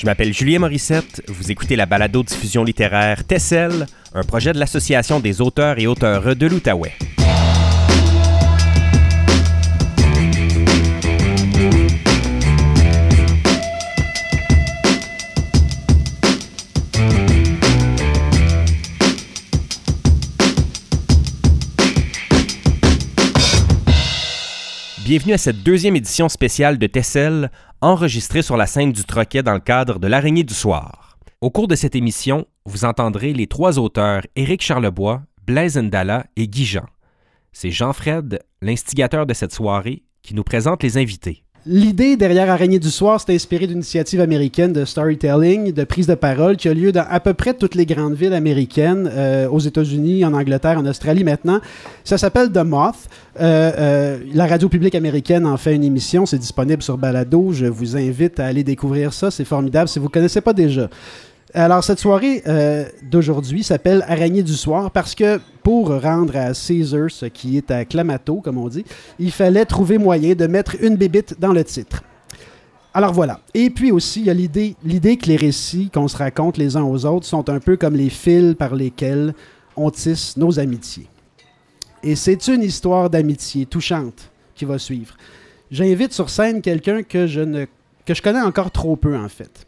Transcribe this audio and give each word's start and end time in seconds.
Je 0.00 0.06
m'appelle 0.06 0.32
Julien 0.32 0.60
Morissette, 0.60 1.22
vous 1.28 1.50
écoutez 1.50 1.76
la 1.76 1.84
balado-diffusion 1.84 2.64
littéraire 2.64 3.22
Tessel, 3.26 3.84
un 4.14 4.22
projet 4.22 4.54
de 4.54 4.58
l'Association 4.58 5.20
des 5.20 5.42
auteurs 5.42 5.78
et 5.78 5.86
auteurs 5.86 6.34
de 6.34 6.46
l'Outaouais. 6.46 6.94
Bienvenue 25.10 25.32
à 25.32 25.38
cette 25.38 25.64
deuxième 25.64 25.96
édition 25.96 26.28
spéciale 26.28 26.78
de 26.78 26.86
Tessel, 26.86 27.50
enregistrée 27.80 28.42
sur 28.42 28.56
la 28.56 28.68
scène 28.68 28.92
du 28.92 29.02
Troquet 29.02 29.42
dans 29.42 29.54
le 29.54 29.58
cadre 29.58 29.98
de 29.98 30.06
l'Araignée 30.06 30.44
du 30.44 30.54
Soir. 30.54 31.18
Au 31.40 31.50
cours 31.50 31.66
de 31.66 31.74
cette 31.74 31.96
émission, 31.96 32.46
vous 32.64 32.84
entendrez 32.84 33.32
les 33.32 33.48
trois 33.48 33.80
auteurs 33.80 34.22
Éric 34.36 34.62
Charlebois, 34.62 35.22
Blaise 35.44 35.76
Ndala 35.76 36.26
et 36.36 36.46
Guy 36.46 36.64
Jean. 36.64 36.86
C'est 37.50 37.72
Jean-Fred, 37.72 38.38
l'instigateur 38.62 39.26
de 39.26 39.34
cette 39.34 39.52
soirée, 39.52 40.04
qui 40.22 40.36
nous 40.36 40.44
présente 40.44 40.84
les 40.84 40.96
invités. 40.96 41.42
L'idée 41.66 42.16
derrière 42.16 42.48
Araignée 42.48 42.78
du 42.78 42.90
Soir, 42.90 43.20
c'est 43.20 43.34
inspiré 43.34 43.66
d'une 43.66 43.76
initiative 43.76 44.22
américaine 44.22 44.72
de 44.72 44.86
storytelling, 44.86 45.72
de 45.72 45.84
prise 45.84 46.06
de 46.06 46.14
parole 46.14 46.56
qui 46.56 46.70
a 46.70 46.74
lieu 46.74 46.90
dans 46.90 47.04
à 47.06 47.20
peu 47.20 47.34
près 47.34 47.52
toutes 47.52 47.74
les 47.74 47.84
grandes 47.84 48.14
villes 48.14 48.32
américaines, 48.32 49.10
euh, 49.12 49.46
aux 49.46 49.58
États-Unis, 49.58 50.24
en 50.24 50.32
Angleterre, 50.32 50.78
en 50.78 50.86
Australie 50.86 51.22
maintenant. 51.22 51.60
Ça 52.02 52.16
s'appelle 52.16 52.50
The 52.50 52.64
Moth. 52.64 52.94
Euh, 53.38 53.72
euh, 53.78 54.18
la 54.32 54.46
radio 54.46 54.70
publique 54.70 54.94
américaine 54.94 55.44
en 55.44 55.58
fait 55.58 55.74
une 55.74 55.84
émission, 55.84 56.24
c'est 56.24 56.38
disponible 56.38 56.82
sur 56.82 56.96
Balado. 56.96 57.52
Je 57.52 57.66
vous 57.66 57.94
invite 57.94 58.40
à 58.40 58.46
aller 58.46 58.64
découvrir 58.64 59.12
ça, 59.12 59.30
c'est 59.30 59.44
formidable 59.44 59.90
si 59.90 59.98
vous 59.98 60.06
ne 60.06 60.10
connaissez 60.10 60.40
pas 60.40 60.54
déjà. 60.54 60.88
Alors, 61.52 61.82
cette 61.82 61.98
soirée 61.98 62.42
euh, 62.46 62.84
d'aujourd'hui 63.02 63.64
s'appelle 63.64 64.04
Araignée 64.06 64.44
du 64.44 64.54
soir 64.54 64.92
parce 64.92 65.16
que 65.16 65.40
pour 65.64 65.88
rendre 66.00 66.36
à 66.36 66.52
Caesar 66.52 67.10
ce 67.10 67.26
qui 67.26 67.56
est 67.56 67.72
à 67.72 67.84
Clamato, 67.84 68.36
comme 68.36 68.56
on 68.56 68.68
dit, 68.68 68.84
il 69.18 69.32
fallait 69.32 69.64
trouver 69.64 69.98
moyen 69.98 70.34
de 70.34 70.46
mettre 70.46 70.76
une 70.80 70.94
bébite 70.94 71.40
dans 71.40 71.52
le 71.52 71.64
titre. 71.64 72.04
Alors 72.94 73.12
voilà. 73.12 73.40
Et 73.52 73.70
puis 73.70 73.90
aussi, 73.90 74.20
il 74.20 74.26
y 74.26 74.30
a 74.30 74.34
l'idée, 74.34 74.76
l'idée 74.84 75.16
que 75.16 75.26
les 75.26 75.36
récits 75.36 75.90
qu'on 75.92 76.06
se 76.06 76.16
raconte 76.16 76.56
les 76.56 76.76
uns 76.76 76.84
aux 76.84 77.04
autres 77.04 77.26
sont 77.26 77.48
un 77.50 77.58
peu 77.58 77.76
comme 77.76 77.96
les 77.96 78.10
fils 78.10 78.54
par 78.54 78.76
lesquels 78.76 79.34
on 79.76 79.90
tisse 79.90 80.36
nos 80.36 80.60
amitiés. 80.60 81.08
Et 82.04 82.14
c'est 82.14 82.46
une 82.46 82.62
histoire 82.62 83.10
d'amitié 83.10 83.66
touchante 83.66 84.30
qui 84.54 84.64
va 84.64 84.78
suivre. 84.78 85.16
J'invite 85.72 86.12
sur 86.12 86.30
scène 86.30 86.62
quelqu'un 86.62 87.02
que 87.02 87.26
je 87.26 87.40
ne 87.40 87.66
que 88.06 88.14
je 88.14 88.22
connais 88.22 88.40
encore 88.40 88.70
trop 88.70 88.96
peu 88.96 89.16
en 89.16 89.28
fait 89.28 89.66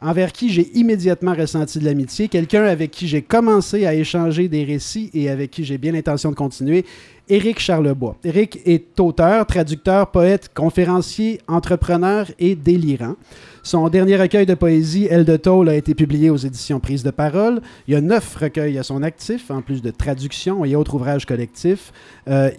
envers 0.00 0.32
qui 0.32 0.50
j'ai 0.50 0.70
immédiatement 0.78 1.34
ressenti 1.34 1.78
de 1.78 1.84
l'amitié, 1.84 2.28
quelqu'un 2.28 2.64
avec 2.64 2.90
qui 2.90 3.06
j'ai 3.06 3.22
commencé 3.22 3.86
à 3.86 3.94
échanger 3.94 4.48
des 4.48 4.64
récits 4.64 5.10
et 5.12 5.28
avec 5.28 5.50
qui 5.50 5.64
j'ai 5.64 5.78
bien 5.78 5.92
l'intention 5.92 6.30
de 6.30 6.36
continuer, 6.36 6.84
Éric 7.28 7.60
Charlebois. 7.60 8.16
Éric 8.24 8.60
est 8.64 8.98
auteur, 8.98 9.46
traducteur, 9.46 10.10
poète, 10.10 10.50
conférencier, 10.52 11.40
entrepreneur 11.46 12.26
et 12.38 12.56
délirant. 12.56 13.14
Son 13.62 13.88
dernier 13.88 14.16
recueil 14.16 14.46
de 14.46 14.54
poésie, 14.54 15.06
Elle 15.10 15.24
de 15.24 15.36
Tôle, 15.36 15.68
a 15.68 15.74
été 15.74 15.94
publié 15.94 16.30
aux 16.30 16.36
éditions 16.36 16.80
Prise 16.80 17.02
de 17.02 17.10
Parole. 17.10 17.60
Il 17.86 17.94
y 17.94 17.96
a 17.96 18.00
neuf 18.00 18.36
recueils 18.36 18.78
à 18.78 18.82
son 18.82 19.02
actif, 19.02 19.50
en 19.50 19.60
plus 19.60 19.82
de 19.82 19.90
traductions 19.90 20.64
et 20.64 20.74
autres 20.74 20.94
ouvrages 20.94 21.26
collectifs. 21.26 21.92
Euh, 22.26 22.50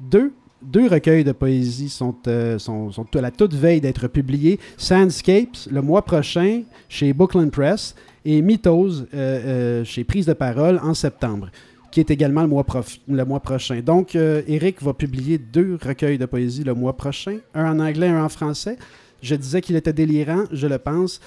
deux 0.00 0.32
deux 0.62 0.88
recueils 0.88 1.24
de 1.24 1.32
poésie 1.32 1.88
sont, 1.88 2.14
euh, 2.26 2.58
sont, 2.58 2.90
à 3.14 3.20
la 3.20 3.30
toute 3.30 3.54
veille 3.54 3.80
d'être 3.80 4.08
publiés. 4.08 4.58
Sandscapes, 4.76 5.68
le 5.70 5.82
mois 5.82 6.02
prochain, 6.02 6.62
chez 6.88 7.12
Bookland 7.12 7.50
Press, 7.50 7.94
et 8.24 8.42
Mythos, 8.42 8.90
euh, 8.90 9.04
euh, 9.14 9.84
chez 9.84 10.04
Prise 10.04 10.26
de 10.26 10.34
Parole, 10.34 10.78
en 10.82 10.94
septembre, 10.94 11.48
qui 11.90 12.00
est 12.00 12.10
également 12.10 12.42
le 12.42 12.48
mois, 12.48 12.66
le 13.08 13.24
mois 13.24 13.40
prochain. 13.40 13.80
Donc, 13.80 14.14
Eric 14.14 14.82
va 14.82 14.92
publier 14.92 15.38
deux 15.38 15.78
recueils 15.82 16.18
de 16.18 16.26
poésie 16.26 16.64
le 16.64 16.74
mois 16.74 16.96
prochain, 16.96 17.38
un 17.54 17.76
en 17.76 17.80
anglais, 17.80 18.08
un 18.08 18.24
en 18.24 18.28
français. 18.28 18.76
Je 19.22 19.34
disais 19.34 19.60
qu'il 19.60 19.76
était 19.76 19.92
délirant, 19.92 20.44
je 20.52 20.66
le 20.66 20.78
pense. 20.78 21.20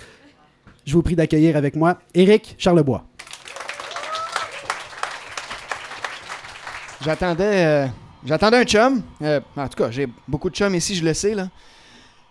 Je 0.85 0.93
vous 0.93 1.01
prie 1.01 1.15
d'accueillir 1.15 1.55
avec 1.57 1.75
moi 1.75 1.99
Éric 2.13 2.55
Charlebois. 2.57 3.05
J'attendais 7.01 7.89
J'attendais 8.25 8.57
un 8.57 8.63
chum. 8.63 9.01
Euh, 9.21 9.41
en 9.57 9.67
tout 9.67 9.75
cas, 9.75 9.91
j'ai 9.91 10.07
beaucoup 10.27 10.49
de 10.49 10.55
chums 10.55 10.73
ici, 10.75 10.95
je 10.95 11.03
le 11.03 11.13
sais. 11.13 11.35
Là. 11.35 11.49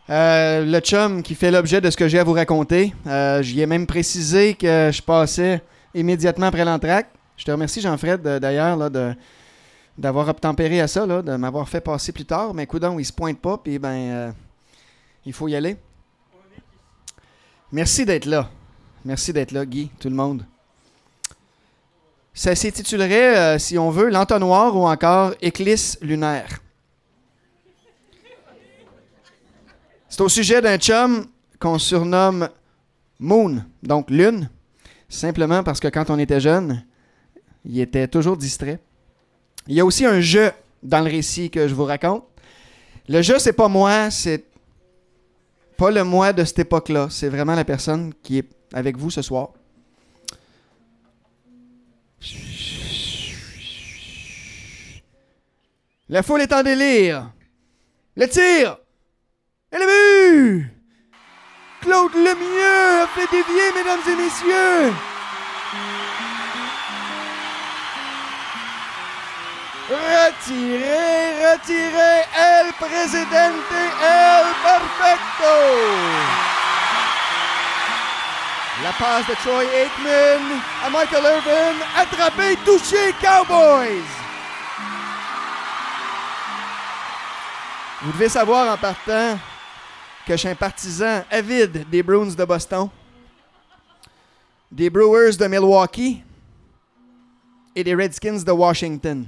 Euh, 0.09 0.65
le 0.65 0.81
chum 0.81 1.23
qui 1.23 1.35
fait 1.35 1.51
l'objet 1.51 1.83
de 1.83 1.91
ce 1.91 1.97
que 1.99 2.09
j'ai 2.09 2.19
à 2.19 2.25
vous 2.25 2.33
raconter. 2.33 2.95
Euh, 3.07 3.43
J'y 3.43 3.61
ai 3.61 3.67
même 3.67 3.87
précisé 3.87 4.55
que 4.55 4.91
je 4.93 5.03
passais 5.03 5.63
immédiatement 5.95 6.47
après 6.47 6.65
l'entraque. 6.65 7.11
Je 7.37 7.45
te 7.45 7.51
remercie, 7.51 7.83
Jean-Fred, 7.83 8.23
d'ailleurs, 8.23 8.91
de, 8.91 9.15
d'avoir 9.99 10.29
obtempéré 10.29 10.81
à 10.81 10.89
ça, 10.89 11.05
là, 11.05 11.21
de 11.21 11.37
m'avoir 11.37 11.69
fait 11.69 11.81
passer 11.83 12.13
plus 12.13 12.25
tard. 12.25 12.55
Mais 12.55 12.67
coudon, 12.67 12.99
il 12.99 13.05
se 13.05 13.13
pointe 13.13 13.39
pas, 13.39 13.59
puis 13.59 13.79
ben, 13.79 14.35
il 15.27 15.33
faut 15.33 15.49
y 15.49 15.57
aller. 15.57 15.77
Merci 17.71 18.07
d'être 18.07 18.27
là. 18.27 18.49
Merci 19.05 19.33
d'être 19.33 19.53
là, 19.53 19.67
Guy, 19.67 19.91
tout 19.99 20.09
le 20.09 20.15
monde. 20.15 20.45
Ça 22.35 22.55
s'intitulerait, 22.55 23.37
euh, 23.37 23.59
si 23.59 23.79
on 23.79 23.91
veut, 23.91 24.09
l'entonnoir 24.09 24.77
ou 24.77 24.87
encore 24.87 25.35
éclisse 25.43 25.99
lunaire. 26.01 26.61
C'est 30.09 30.21
au 30.21 30.29
sujet 30.29 30.61
d'un 30.61 30.79
chum 30.79 31.27
qu'on 31.59 31.79
surnomme 31.79 32.49
Moon, 33.19 33.65
donc 33.83 34.11
lune, 34.11 34.51
simplement 35.09 35.63
parce 35.63 35.79
que 35.79 35.89
quand 35.89 36.11
on 36.11 36.19
était 36.19 36.41
jeune, 36.41 36.85
il 37.65 37.79
était 37.81 38.09
toujours 38.09 38.37
distrait. 38.37 38.81
Il 39.69 39.75
y 39.75 39.81
a 39.81 39.85
aussi 39.85 40.05
un 40.05 40.21
jeu 40.21 40.51
dans 40.83 41.01
le 41.01 41.11
récit 41.11 41.51
que 41.51 41.69
je 41.69 41.75
vous 41.75 41.85
raconte. 41.85 42.25
Le 43.09 43.23
jeu, 43.23 43.39
c'est 43.39 43.53
pas 43.53 43.69
moi, 43.69 44.11
c'est 44.11 44.45
pas 45.77 45.91
le 45.91 46.03
moi 46.03 46.33
de 46.33 46.45
cette 46.45 46.59
époque-là, 46.59 47.09
c'est 47.11 47.29
vraiment 47.29 47.55
la 47.55 47.65
personne 47.65 48.13
qui 48.23 48.39
est 48.39 48.49
avec 48.73 48.97
vous 48.97 49.11
ce 49.11 49.23
soir. 49.23 49.51
La 56.09 56.23
foule 56.23 56.43
est 56.43 56.53
en 56.53 56.63
délire. 56.63 57.33
Le 58.17 58.29
tir. 58.29 58.77
Et 59.73 59.79
le 59.79 59.87
but. 59.87 60.69
Claude 61.81 62.15
Lemieux 62.15 63.03
a 63.03 63.07
fait 63.09 63.27
dévier, 63.31 63.73
mesdames 63.75 64.01
et 64.07 64.17
messieurs. 64.17 64.93
Retirez, 69.89 71.51
retirez, 71.51 72.27
el 72.37 72.73
presidente, 72.75 73.73
el 74.01 74.55
perfecto. 74.63 76.62
La 78.83 78.93
passe 78.95 79.29
de 79.29 79.35
Troy 79.35 79.63
Aikman 79.63 80.61
à 80.85 80.91
Michael 80.91 81.23
Irvin. 81.23 81.85
Attrapé, 81.97 82.57
touché, 82.65 83.13
Cowboys. 83.21 84.03
Vous 88.03 88.11
devez 88.11 88.29
savoir 88.29 88.75
en 88.75 88.77
partant 88.77 89.39
que 90.27 90.33
je 90.33 90.37
suis 90.37 90.49
un 90.49 90.57
partisan 90.57 91.23
avide 91.31 91.89
des 91.89 92.03
Bruins 92.03 92.35
de 92.35 92.45
Boston, 92.45 92.89
des 94.73 94.91
Brewers 94.91 95.37
de 95.37 95.47
Milwaukee 95.47 96.21
et 97.77 97.85
des 97.85 97.95
Redskins 97.95 98.43
de 98.43 98.51
Washington. 98.51 99.27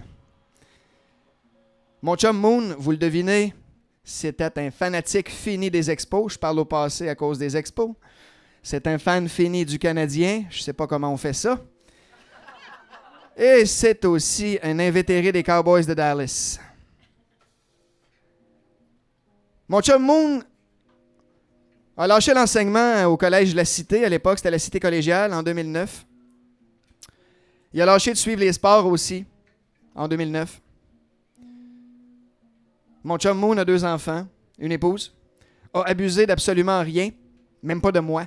Mon 2.02 2.16
chum 2.16 2.36
Moon, 2.36 2.74
vous 2.76 2.90
le 2.90 2.96
devinez, 2.96 3.54
c'était 4.02 4.58
un 4.58 4.72
fanatique 4.72 5.30
fini 5.30 5.70
des 5.70 5.92
expos. 5.92 6.32
Je 6.32 6.38
parle 6.38 6.58
au 6.58 6.64
passé 6.64 7.08
à 7.08 7.14
cause 7.14 7.38
des 7.38 7.56
expos. 7.56 7.94
C'est 8.66 8.86
un 8.86 8.96
fan 8.96 9.28
fini 9.28 9.66
du 9.66 9.78
Canadien. 9.78 10.46
Je 10.48 10.62
sais 10.62 10.72
pas 10.72 10.86
comment 10.86 11.12
on 11.12 11.18
fait 11.18 11.34
ça. 11.34 11.60
Et 13.36 13.66
c'est 13.66 14.02
aussi 14.06 14.58
un 14.62 14.78
invétéré 14.78 15.30
des 15.32 15.42
Cowboys 15.42 15.84
de 15.84 15.92
Dallas. 15.92 16.58
Mon 19.68 19.82
chum 19.82 20.02
Moon 20.02 20.42
a 21.94 22.06
lâché 22.06 22.32
l'enseignement 22.32 23.04
au 23.04 23.18
collège 23.18 23.52
de 23.52 23.56
la 23.56 23.66
Cité. 23.66 24.02
À 24.02 24.08
l'époque, 24.08 24.38
c'était 24.38 24.50
la 24.50 24.58
Cité 24.58 24.80
collégiale 24.80 25.34
en 25.34 25.42
2009. 25.42 26.06
Il 27.74 27.82
a 27.82 27.84
lâché 27.84 28.12
de 28.12 28.16
suivre 28.16 28.40
les 28.40 28.52
sports 28.54 28.86
aussi 28.86 29.26
en 29.94 30.08
2009. 30.08 30.62
Mon 33.02 33.18
chum 33.18 33.36
Moon 33.36 33.58
a 33.58 33.64
deux 33.66 33.84
enfants, 33.84 34.26
une 34.58 34.72
épouse, 34.72 35.14
a 35.74 35.82
abusé 35.82 36.24
d'absolument 36.24 36.80
rien, 36.80 37.10
même 37.62 37.82
pas 37.82 37.92
de 37.92 38.00
moi. 38.00 38.26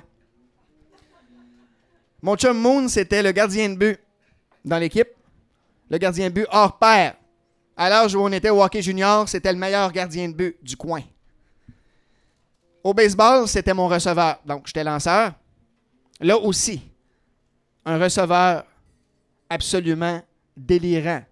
Mon 2.22 2.36
chum 2.36 2.58
Moon, 2.58 2.88
c'était 2.88 3.22
le 3.22 3.32
gardien 3.32 3.68
de 3.68 3.76
but 3.76 4.00
dans 4.64 4.78
l'équipe. 4.78 5.08
Le 5.90 5.98
gardien 5.98 6.28
de 6.28 6.34
but 6.34 6.46
hors 6.50 6.78
pair. 6.78 7.14
À 7.76 7.88
l'âge 7.88 8.14
où 8.14 8.20
on 8.20 8.32
était 8.32 8.50
au 8.50 8.62
hockey 8.62 8.82
junior, 8.82 9.28
c'était 9.28 9.52
le 9.52 9.58
meilleur 9.58 9.92
gardien 9.92 10.28
de 10.28 10.34
but 10.34 10.56
du 10.62 10.76
coin. 10.76 11.02
Au 12.82 12.92
baseball, 12.92 13.46
c'était 13.46 13.74
mon 13.74 13.86
receveur. 13.86 14.40
Donc, 14.44 14.66
j'étais 14.66 14.82
lanceur. 14.82 15.32
Là 16.20 16.36
aussi, 16.36 16.82
un 17.84 17.98
receveur 17.98 18.64
absolument 19.48 20.20
délirant. 20.56 21.22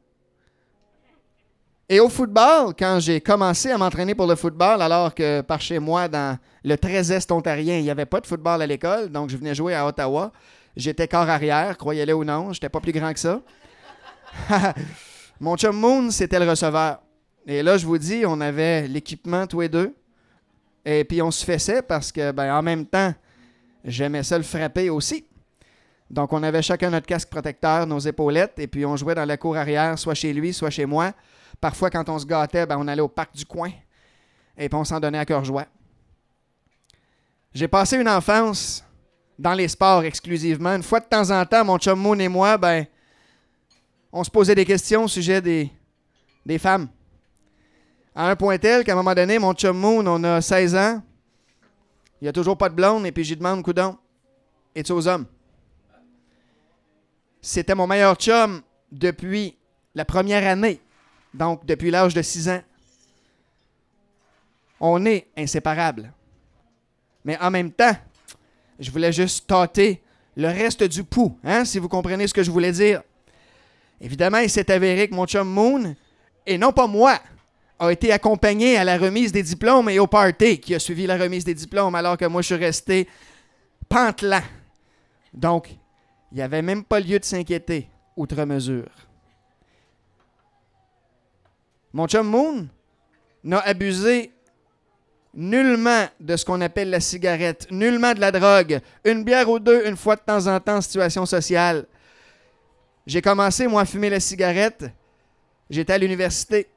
Et 1.89 2.01
au 2.01 2.09
football, 2.09 2.75
quand 2.77 2.99
j'ai 3.01 3.21
commencé 3.21 3.71
à 3.71 3.79
m'entraîner 3.79 4.15
pour 4.15 4.27
le 4.27 4.35
football, 4.35 4.83
alors 4.83 5.15
que 5.15 5.41
par 5.41 5.61
chez 5.61 5.79
moi, 5.79 6.09
dans 6.09 6.37
le 6.65 6.77
très 6.77 7.13
est 7.13 7.31
ontarien, 7.31 7.79
il 7.79 7.85
n'y 7.85 7.91
avait 7.91 8.07
pas 8.07 8.21
de 8.21 8.27
football 8.27 8.61
à 8.61 8.67
l'école, 8.67 9.09
donc 9.09 9.31
je 9.31 9.37
venais 9.37 9.55
jouer 9.55 9.75
à 9.75 9.87
Ottawa. 9.87 10.33
J'étais 10.77 11.09
corps 11.09 11.29
arrière, 11.29 11.77
croyez-le 11.79 12.15
ou 12.15 12.25
non, 12.25 12.53
j'étais 12.53 12.69
pas 12.69 12.81
plus 12.81 12.93
grand 12.93 13.13
que 13.13 13.19
ça. 13.19 13.41
Mon 15.41 15.57
chum 15.57 15.77
Moon, 15.77 16.11
c'était 16.11 16.39
le 16.39 16.49
receveur. 16.49 17.01
Et 17.47 17.63
là, 17.63 17.79
je 17.79 17.87
vous 17.87 17.99
dis, 17.99 18.25
on 18.27 18.41
avait 18.41 18.87
l'équipement 18.87 19.47
tous 19.47 19.63
les 19.63 19.69
deux. 19.69 19.95
Et 20.85 21.05
puis 21.05 21.23
on 21.23 21.31
se 21.31 21.45
fessait 21.45 21.83
parce 21.83 22.13
que, 22.13 22.31
ben, 22.33 22.55
en 22.55 22.63
même 22.63 22.87
temps, 22.87 23.15
j'aimais 23.85 24.23
ça 24.23 24.37
le 24.37 24.45
frapper 24.45 24.91
aussi. 24.91 25.27
Donc 26.11 26.33
on 26.33 26.43
avait 26.43 26.63
chacun 26.63 26.91
notre 26.91 27.07
casque 27.07 27.29
protecteur, 27.29 27.87
nos 27.87 27.99
épaulettes, 27.99 28.59
et 28.59 28.67
puis 28.67 28.87
on 28.87 28.97
jouait 28.97 29.15
dans 29.15 29.25
la 29.25 29.37
cour 29.37 29.57
arrière, 29.57 29.99
soit 29.99 30.15
chez 30.15 30.33
lui, 30.33 30.53
soit 30.53 30.71
chez 30.71 30.87
moi. 30.87 31.13
Parfois, 31.61 31.91
quand 31.91 32.09
on 32.09 32.19
se 32.19 32.27
gâtait, 32.27 32.67
ben, 32.67 32.77
on 32.79 32.87
allait 32.87 33.03
au 33.03 33.09
parc 33.09 33.35
du 33.35 33.45
coin 33.45 33.71
et 34.57 34.69
puis 34.69 34.79
on 34.79 34.85
s'en 34.85 35.01
donnait 35.01 35.19
à 35.19 35.25
cœur 35.25 35.45
joie. 35.45 35.67
J'ai 37.53 37.69
passé 37.69 37.97
une 37.97 38.09
enfance 38.09 38.86
dans 39.39 39.55
les 39.55 39.69
sports 39.69 40.05
exclusivement. 40.05 40.75
Une 40.75 40.83
fois 40.83 41.01
de 41.01 41.07
temps 41.07 41.31
en 41.31 41.45
temps, 41.45 41.65
mon 41.65 41.79
chum 41.79 41.99
Moon 41.99 42.19
et 42.19 42.29
moi, 42.29 42.57
ben, 42.57 42.87
on 44.13 44.25
se 44.25 44.31
posait 44.31 44.55
des 44.55 44.65
questions 44.65 45.05
au 45.05 45.09
sujet 45.09 45.41
des, 45.41 45.71
des 46.45 46.59
femmes. 46.59 46.89
À 48.15 48.31
un 48.31 48.37
point 48.37 48.57
tel 48.59 48.83
qu'à 48.83 48.93
un 48.93 48.97
moment 48.97 49.15
donné, 49.15 49.39
mon 49.39 49.53
chum 49.53 49.77
Moon, 49.77 50.07
on 50.07 50.25
a 50.25 50.41
16 50.41 50.75
ans, 50.75 51.03
il 52.21 52.29
a 52.29 52.33
toujours 52.33 52.57
pas 52.57 52.69
de 52.69 52.75
blonde, 52.75 53.07
et 53.07 53.13
puis 53.13 53.25
j'y 53.25 53.37
demande, 53.37 53.63
coudon, 53.63 53.99
es-tu 54.75 54.93
aux 54.93 55.07
hommes? 55.07 55.27
C'était 57.43 57.75
mon 57.75 57.87
meilleur 57.87 58.17
chum 58.17 58.63
depuis 58.91 59.57
la 59.95 60.05
première 60.05 60.47
année 60.47 60.81
donc 61.37 61.67
depuis 61.67 61.91
l'âge 61.91 62.15
de 62.15 62.23
6 62.23 62.49
ans. 62.49 62.63
On 64.81 65.05
est 65.07 65.29
inséparables. 65.37 66.13
Mais 67.25 67.39
en 67.39 67.51
même 67.51 67.73
temps, 67.73 67.97
je 68.79 68.91
voulais 68.91 69.13
juste 69.13 69.47
tâter 69.47 70.03
le 70.37 70.49
reste 70.49 70.83
du 70.85 71.03
pouls, 71.03 71.39
hein, 71.43 71.65
si 71.65 71.79
vous 71.79 71.89
comprenez 71.89 72.27
ce 72.27 72.35
que 72.35 72.43
je 72.43 72.51
voulais 72.51 72.73
dire. 72.73 73.03
Évidemment, 74.01 74.39
il 74.39 74.51
s'est 74.51 74.71
avéré 74.71 75.09
que 75.09 75.15
mon 75.15 75.27
chum 75.27 75.49
Moon, 75.49 75.95
et 76.47 76.59
non 76.59 76.73
pas 76.73 76.87
moi, 76.87 77.19
a 77.79 77.91
été 77.91 78.13
accompagné 78.13 78.77
à 78.77 78.85
la 78.85 78.99
remise 78.99 79.33
des 79.33 79.43
diplômes 79.43 79.89
et 79.89 79.99
au 79.99 80.07
party 80.07 80.59
qui 80.61 80.75
a 80.75 80.79
suivi 80.79 81.07
la 81.07 81.17
remise 81.17 81.45
des 81.45 81.55
diplômes, 81.55 81.95
alors 81.95 82.17
que 82.17 82.27
moi, 82.27 82.43
je 82.43 82.47
suis 82.47 82.65
resté 82.65 83.09
pantelant. 83.89 84.43
Donc, 85.33 85.71
il 86.33 86.37
n'y 86.37 86.43
avait 86.43 86.63
même 86.63 86.85
pas 86.85 87.01
lieu 87.01 87.19
de 87.19 87.25
s'inquiéter, 87.25 87.89
outre 88.17 88.45
mesure. 88.45 88.91
Mon 91.93 92.07
chum 92.07 92.27
Moon 92.29 92.69
n'a 93.43 93.61
abusé 93.61 94.33
nullement 95.37 96.07
de 96.19 96.37
ce 96.37 96.45
qu'on 96.45 96.61
appelle 96.63 96.91
la 96.91 97.01
cigarette, 97.01 97.69
nullement 97.71 98.15
de 98.15 98.21
la 98.21 98.33
drogue, 98.33 98.81
une 99.05 99.23
bière 99.23 99.49
ou 99.49 99.59
deux 99.59 99.87
une 99.87 99.97
fois 99.97 100.17
de 100.17 100.23
temps 100.23 100.47
en 100.47 100.59
temps 100.59 100.81
situation 100.81 101.27
sociale. 101.27 101.87
J'ai 103.07 103.23
commencé, 103.23 103.69
moi, 103.69 103.83
à 103.83 103.85
fumer 103.85 104.11
la 104.11 104.19
cigarette. 104.19 104.87
J'étais 105.71 105.93
à 105.93 105.99
l'université. 105.99 106.69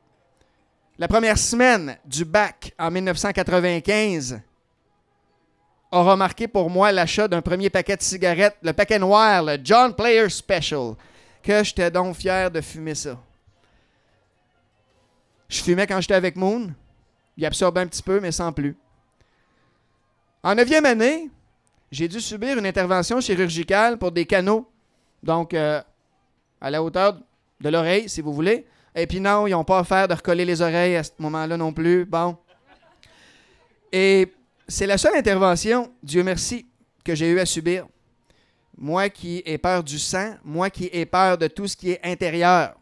La 0.97 1.07
première 1.07 1.38
semaine 1.38 1.97
du 2.06 2.25
bac 2.25 2.73
en 2.77 2.91
1995 2.91 4.41
a 5.91 6.01
remarqué 6.03 6.47
pour 6.47 6.69
moi 6.69 6.91
l'achat 6.91 7.27
d'un 7.27 7.41
premier 7.41 7.69
paquet 7.69 7.95
de 7.95 8.01
cigarettes, 8.01 8.57
le 8.62 8.73
paquet 8.73 9.00
noir, 9.00 9.41
le 9.41 9.57
John 9.63 9.95
Player 9.95 10.29
Special, 10.29 10.94
que 11.41 11.63
j'étais 11.63 11.89
donc 11.89 12.15
fier 12.15 12.51
de 12.51 12.62
fumer 12.62 12.94
ça. 12.94 13.17
Je 15.47 15.63
fumais 15.63 15.88
quand 15.88 16.00
j'étais 16.00 16.13
avec 16.13 16.35
Moon. 16.35 16.73
Il 17.39 17.45
absorbait 17.45 17.80
un 17.80 17.88
petit 17.88 18.03
peu, 18.03 18.19
mais 18.19 18.33
sans 18.33 18.51
plus. 18.51 18.75
En 20.44 20.56
neuvième 20.56 20.86
année, 20.86 21.30
j'ai 21.89 22.09
dû 22.09 22.19
subir 22.19 22.57
une 22.57 22.65
intervention 22.65 23.21
chirurgicale 23.21 23.97
pour 23.97 24.12
des 24.12 24.25
canaux. 24.25 24.69
Donc, 25.24 25.53
euh, 25.53 25.81
à 26.59 26.69
la 26.69 26.83
hauteur 26.83 27.18
de 27.62 27.69
l'oreille, 27.69 28.09
si 28.09 28.19
vous 28.19 28.33
voulez. 28.33 28.68
Et 28.94 29.07
puis 29.07 29.21
non, 29.21 29.47
ils 29.47 29.51
n'ont 29.51 29.63
pas 29.63 29.80
offert 29.80 30.09
de 30.09 30.15
recoller 30.15 30.44
les 30.44 30.62
oreilles 30.62 30.97
à 30.97 31.03
ce 31.03 31.12
moment-là 31.18 31.56
non 31.56 31.71
plus. 31.71 32.03
Bon. 32.03 32.36
Et 33.94 34.33
c'est 34.68 34.86
la 34.86 34.97
seule 34.97 35.15
intervention, 35.15 35.94
Dieu 36.03 36.24
merci, 36.24 36.65
que 37.06 37.15
j'ai 37.15 37.30
eu 37.30 37.39
à 37.39 37.45
subir. 37.45 37.88
Moi 38.77 39.07
qui 39.07 39.41
ai 39.45 39.57
peur 39.57 39.81
du 39.81 39.97
sang, 39.97 40.36
moi 40.44 40.69
qui 40.69 40.89
ai 40.91 41.06
peur 41.06 41.38
de 41.38 41.47
tout 41.47 41.69
ce 41.69 41.77
qui 41.77 41.91
est 41.91 42.01
intérieur. 42.03 42.75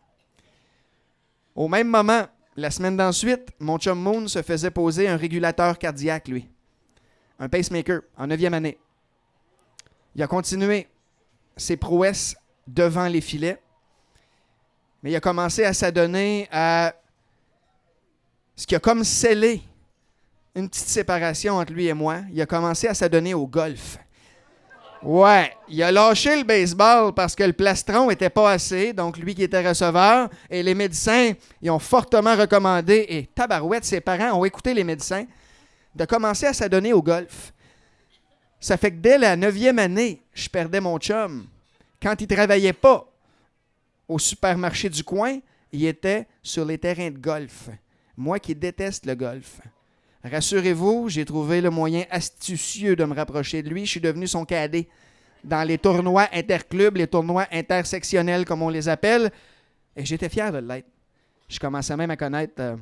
Au 1.53 1.67
même 1.67 1.89
moment, 1.89 2.25
la 2.57 2.71
semaine 2.71 2.97
d'ensuite, 2.97 3.51
mon 3.59 3.77
chum 3.77 3.99
Moon 3.99 4.27
se 4.27 4.41
faisait 4.41 4.71
poser 4.71 5.07
un 5.07 5.15
régulateur 5.15 5.77
cardiaque, 5.77 6.27
lui. 6.27 6.49
Un 7.39 7.47
pacemaker, 7.47 8.01
en 8.17 8.25
neuvième 8.25 8.55
année. 8.55 8.79
Il 10.15 10.23
a 10.23 10.27
continué 10.27 10.87
ses 11.55 11.77
prouesses 11.77 12.35
devant 12.65 13.07
les 13.07 13.21
filets, 13.21 13.61
mais 15.03 15.11
il 15.11 15.15
a 15.15 15.19
commencé 15.19 15.63
à 15.63 15.73
s'adonner 15.73 16.47
à 16.51 16.95
ce 18.55 18.65
qui 18.65 18.75
a 18.75 18.79
comme 18.79 19.03
scellé 19.03 19.61
une 20.55 20.67
petite 20.67 20.87
séparation 20.87 21.57
entre 21.57 21.71
lui 21.71 21.85
et 21.85 21.93
moi. 21.93 22.21
Il 22.33 22.41
a 22.41 22.47
commencé 22.47 22.87
à 22.87 22.95
s'adonner 22.95 23.35
au 23.35 23.45
golf. 23.45 23.99
Ouais, 25.03 25.55
il 25.69 25.81
a 25.83 25.91
lâché 25.91 26.35
le 26.35 26.43
baseball 26.43 27.13
parce 27.13 27.35
que 27.35 27.43
le 27.43 27.53
plastron 27.53 28.09
était 28.09 28.29
pas 28.29 28.51
assez, 28.51 28.93
donc 28.93 29.17
lui 29.17 29.35
qui 29.35 29.43
était 29.43 29.67
receveur, 29.67 30.29
et 30.49 30.63
les 30.63 30.73
médecins, 30.73 31.33
ils 31.61 31.69
ont 31.69 31.79
fortement 31.79 32.35
recommandé, 32.35 33.05
et 33.07 33.27
tabarouette, 33.27 33.85
ses 33.85 34.01
parents 34.01 34.39
ont 34.39 34.45
écouté 34.45 34.73
les 34.73 34.83
médecins, 34.83 35.25
de 35.95 36.05
commencer 36.05 36.47
à 36.47 36.53
s'adonner 36.53 36.93
au 36.93 37.01
golf. 37.01 37.53
Ça 38.59 38.77
fait 38.77 38.91
que 38.91 38.97
dès 38.97 39.17
la 39.17 39.35
neuvième 39.35 39.79
année, 39.79 40.21
je 40.33 40.49
perdais 40.49 40.81
mon 40.81 40.97
chum. 40.97 41.47
Quand 42.01 42.19
il 42.19 42.27
travaillait 42.27 42.73
pas 42.73 43.07
au 44.07 44.17
supermarché 44.17 44.89
du 44.89 45.03
coin, 45.03 45.39
il 45.71 45.85
était 45.85 46.27
sur 46.41 46.65
les 46.65 46.77
terrains 46.77 47.11
de 47.11 47.17
golf. 47.17 47.69
Moi 48.15 48.39
qui 48.39 48.55
déteste 48.55 49.05
le 49.05 49.15
golf. 49.15 49.59
Rassurez-vous, 50.31 51.09
j'ai 51.09 51.25
trouvé 51.25 51.61
le 51.61 51.69
moyen 51.69 52.03
astucieux 52.09 52.95
de 52.95 53.03
me 53.05 53.13
rapprocher 53.13 53.61
de 53.61 53.69
lui. 53.69 53.85
Je 53.85 53.91
suis 53.91 54.01
devenu 54.01 54.27
son 54.27 54.45
cadet 54.45 54.87
dans 55.43 55.67
les 55.67 55.77
tournois 55.77 56.27
interclubs, 56.33 56.97
les 56.97 57.07
tournois 57.07 57.47
intersectionnels, 57.51 58.45
comme 58.45 58.61
on 58.61 58.69
les 58.69 58.89
appelle. 58.89 59.31
Et 59.95 60.05
j'étais 60.05 60.29
fier 60.29 60.51
de 60.51 60.59
l'être. 60.59 60.87
Je 61.47 61.59
commençais 61.59 61.95
même 61.95 62.11
à 62.11 62.17
connaître, 62.17 62.53
euh, 62.59 62.75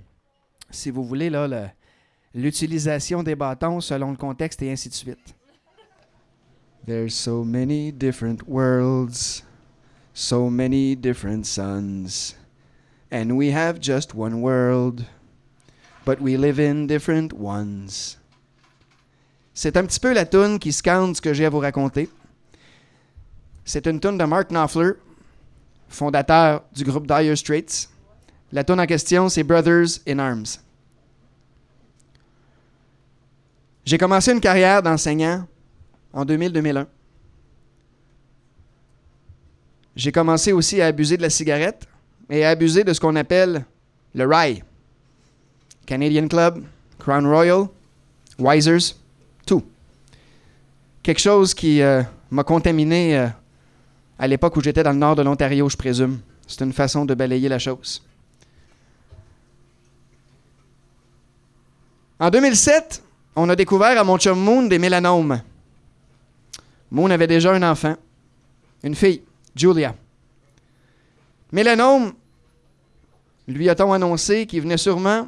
si 0.72 0.90
vous 0.90 1.04
voulez, 1.04 1.32
l'utilisation 2.34 3.24
des 3.24 3.36
bâtons 3.36 3.80
selon 3.80 4.12
le 4.12 4.18
contexte 4.18 4.62
et 4.62 4.72
ainsi 4.72 4.90
de 4.90 4.94
suite. 4.94 5.36
There's 6.86 7.16
so 7.16 7.44
many 7.44 7.92
different 7.92 8.48
worlds, 8.48 9.44
so 10.14 10.50
many 10.50 10.96
different 10.96 11.46
suns, 11.46 12.36
and 13.12 13.32
we 13.32 13.52
have 13.52 13.80
just 13.82 14.14
one 14.14 14.42
world 14.42 15.04
but 16.06 16.22
we 16.22 16.38
live 16.38 16.60
in 16.60 16.86
different 16.86 17.34
ones. 17.34 18.18
C'est 19.54 19.76
un 19.78 19.86
petit 19.86 20.00
peu 20.00 20.14
la 20.14 20.26
tune 20.26 20.60
qui 20.60 20.72
scande 20.72 21.16
ce 21.16 21.22
que 21.22 21.34
j'ai 21.34 21.46
à 21.46 21.50
vous 21.50 21.60
raconter. 21.60 22.10
C'est 23.64 23.88
une 23.88 24.00
tune 24.00 24.18
de 24.18 24.24
Mark 24.26 24.50
Knopfler, 24.50 24.92
fondateur 25.90 26.64
du 26.74 26.84
groupe 26.84 27.08
Dire 27.08 27.38
Straits. 27.38 27.90
La 28.52 28.64
tune 28.64 28.80
en 28.80 28.86
question, 28.86 29.30
c'est 29.30 29.44
Brothers 29.44 30.00
in 30.08 30.20
Arms. 30.20 30.60
J'ai 33.86 33.98
commencé 33.98 34.32
une 34.32 34.42
carrière 34.42 34.84
d'enseignant 34.84 35.48
en 36.14 36.26
2000-2001. 36.26 36.86
J'ai 39.96 40.12
commencé 40.12 40.52
aussi 40.52 40.82
à 40.82 40.88
abuser 40.88 41.18
de 41.18 41.22
la 41.22 41.30
cigarette 41.30 41.88
et 42.30 42.44
à 42.44 42.50
abuser 42.50 42.84
de 42.84 42.92
ce 42.94 43.00
qu'on 43.00 43.16
appelle 43.16 43.66
le 44.14 44.26
rye. 44.26 44.64
Canadian 45.86 46.28
Club, 46.28 46.64
Crown 47.00 47.26
Royal, 47.26 47.68
Wisers, 48.40 48.96
tout. 49.46 49.64
Quelque 51.04 51.22
chose 51.22 51.54
qui 51.54 51.82
euh, 51.82 52.02
m'a 52.32 52.44
contaminé 52.44 53.18
euh, 53.18 53.28
à 54.18 54.28
l'époque 54.28 54.56
où 54.58 54.62
j'étais 54.62 54.84
dans 54.84 54.92
le 54.92 54.98
nord 54.98 55.16
de 55.16 55.22
l'Ontario, 55.22 55.70
je 55.70 55.78
présume. 55.78 56.20
C'est 56.48 56.64
une 56.64 56.74
façon 56.74 57.06
de 57.06 57.14
balayer 57.14 57.50
la 57.50 57.60
chose. 57.60 58.04
En 62.20 62.30
2007, 62.30 63.04
on 63.36 63.50
a 63.50 63.56
découvert 63.56 64.00
à 64.00 64.04
mon 64.04 64.18
chum 64.18 64.40
Moon 64.40 64.64
des 64.64 64.80
mélanomes. 64.80 65.42
Moon 66.92 67.10
avait 67.10 67.28
déjà 67.28 67.52
un 67.54 67.64
enfant, 67.64 67.96
une 68.84 68.96
fille, 68.96 69.22
Julia. 69.56 69.94
Mélanome, 71.52 72.14
lui 73.48 73.70
a-t-on 73.70 73.92
annoncé 73.92 74.46
qu'il 74.46 74.62
venait 74.62 74.78
sûrement 74.78 75.28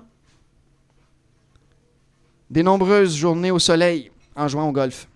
des 2.49 2.63
nombreuses 2.63 3.15
journées 3.15 3.51
au 3.51 3.59
soleil 3.59 4.11
en 4.35 4.47
jouant 4.47 4.69
au 4.69 4.71
golf. 4.71 5.07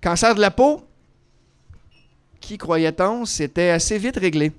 Cancer 0.00 0.34
de 0.34 0.40
la 0.40 0.50
peau, 0.50 0.82
qui 2.40 2.58
croyait-on, 2.58 3.24
c'était 3.24 3.70
assez 3.70 3.98
vite 3.98 4.16
réglé. 4.16 4.52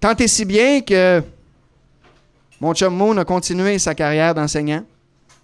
Tant 0.00 0.14
et 0.14 0.28
si 0.28 0.44
bien 0.44 0.80
que 0.82 1.22
mon 2.60 2.74
chum 2.74 2.94
Moon 2.94 3.16
a 3.16 3.24
continué 3.24 3.78
sa 3.78 3.94
carrière 3.94 4.34
d'enseignant 4.34 4.84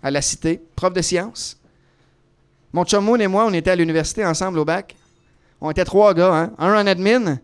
à 0.03 0.11
la 0.11 0.21
cité, 0.21 0.61
prof 0.77 0.93
de 0.93 1.01
sciences. 1.01 1.59
Mon 2.73 2.85
chum 2.85 3.05
Moon 3.05 3.17
et 3.17 3.27
moi, 3.27 3.47
on 3.47 3.53
était 3.53 3.71
à 3.71 3.77
l'université 3.77 4.25
ensemble 4.27 4.59
au 4.59 4.65
bac. 4.65 4.95
On 5.61 5.71
était 5.71 5.85
trois 5.85 6.13
gars, 6.13 6.35
hein? 6.35 6.53
un 6.59 6.75
en 6.75 6.87
admin, 6.87 7.39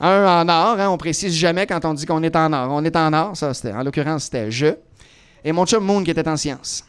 un 0.00 0.40
en 0.40 0.48
art. 0.48 0.80
Hein? 0.80 0.88
On 0.88 0.98
précise 0.98 1.34
jamais 1.34 1.66
quand 1.66 1.84
on 1.84 1.94
dit 1.94 2.04
qu'on 2.04 2.22
est 2.22 2.34
en 2.34 2.52
art. 2.52 2.72
On 2.72 2.84
est 2.84 2.96
en 2.96 3.12
art, 3.12 3.36
ça, 3.36 3.54
c'était, 3.54 3.72
en 3.72 3.84
l'occurrence, 3.84 4.24
c'était 4.24 4.50
je. 4.50 4.74
Et 5.44 5.52
mon 5.52 5.66
chum 5.66 5.84
Moon 5.84 6.02
qui 6.02 6.10
était 6.10 6.28
en 6.28 6.36
sciences. 6.36 6.84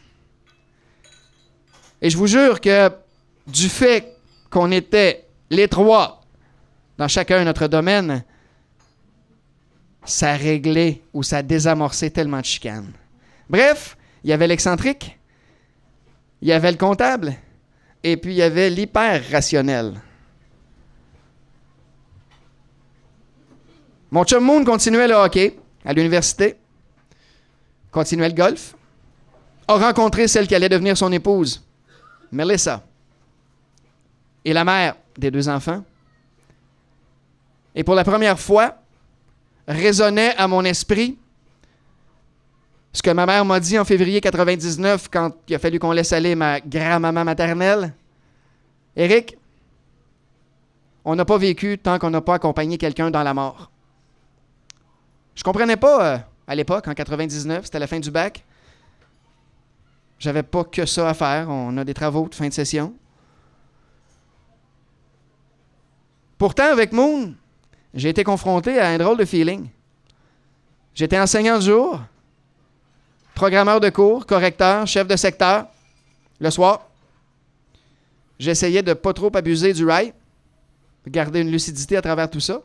Et 2.02 2.10
je 2.10 2.16
vous 2.16 2.26
jure 2.26 2.60
que 2.60 2.90
du 3.46 3.68
fait 3.68 4.16
qu'on 4.50 4.70
était 4.70 5.26
les 5.50 5.68
trois 5.68 6.20
dans 6.98 7.08
chacun 7.08 7.44
notre 7.44 7.66
domaine, 7.66 8.24
ça 10.04 10.34
réglait 10.34 11.02
ou 11.12 11.22
ça 11.22 11.42
désamorçait 11.42 12.10
tellement 12.10 12.40
de 12.40 12.44
chicanes. 12.44 12.92
Bref, 13.48 13.96
il 14.22 14.30
y 14.30 14.32
avait 14.32 14.46
l'excentrique, 14.46 15.18
il 16.42 16.48
y 16.48 16.52
avait 16.52 16.70
le 16.70 16.76
comptable, 16.76 17.34
et 18.02 18.16
puis 18.16 18.32
il 18.32 18.36
y 18.36 18.42
avait 18.42 18.70
l'hyper 18.70 19.22
rationnel. 19.30 20.00
Mon 24.10 24.24
chum 24.24 24.44
Moon 24.44 24.64
continuait 24.64 25.08
le 25.08 25.14
hockey 25.14 25.56
à 25.84 25.92
l'université, 25.92 26.56
continuait 27.90 28.28
le 28.28 28.34
golf, 28.34 28.74
a 29.68 29.74
rencontré 29.74 30.28
celle 30.28 30.46
qui 30.46 30.54
allait 30.54 30.68
devenir 30.68 30.96
son 30.96 31.10
épouse, 31.12 31.62
Melissa, 32.32 32.82
et 34.44 34.52
la 34.52 34.64
mère 34.64 34.96
des 35.16 35.30
deux 35.30 35.48
enfants. 35.48 35.84
Et 37.74 37.84
pour 37.84 37.94
la 37.94 38.04
première 38.04 38.38
fois, 38.38 38.76
résonnait 39.68 40.34
à 40.36 40.48
mon 40.48 40.64
esprit 40.64 41.16
ce 42.92 43.02
que 43.02 43.10
ma 43.10 43.24
mère 43.24 43.44
m'a 43.44 43.60
dit 43.60 43.78
en 43.78 43.84
février 43.84 44.20
99 44.20 45.08
quand 45.10 45.32
il 45.46 45.54
a 45.54 45.58
fallu 45.58 45.78
qu'on 45.78 45.92
laisse 45.92 46.12
aller 46.12 46.34
ma 46.34 46.60
grand-maman 46.60 47.24
maternelle. 47.24 47.92
Éric, 48.96 49.36
on 51.04 51.14
n'a 51.14 51.24
pas 51.24 51.38
vécu 51.38 51.78
tant 51.78 51.98
qu'on 51.98 52.10
n'a 52.10 52.20
pas 52.20 52.34
accompagné 52.34 52.78
quelqu'un 52.78 53.10
dans 53.10 53.22
la 53.22 53.32
mort. 53.32 53.70
Je 55.36 55.44
comprenais 55.44 55.76
pas 55.76 56.04
euh, 56.04 56.18
à 56.50 56.56
l'époque, 56.56 56.88
en 56.88 56.94
99, 56.94 57.66
c'était 57.66 57.78
la 57.78 57.86
fin 57.86 58.00
du 58.00 58.10
bac. 58.10 58.44
J'avais 60.18 60.42
pas 60.42 60.64
que 60.64 60.84
ça 60.84 61.08
à 61.08 61.14
faire. 61.14 61.48
On 61.48 61.76
a 61.76 61.84
des 61.84 61.94
travaux 61.94 62.28
de 62.28 62.34
fin 62.34 62.48
de 62.48 62.52
session. 62.52 62.92
Pourtant, 66.38 66.72
avec 66.72 66.90
Moon, 66.90 67.34
j'ai 67.94 68.08
été 68.08 68.24
confronté 68.24 68.80
à 68.80 68.88
un 68.88 68.98
drôle 68.98 69.18
de 69.18 69.24
feeling. 69.24 69.68
J'étais 70.92 71.20
enseignant 71.20 71.58
de 71.58 71.62
jour, 71.62 72.00
programmeur 73.36 73.78
de 73.78 73.90
cours, 73.90 74.26
correcteur, 74.26 74.88
chef 74.88 75.06
de 75.06 75.14
secteur. 75.14 75.68
Le 76.40 76.50
soir, 76.50 76.88
j'essayais 78.40 78.82
de 78.82 78.92
pas 78.94 79.12
trop 79.12 79.30
abuser 79.36 79.72
du 79.72 79.86
rail, 79.86 80.12
garder 81.06 81.42
une 81.42 81.52
lucidité 81.52 81.96
à 81.96 82.02
travers 82.02 82.28
tout 82.28 82.40
ça. 82.40 82.60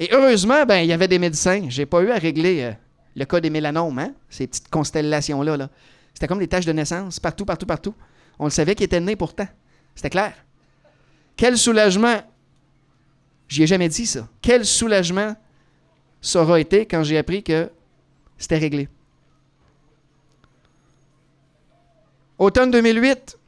Et 0.00 0.08
heureusement, 0.12 0.64
ben, 0.64 0.78
il 0.78 0.86
y 0.86 0.94
avait 0.94 1.08
des 1.08 1.18
médecins. 1.18 1.66
J'ai 1.68 1.84
pas 1.84 2.00
eu 2.00 2.10
à 2.10 2.16
régler 2.16 2.62
euh, 2.62 2.72
le 3.14 3.26
cas 3.26 3.38
des 3.38 3.50
mélanomes, 3.50 3.98
hein? 3.98 4.14
ces 4.30 4.46
petites 4.46 4.70
constellations-là. 4.70 5.58
Là. 5.58 5.68
C'était 6.14 6.26
comme 6.26 6.38
des 6.38 6.48
taches 6.48 6.64
de 6.64 6.72
naissance, 6.72 7.20
partout, 7.20 7.44
partout, 7.44 7.66
partout. 7.66 7.94
On 8.38 8.44
le 8.44 8.50
savait 8.50 8.74
qu'ils 8.74 8.86
étaient 8.86 8.98
nés 8.98 9.14
pourtant. 9.14 9.46
C'était 9.94 10.08
clair. 10.08 10.32
Quel 11.36 11.58
soulagement? 11.58 12.22
J'y 13.46 13.64
ai 13.64 13.66
jamais 13.66 13.90
dit 13.90 14.06
ça. 14.06 14.26
Quel 14.40 14.64
soulagement 14.64 15.36
ça 16.22 16.42
aura 16.42 16.58
été 16.60 16.86
quand 16.86 17.02
j'ai 17.02 17.18
appris 17.18 17.42
que 17.42 17.70
c'était 18.38 18.58
réglé? 18.58 18.88
Automne 22.38 22.70
2008, 22.70 23.38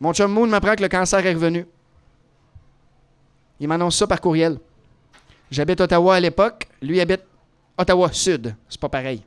mon 0.00 0.12
chum 0.12 0.32
Moon 0.32 0.48
m'apprend 0.48 0.74
que 0.74 0.82
le 0.82 0.88
cancer 0.88 1.24
est 1.24 1.32
revenu. 1.32 1.64
Il 3.60 3.68
m'annonce 3.68 3.96
ça 3.96 4.06
par 4.06 4.20
courriel. 4.20 4.58
J'habite 5.50 5.80
Ottawa 5.80 6.16
à 6.16 6.20
l'époque, 6.20 6.68
lui 6.82 7.00
habite 7.00 7.22
Ottawa 7.76 8.10
Sud. 8.12 8.54
C'est 8.68 8.80
pas 8.80 8.88
pareil. 8.88 9.22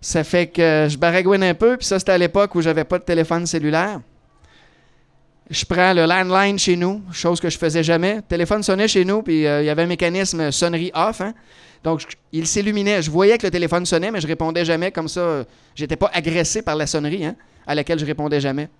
Ça 0.00 0.22
fait 0.22 0.48
que 0.48 0.86
je 0.90 0.98
baragouine 0.98 1.42
un 1.42 1.54
peu, 1.54 1.76
puis 1.76 1.86
ça 1.86 1.98
c'était 1.98 2.12
à 2.12 2.18
l'époque 2.18 2.54
où 2.54 2.60
j'avais 2.60 2.84
pas 2.84 2.98
de 2.98 3.04
téléphone 3.04 3.46
cellulaire. 3.46 4.00
Je 5.50 5.64
prends 5.64 5.92
le 5.92 6.06
landline 6.06 6.58
chez 6.58 6.76
nous, 6.76 7.02
chose 7.12 7.40
que 7.40 7.50
je 7.50 7.58
faisais 7.58 7.82
jamais. 7.82 8.16
Le 8.16 8.22
téléphone 8.22 8.62
sonnait 8.62 8.88
chez 8.88 9.04
nous, 9.04 9.22
puis 9.22 9.46
euh, 9.46 9.62
il 9.62 9.66
y 9.66 9.70
avait 9.70 9.82
un 9.82 9.86
mécanisme 9.86 10.50
sonnerie 10.50 10.90
off. 10.94 11.20
Hein. 11.20 11.34
Donc, 11.82 12.02
il 12.32 12.46
s'illuminait. 12.46 13.02
Je 13.02 13.10
voyais 13.10 13.36
que 13.36 13.46
le 13.46 13.50
téléphone 13.50 13.84
sonnait, 13.84 14.10
mais 14.10 14.22
je 14.22 14.26
répondais 14.26 14.64
jamais. 14.64 14.90
Comme 14.90 15.08
ça, 15.08 15.44
j'étais 15.74 15.96
pas 15.96 16.10
agressé 16.14 16.62
par 16.62 16.76
la 16.76 16.86
sonnerie 16.86 17.26
hein, 17.26 17.36
à 17.66 17.74
laquelle 17.74 17.98
je 17.98 18.06
répondais 18.06 18.40
jamais. 18.40 18.70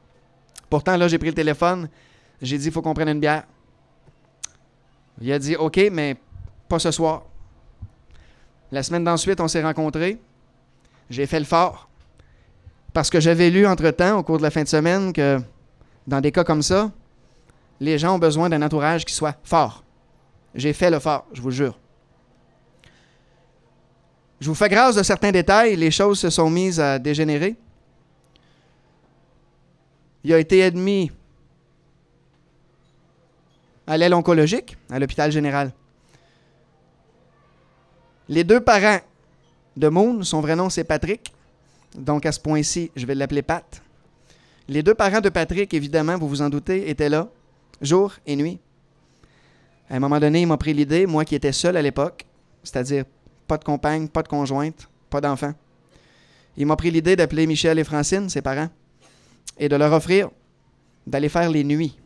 Pourtant, 0.70 0.96
là, 0.96 1.06
j'ai 1.06 1.18
pris 1.18 1.28
le 1.28 1.34
téléphone. 1.34 1.88
J'ai 2.40 2.56
dit, 2.56 2.66
il 2.66 2.72
faut 2.72 2.80
qu'on 2.80 2.94
prenne 2.94 3.10
une 3.10 3.20
bière. 3.20 3.44
Il 5.20 5.32
a 5.32 5.38
dit, 5.38 5.56
OK, 5.56 5.80
mais 5.92 6.16
pas 6.68 6.78
ce 6.78 6.90
soir. 6.90 7.24
La 8.72 8.82
semaine 8.82 9.04
d'ensuite, 9.04 9.40
on 9.40 9.48
s'est 9.48 9.62
rencontrés. 9.62 10.18
J'ai 11.10 11.26
fait 11.26 11.38
le 11.38 11.44
fort. 11.44 11.88
Parce 12.92 13.10
que 13.10 13.20
j'avais 13.20 13.50
lu 13.50 13.66
entre-temps, 13.66 14.18
au 14.18 14.22
cours 14.22 14.38
de 14.38 14.42
la 14.42 14.50
fin 14.50 14.62
de 14.62 14.68
semaine, 14.68 15.12
que 15.12 15.40
dans 16.06 16.20
des 16.20 16.32
cas 16.32 16.44
comme 16.44 16.62
ça, 16.62 16.90
les 17.80 17.98
gens 17.98 18.16
ont 18.16 18.18
besoin 18.18 18.48
d'un 18.48 18.62
entourage 18.62 19.04
qui 19.04 19.14
soit 19.14 19.36
fort. 19.44 19.84
J'ai 20.54 20.72
fait 20.72 20.90
le 20.90 20.98
fort, 20.98 21.26
je 21.32 21.42
vous 21.42 21.50
jure. 21.50 21.78
Je 24.40 24.48
vous 24.48 24.54
fais 24.54 24.68
grâce 24.68 24.96
de 24.96 25.02
certains 25.02 25.32
détails, 25.32 25.76
les 25.76 25.90
choses 25.90 26.18
se 26.18 26.30
sont 26.30 26.50
mises 26.50 26.78
à 26.78 26.98
dégénérer. 26.98 27.56
Il 30.22 30.32
a 30.32 30.38
été 30.38 30.62
admis 30.62 31.10
à 33.86 33.96
l'aile 33.96 34.14
oncologique, 34.14 34.76
à 34.90 34.98
l'hôpital 34.98 35.30
général. 35.30 35.72
Les 38.28 38.44
deux 38.44 38.60
parents 38.60 39.00
de 39.76 39.88
Moon, 39.88 40.22
son 40.22 40.40
vrai 40.40 40.56
nom 40.56 40.70
c'est 40.70 40.84
Patrick, 40.84 41.32
donc 41.94 42.26
à 42.26 42.32
ce 42.32 42.40
point-ci, 42.40 42.90
je 42.96 43.06
vais 43.06 43.14
l'appeler 43.14 43.42
Pat. 43.42 43.82
Les 44.68 44.82
deux 44.82 44.94
parents 44.94 45.20
de 45.20 45.28
Patrick, 45.28 45.74
évidemment, 45.74 46.16
vous 46.16 46.28
vous 46.28 46.42
en 46.42 46.48
doutez, 46.48 46.88
étaient 46.88 47.10
là, 47.10 47.28
jour 47.82 48.14
et 48.26 48.34
nuit. 48.34 48.58
À 49.90 49.96
un 49.96 50.00
moment 50.00 50.18
donné, 50.18 50.40
il 50.40 50.46
m'a 50.46 50.56
pris 50.56 50.72
l'idée, 50.72 51.06
moi 51.06 51.24
qui 51.24 51.34
étais 51.34 51.52
seul 51.52 51.76
à 51.76 51.82
l'époque, 51.82 52.24
c'est-à-dire 52.62 53.04
pas 53.46 53.58
de 53.58 53.64
compagne, 53.64 54.08
pas 54.08 54.22
de 54.22 54.28
conjointe, 54.28 54.88
pas 55.10 55.20
d'enfant. 55.20 55.52
Il 56.56 56.66
m'a 56.66 56.76
pris 56.76 56.90
l'idée 56.90 57.16
d'appeler 57.16 57.46
Michel 57.46 57.78
et 57.78 57.84
Francine, 57.84 58.30
ses 58.30 58.40
parents, 58.40 58.70
et 59.58 59.68
de 59.68 59.76
leur 59.76 59.92
offrir 59.92 60.30
d'aller 61.06 61.28
faire 61.28 61.50
les 61.50 61.64
nuits. 61.64 61.98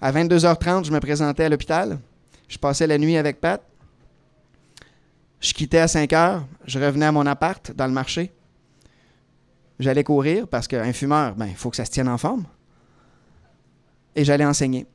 À 0.00 0.12
22h30, 0.12 0.84
je 0.84 0.92
me 0.92 1.00
présentais 1.00 1.44
à 1.44 1.48
l'hôpital. 1.48 1.98
Je 2.48 2.58
passais 2.58 2.86
la 2.86 2.98
nuit 2.98 3.16
avec 3.16 3.40
Pat. 3.40 3.62
Je 5.40 5.52
quittais 5.52 5.78
à 5.78 5.88
5 5.88 6.10
h, 6.10 6.42
je 6.66 6.78
revenais 6.78 7.06
à 7.06 7.12
mon 7.12 7.26
appart 7.26 7.72
dans 7.72 7.86
le 7.86 7.92
marché 7.92 8.32
j'allais 9.78 10.04
courir 10.04 10.48
parce 10.48 10.66
qu'un 10.66 10.92
fumeur, 10.92 11.34
ben, 11.34 11.46
il 11.46 11.56
faut 11.56 11.70
que 11.70 11.76
ça 11.76 11.84
se 11.84 11.90
tienne 11.90 12.08
en 12.08 12.18
forme. 12.18 12.44
Et 14.14 14.24
j'allais 14.24 14.44
enseigner. 14.44 14.86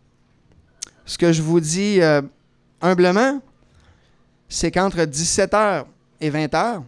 Ce 1.06 1.18
que 1.18 1.32
je 1.32 1.42
vous 1.42 1.60
dis 1.60 2.02
euh, 2.02 2.22
humblement, 2.82 3.42
c'est 4.50 4.72
qu'entre 4.72 4.98
17h 4.98 5.86
et 6.22 6.30
20h, 6.30 6.84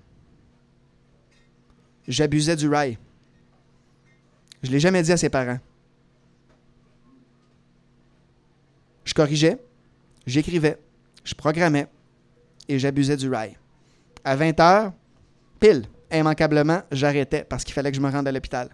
j'abusais 2.08 2.56
du 2.56 2.68
rail. 2.70 2.98
Je 4.64 4.70
ne 4.70 4.74
l'ai 4.74 4.80
jamais 4.80 5.04
dit 5.04 5.12
à 5.12 5.18
ses 5.18 5.30
parents. 5.30 5.60
Je 9.06 9.14
corrigeais, 9.14 9.58
j'écrivais, 10.26 10.78
je 11.24 11.34
programmais 11.34 11.88
et 12.68 12.80
j'abusais 12.80 13.16
du 13.16 13.30
rail. 13.30 13.58
À 14.24 14.36
20h, 14.36 14.92
pile, 15.60 15.86
immanquablement, 16.12 16.82
j'arrêtais 16.92 17.44
parce 17.44 17.64
qu'il 17.64 17.74
fallait 17.74 17.92
que 17.92 17.98
je 17.98 18.02
me 18.02 18.10
rende 18.10 18.28
à 18.28 18.32
l'hôpital. 18.32 18.70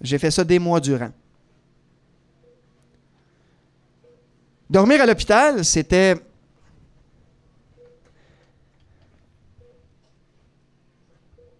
J'ai 0.00 0.18
fait 0.18 0.30
ça 0.30 0.44
des 0.44 0.58
mois 0.58 0.80
durant. 0.80 1.10
Dormir 4.68 5.00
à 5.00 5.06
l'hôpital, 5.06 5.64
c'était 5.64 6.16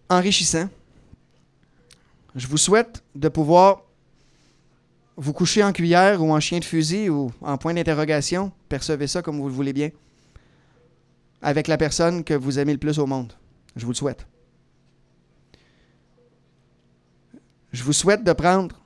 enrichissant. 0.09 0.69
Je 2.35 2.47
vous 2.47 2.57
souhaite 2.57 3.03
de 3.15 3.29
pouvoir 3.29 3.84
vous 5.17 5.33
coucher 5.33 5.63
en 5.63 5.71
cuillère 5.71 6.21
ou 6.21 6.31
en 6.31 6.39
chien 6.39 6.59
de 6.59 6.65
fusil 6.65 7.09
ou 7.09 7.31
en 7.41 7.57
point 7.57 7.73
d'interrogation, 7.73 8.51
percevez 8.69 9.07
ça 9.07 9.21
comme 9.21 9.39
vous 9.39 9.47
le 9.47 9.53
voulez 9.53 9.73
bien, 9.73 9.89
avec 11.41 11.67
la 11.67 11.77
personne 11.77 12.23
que 12.23 12.33
vous 12.33 12.59
aimez 12.59 12.73
le 12.73 12.79
plus 12.79 12.99
au 12.99 13.05
monde. 13.05 13.33
Je 13.75 13.85
vous 13.85 13.91
le 13.91 13.97
souhaite. 13.97 14.25
Je 17.71 17.83
vous 17.83 17.93
souhaite 17.93 18.23
de 18.23 18.33
prendre 18.33 18.81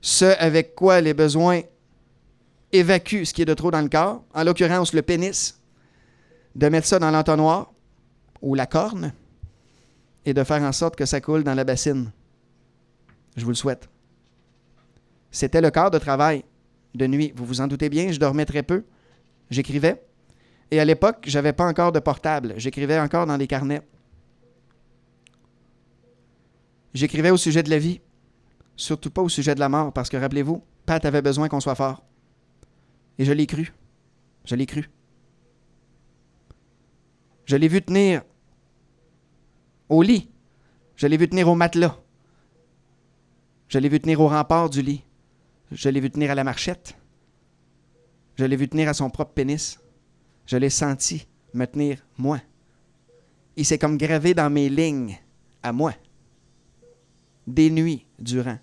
ce 0.00 0.36
avec 0.38 0.74
quoi 0.74 1.00
les 1.00 1.14
besoins 1.14 1.62
évacuent 2.72 3.24
ce 3.24 3.32
qui 3.32 3.42
est 3.42 3.46
de 3.46 3.54
trop 3.54 3.70
dans 3.70 3.80
le 3.80 3.88
corps, 3.88 4.24
en 4.34 4.44
l'occurrence 4.44 4.92
le 4.92 5.02
pénis, 5.02 5.58
de 6.54 6.68
mettre 6.68 6.86
ça 6.86 6.98
dans 6.98 7.10
l'entonnoir 7.10 7.72
ou 8.42 8.54
la 8.54 8.66
corne 8.66 9.12
et 10.26 10.34
de 10.34 10.44
faire 10.44 10.62
en 10.62 10.72
sorte 10.72 10.96
que 10.96 11.06
ça 11.06 11.20
coule 11.20 11.44
dans 11.44 11.54
la 11.54 11.64
bassine. 11.64 12.10
Je 13.36 13.44
vous 13.44 13.50
le 13.50 13.56
souhaite. 13.56 13.88
C'était 15.34 15.60
le 15.60 15.72
quart 15.72 15.90
de 15.90 15.98
travail 15.98 16.44
de 16.94 17.08
nuit. 17.08 17.32
Vous 17.34 17.44
vous 17.44 17.60
en 17.60 17.66
doutez 17.66 17.88
bien, 17.88 18.12
je 18.12 18.20
dormais 18.20 18.44
très 18.44 18.62
peu. 18.62 18.84
J'écrivais. 19.50 20.00
Et 20.70 20.78
à 20.78 20.84
l'époque, 20.84 21.24
j'avais 21.26 21.52
pas 21.52 21.66
encore 21.66 21.90
de 21.90 21.98
portable. 21.98 22.54
J'écrivais 22.56 23.00
encore 23.00 23.26
dans 23.26 23.36
des 23.36 23.48
carnets. 23.48 23.82
J'écrivais 26.94 27.30
au 27.30 27.36
sujet 27.36 27.64
de 27.64 27.70
la 27.70 27.78
vie, 27.80 28.00
surtout 28.76 29.10
pas 29.10 29.22
au 29.22 29.28
sujet 29.28 29.56
de 29.56 29.60
la 29.60 29.68
mort, 29.68 29.92
parce 29.92 30.08
que 30.08 30.16
rappelez-vous, 30.16 30.62
Pat 30.86 31.04
avait 31.04 31.20
besoin 31.20 31.48
qu'on 31.48 31.58
soit 31.58 31.74
fort. 31.74 32.04
Et 33.18 33.24
je 33.24 33.32
l'ai 33.32 33.48
cru. 33.48 33.72
Je 34.44 34.54
l'ai 34.54 34.66
cru. 34.66 34.88
Je 37.44 37.56
l'ai 37.56 37.66
vu 37.66 37.82
tenir 37.82 38.22
au 39.88 40.00
lit. 40.00 40.30
Je 40.94 41.08
l'ai 41.08 41.16
vu 41.16 41.28
tenir 41.28 41.48
au 41.48 41.56
matelas. 41.56 41.98
Je 43.66 43.80
l'ai 43.80 43.88
vu 43.88 43.98
tenir 43.98 44.20
au 44.20 44.28
rempart 44.28 44.70
du 44.70 44.80
lit. 44.80 45.02
Je 45.72 45.88
l'ai 45.88 46.00
vu 46.00 46.10
tenir 46.10 46.30
à 46.30 46.34
la 46.34 46.44
marchette. 46.44 46.94
Je 48.36 48.44
l'ai 48.44 48.56
vu 48.56 48.68
tenir 48.68 48.88
à 48.88 48.94
son 48.94 49.10
propre 49.10 49.32
pénis. 49.32 49.78
Je 50.46 50.56
l'ai 50.56 50.70
senti 50.70 51.26
me 51.52 51.66
tenir 51.66 51.98
moi. 52.18 52.40
Il 53.56 53.64
s'est 53.64 53.78
comme 53.78 53.96
gravé 53.96 54.34
dans 54.34 54.50
mes 54.50 54.68
lignes 54.68 55.18
à 55.62 55.72
moi. 55.72 55.94
Des 57.46 57.70
nuits 57.70 58.04
durant. 58.18 58.58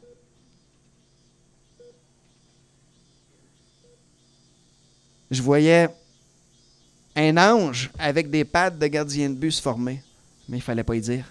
Je 5.29 5.41
voyais 5.41 5.88
un 7.15 7.38
ange 7.38 7.89
avec 7.98 8.29
des 8.29 8.43
pattes 8.43 8.77
de 8.77 8.88
gardien 8.88 9.29
de 9.29 9.36
bus 9.36 9.62
formées, 9.62 10.03
mais 10.50 10.58
il 10.58 10.62
fallait 10.62 10.84
pas 10.84 10.96
y 10.96 11.01
dire. 11.01 11.25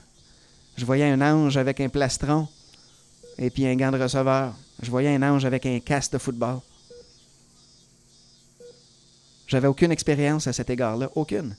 Je 0.76 0.86
voyais 0.86 1.04
un 1.04 1.20
ange 1.20 1.58
avec 1.58 1.80
un 1.80 1.88
plastron 1.90 2.48
et 3.40 3.48
puis 3.50 3.66
un 3.66 3.74
gant 3.74 3.90
de 3.90 4.00
receveur. 4.00 4.54
Je 4.82 4.90
voyais 4.90 5.08
un 5.08 5.22
ange 5.22 5.46
avec 5.46 5.64
un 5.64 5.80
casque 5.80 6.12
de 6.12 6.18
football. 6.18 6.60
J'avais 9.46 9.66
aucune 9.66 9.90
expérience 9.90 10.46
à 10.46 10.52
cet 10.52 10.70
égard-là, 10.70 11.10
aucune. 11.16 11.56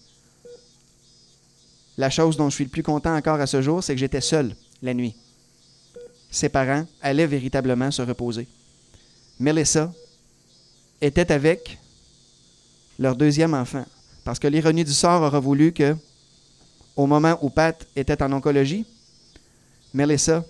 La 1.98 2.10
chose 2.10 2.38
dont 2.38 2.50
je 2.50 2.56
suis 2.56 2.64
le 2.64 2.70
plus 2.70 2.84
content 2.84 3.16
encore 3.16 3.42
à 3.42 3.48
ce 3.48 3.62
jour, 3.62 3.84
c'est 3.84 3.94
que 3.94 4.00
j'étais 4.00 4.22
seul 4.22 4.56
la 4.82 4.94
nuit. 4.94 5.16
Ses 6.30 6.48
parents 6.48 6.86
allaient 7.02 7.28
véritablement 7.28 7.92
se 7.92 8.02
reposer. 8.02 8.48
Melissa 9.40 9.92
était 11.02 11.32
avec 11.32 11.78
leur 12.98 13.16
deuxième 13.16 13.54
enfant. 13.54 13.86
Parce 14.24 14.40
que 14.40 14.48
l'ironie 14.48 14.86
du 14.86 14.94
sort 14.94 15.24
aura 15.24 15.40
voulu 15.40 15.74
que, 15.74 15.96
au 16.96 17.08
moment 17.08 17.38
où 17.42 17.50
Pat 17.50 17.86
était 17.96 18.22
en 18.22 18.32
oncologie, 18.32 18.86
Melissa 19.94 20.46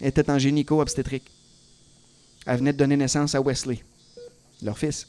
était 0.00 0.30
en 0.30 0.38
gynéco-obstétrique. 0.38 1.30
Elle 2.46 2.58
venait 2.58 2.72
de 2.72 2.78
donner 2.78 2.96
naissance 2.96 3.34
à 3.34 3.40
Wesley, 3.40 3.82
leur 4.62 4.78
fils. 4.78 5.06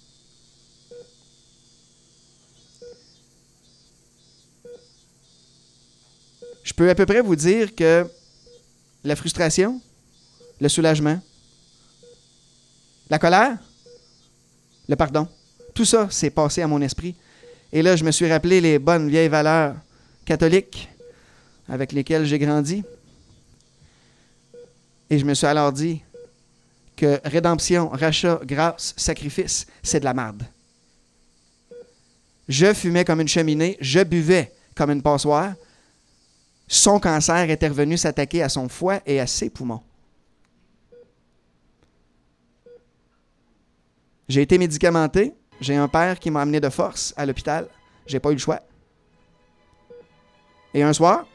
Je 6.63 6.74
peux 6.74 6.89
à 6.89 6.95
peu 6.95 7.05
près 7.05 7.21
vous 7.21 7.36
dire 7.36 7.74
que 7.75 8.07
la 9.04 9.15
frustration, 9.15 9.82
le 10.60 10.69
soulagement, 10.69 11.19
la 13.10 13.19
colère, 13.19 13.58
le 14.88 14.95
pardon, 14.95 15.27
tout 15.73 15.86
ça 15.86 16.10
s'est 16.10 16.30
passé 16.30 16.62
à 16.62 16.67
mon 16.67 16.82
esprit. 16.82 17.15
Et 17.73 17.82
là, 17.82 17.95
je 17.95 18.04
me 18.04 18.12
suis 18.12 18.30
rappelé 18.30 18.62
les 18.62 18.80
bonnes 18.80 19.10
vieilles 19.10 19.30
valeurs 19.30 19.75
catholiques 20.25 20.89
avec 21.67 21.91
lesquelles 21.93 22.25
j'ai 22.25 22.39
grandi. 22.39 22.84
Et 25.12 25.19
je 25.19 25.26
me 25.26 25.34
suis 25.34 25.45
alors 25.45 25.74
dit 25.74 26.02
que 26.95 27.19
rédemption, 27.26 27.89
rachat, 27.89 28.39
grâce, 28.45 28.93
sacrifice, 28.95 29.67
c'est 29.84 30.00
de 30.00 30.06
la 30.06 30.13
merde. 30.13 30.43
Je 32.47 32.74
fumais 32.74 33.04
comme 33.04 33.19
une 33.19 33.28
cheminée, 33.28 33.78
je 33.82 34.00
buvais 34.04 34.54
comme 34.74 34.89
une 34.89 35.02
passoire. 35.02 35.54
Son 36.65 36.97
cancer 37.02 37.50
était 37.50 37.67
revenu 37.67 37.97
s'attaquer 37.97 38.41
à 38.41 38.47
son 38.47 38.69
foie 38.69 39.02
et 39.06 39.19
à 39.19 39.28
ses 39.28 39.50
poumons. 39.50 39.84
J'ai 44.30 44.43
été 44.43 44.58
médicamenté, 44.58 45.34
j'ai 45.60 45.76
un 45.76 45.89
père 45.89 46.17
qui 46.19 46.32
m'a 46.32 46.41
amené 46.41 46.62
de 46.62 46.69
force 46.69 47.13
à 47.17 47.26
l'hôpital. 47.26 47.67
J'ai 48.08 48.21
pas 48.21 48.30
eu 48.30 48.36
le 48.36 48.39
choix. 48.39 48.62
Et 50.74 50.84
un 50.84 50.93
soir, 50.93 51.28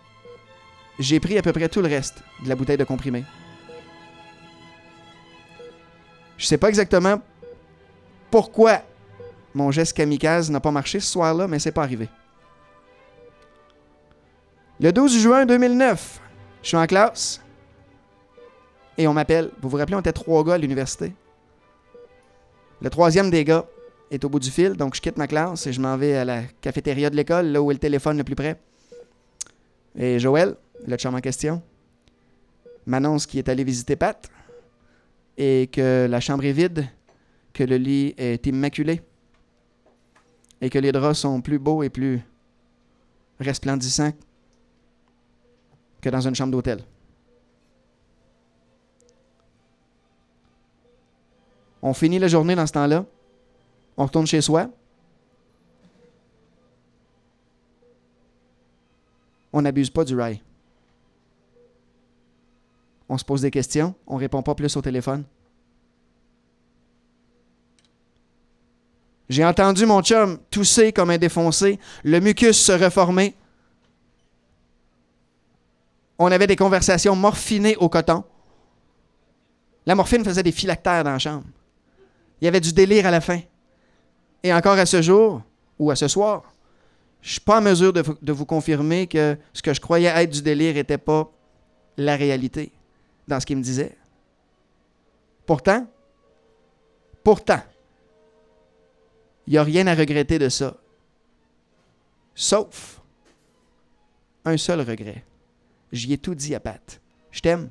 j'ai 0.99 1.21
pris 1.21 1.37
à 1.37 1.43
peu 1.43 1.53
près 1.53 1.69
tout 1.69 1.83
le 1.83 1.89
reste 1.89 2.23
de 2.43 2.49
la 2.49 2.57
bouteille 2.57 2.79
de 2.79 2.85
comprimé. 2.85 3.23
Je 6.37 6.47
sais 6.47 6.59
pas 6.59 6.69
exactement 6.69 7.21
pourquoi 8.31 8.83
mon 9.55 9.71
geste 9.71 9.95
kamikaze 9.95 10.51
n'a 10.51 10.61
pas 10.61 10.71
marché 10.71 11.01
ce 11.01 11.11
soir-là, 11.11 11.49
mais 11.49 11.59
c'est 11.59 11.73
pas 11.73 11.83
arrivé. 11.83 12.09
Le 14.79 14.93
12 14.93 15.19
juin 15.19 15.47
2009, 15.47 16.21
je 16.63 16.69
suis 16.69 16.77
en 16.77 16.87
classe 16.87 17.41
et 18.99 19.09
on 19.09 19.15
m'appelle. 19.15 19.51
Vous 19.63 19.71
vous 19.71 19.79
rappelez, 19.79 19.97
on 19.97 20.01
était 20.01 20.13
trois 20.13 20.45
gars 20.45 20.55
à 20.55 20.59
l'université. 20.59 21.15
Le 22.83 22.91
troisième 22.91 23.31
des 23.31 23.45
gars 23.45 23.65
est 24.11 24.23
au 24.25 24.29
bout 24.29 24.39
du 24.39 24.51
fil, 24.51 24.75
donc 24.75 24.95
je 24.95 25.01
quitte 25.01 25.17
ma 25.17 25.27
classe 25.27 25.67
et 25.67 25.73
je 25.73 25.81
m'en 25.81 25.97
vais 25.97 26.15
à 26.15 26.27
la 26.27 26.43
cafétéria 26.61 27.09
de 27.09 27.17
l'école, 27.17 27.47
là 27.47 27.63
où 27.63 27.71
est 27.71 27.75
le 27.75 27.81
téléphone 27.81 28.19
le 28.19 28.25
plus 28.25 28.37
près. 28.37 28.61
Et 29.99 30.19
Joël, 30.19 30.57
le 30.87 30.97
chum 30.97 31.15
en 31.15 31.21
question, 31.21 31.63
m'annonce 32.85 33.25
qu'il 33.25 33.39
est 33.39 33.49
allé 33.49 33.65
visiter 33.65 33.97
Pat 33.97 34.31
et 35.37 35.69
que 35.73 36.07
la 36.09 36.21
chambre 36.21 36.45
est 36.45 36.53
vide, 36.53 36.87
que 37.53 37.65
le 37.65 37.77
lit 37.77 38.15
est 38.17 38.47
immaculé 38.47 39.03
et 40.61 40.71
que 40.71 40.79
les 40.79 40.93
draps 40.93 41.19
sont 41.19 41.41
plus 41.41 41.59
beaux 41.59 41.83
et 41.83 41.91
plus 41.91 42.21
resplendissants 43.41 44.13
que 46.01 46.09
dans 46.09 46.21
une 46.21 46.35
chambre 46.35 46.53
d'hôtel. 46.53 46.83
On 51.83 51.95
finit 51.95 52.19
la 52.19 52.29
journée 52.29 52.55
dans 52.55 52.67
ce 52.67 52.73
temps-là. 52.73 53.05
On 53.97 54.05
retourne 54.05 54.27
chez 54.27 54.41
soi. 54.41 54.69
On 59.53 59.63
n'abuse 59.63 59.91
pas 59.91 60.05
du 60.05 60.17
rail. 60.17 60.43
On 63.09 63.19
se 63.19 63.25
pose 63.25 63.43
des 63.43 63.51
questions. 63.51 63.95
On 64.07 64.17
répond 64.17 64.43
pas 64.43 64.55
plus 64.55 64.77
au 64.77 64.83
téléphone. 64.83 65.25
J'ai 69.29 69.45
entendu 69.45 69.87
mon 69.87 70.03
chum 70.03 70.39
tousser 70.51 70.93
comme 70.93 71.11
un 71.11 71.19
défoncé, 71.19 71.81
le 72.05 72.21
mucus 72.21 72.57
se 72.57 72.73
reformer. 72.73 73.35
On 76.19 76.31
avait 76.31 76.47
des 76.47 76.57
conversations 76.57 77.17
morphinées 77.17 77.77
au 77.77 77.89
coton. 77.89 78.25
La 79.85 79.95
morphine 79.95 80.25
faisait 80.25 80.43
des 80.43 80.53
phylactères 80.53 81.05
dans 81.05 81.13
la 81.13 81.19
chambre. 81.19 81.45
Il 82.41 82.45
y 82.45 82.49
avait 82.49 82.61
du 82.61 82.73
délire 82.73 83.07
à 83.07 83.11
la 83.11 83.21
fin. 83.21 83.41
Et 84.43 84.53
encore 84.53 84.79
à 84.79 84.87
ce 84.87 85.03
jour, 85.03 85.43
ou 85.79 85.91
à 85.91 85.97
ce 85.97 86.09
soir, 86.09 86.53
je 87.21 87.29
ne 87.29 87.33
suis 87.33 87.41
pas 87.41 87.59
en 87.59 87.63
mesure 87.63 87.93
de, 87.93 88.05
de, 88.23 88.33
vous 88.33 88.47
confirmer 88.47 89.07
que 89.07 89.37
ce 89.53 89.63
que 89.63 89.75
je 89.75 89.81
croyais 89.81 90.09
être 90.09 90.31
du 90.31 90.43
délire 90.43 90.75
n'était 90.75 90.99
pas 90.99 91.31
la 91.97 92.15
réalité 92.15 92.71
dans 93.27 93.41
ce 93.41 93.47
qu'il 93.47 93.57
me 93.57 93.63
disait. 93.63 93.97
Pourtant, 95.45 95.87
pourtant, 97.23 97.63
il 99.47 99.53
n'y 99.53 99.59
a 99.59 99.63
rien 99.63 99.87
à 99.87 99.95
regretter 99.95 100.39
de 100.39 100.49
ça. 100.49 100.77
Sauf 102.35 103.01
un 104.45 104.57
seul 104.57 104.81
regret. 104.81 105.25
J'y 105.93 106.13
ai 106.13 106.19
tout 106.19 106.35
dit 106.35 106.55
à 106.55 106.61
Pat. 106.61 107.01
Je 107.31 107.41
t'aime. 107.41 107.71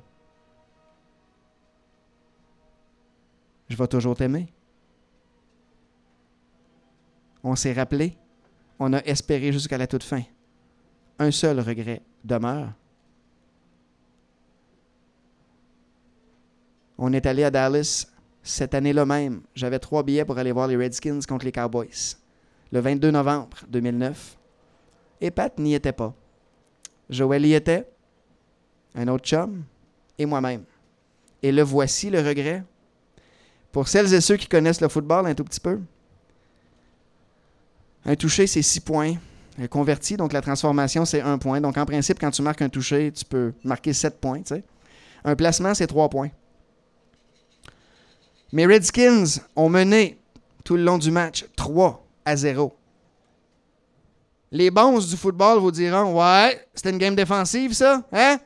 Je 3.70 3.76
vais 3.76 3.88
toujours 3.88 4.16
t'aimer. 4.16 4.52
On 7.44 7.56
s'est 7.56 7.74
rappelé. 7.74 8.18
On 8.80 8.94
a 8.94 9.00
espéré 9.00 9.52
jusqu'à 9.52 9.78
la 9.78 9.88
toute 9.88 10.04
fin. 10.04 10.24
Un 11.20 11.32
seul 11.32 11.60
regret 11.60 12.02
demeure. 12.24 12.74
On 16.98 17.12
est 17.14 17.26
allé 17.26 17.44
à 17.44 17.52
Dallas 17.52 18.08
cette 18.44 18.74
année-là 18.74 19.06
même. 19.06 19.42
J'avais 19.54 19.80
trois 19.80 20.04
billets 20.04 20.26
pour 20.26 20.38
aller 20.38 20.52
voir 20.52 20.68
les 20.68 20.78
Redskins 20.78 21.20
contre 21.28 21.46
les 21.46 21.52
Cowboys. 21.52 22.16
Le 22.72 22.80
22 22.80 23.12
novembre 23.12 23.58
2009. 23.70 24.38
Et 25.22 25.32
Pat 25.32 25.58
n'y 25.58 25.74
était 25.74 25.92
pas. 25.92 26.14
Joël 27.10 27.46
y 27.46 27.54
était. 27.54 27.88
Un 28.96 29.08
autre 29.08 29.26
chum. 29.26 29.64
et 30.18 30.26
moi-même. 30.26 30.64
Et 31.44 31.52
le 31.52 31.62
voici, 31.64 32.10
le 32.10 32.20
regret. 32.20 32.64
Pour 33.72 33.88
celles 33.88 34.14
et 34.14 34.22
ceux 34.22 34.38
qui 34.38 34.48
connaissent 34.48 34.82
le 34.82 34.88
football 34.88 35.28
un 35.28 35.36
tout 35.36 35.44
petit 35.44 35.60
peu, 35.60 35.80
un 38.06 38.16
toucher, 38.16 38.48
c'est 38.48 38.62
six 38.62 38.80
points. 38.80 39.16
Un 39.60 39.68
converti, 39.68 40.16
donc 40.16 40.32
la 40.32 40.42
transformation, 40.42 41.06
c'est 41.06 41.22
un 41.22 41.38
point. 41.38 41.60
Donc 41.60 41.78
en 41.78 41.86
principe, 41.86 42.20
quand 42.20 42.32
tu 42.32 42.42
marques 42.42 42.62
un 42.62 42.70
toucher, 42.70 43.12
tu 43.12 43.26
peux 43.26 43.54
marquer 43.64 43.94
sept 43.94 44.20
points. 44.20 44.42
Un 45.24 45.36
placement, 45.36 45.74
c'est 45.74 45.88
trois 45.88 46.10
points. 46.10 46.30
Mais 48.56 48.66
Redskins 48.66 49.42
ont 49.58 49.68
mené 49.68 50.18
tout 50.64 50.78
le 50.78 50.84
long 50.84 50.98
du 50.98 51.12
match 51.12 51.44
3 51.58 52.02
à 52.24 52.38
0. 52.38 52.74
Les 54.50 54.72
bons 54.72 55.06
du 55.06 55.18
football 55.18 55.60
vous 55.60 55.72
diront 55.72 56.18
Ouais, 56.18 56.66
c'était 56.74 56.92
une 56.92 56.98
game 56.98 57.18
défensive, 57.18 57.74
ça, 57.74 58.04
hein? 58.14 58.38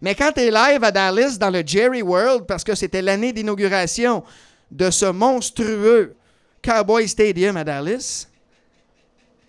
Mais 0.00 0.16
quand 0.16 0.32
tu 0.32 0.40
es 0.40 0.50
live 0.50 0.82
à 0.82 0.90
Dallas 0.90 1.36
dans 1.38 1.50
le 1.50 1.62
Jerry 1.64 2.02
World, 2.02 2.44
parce 2.48 2.64
que 2.64 2.74
c'était 2.74 3.02
l'année 3.02 3.32
d'inauguration 3.32 4.24
de 4.72 4.90
ce 4.90 5.06
monstrueux 5.06 6.16
Cowboy 6.60 7.06
Stadium 7.06 7.56
à 7.56 7.62
Dallas, 7.62 8.26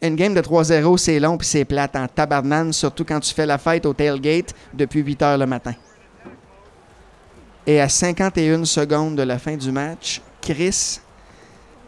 une 0.04 0.16
game 0.16 0.36
de 0.36 0.42
3-0, 0.42 0.96
c'est 0.98 1.20
long 1.20 1.40
puis 1.40 1.48
c'est 1.48 1.66
plate 1.66 1.96
en 1.96 2.08
tabarnane, 2.08 2.72
surtout 2.72 3.04
quand 3.04 3.20
tu 3.20 3.34
fais 3.34 3.48
la 3.48 3.58
fête 3.58 3.88
au 3.88 3.96
tailgate 3.96 4.54
depuis 4.76 5.00
8 5.00 5.22
heures 5.24 5.38
le 5.40 5.48
matin. 5.48 5.74
Et 7.66 7.80
à 7.80 7.88
51 7.88 8.66
secondes 8.66 9.16
de 9.16 9.24
la 9.24 9.40
fin 9.40 9.56
du 9.56 9.72
match, 9.72 10.22
Chris, 10.42 11.00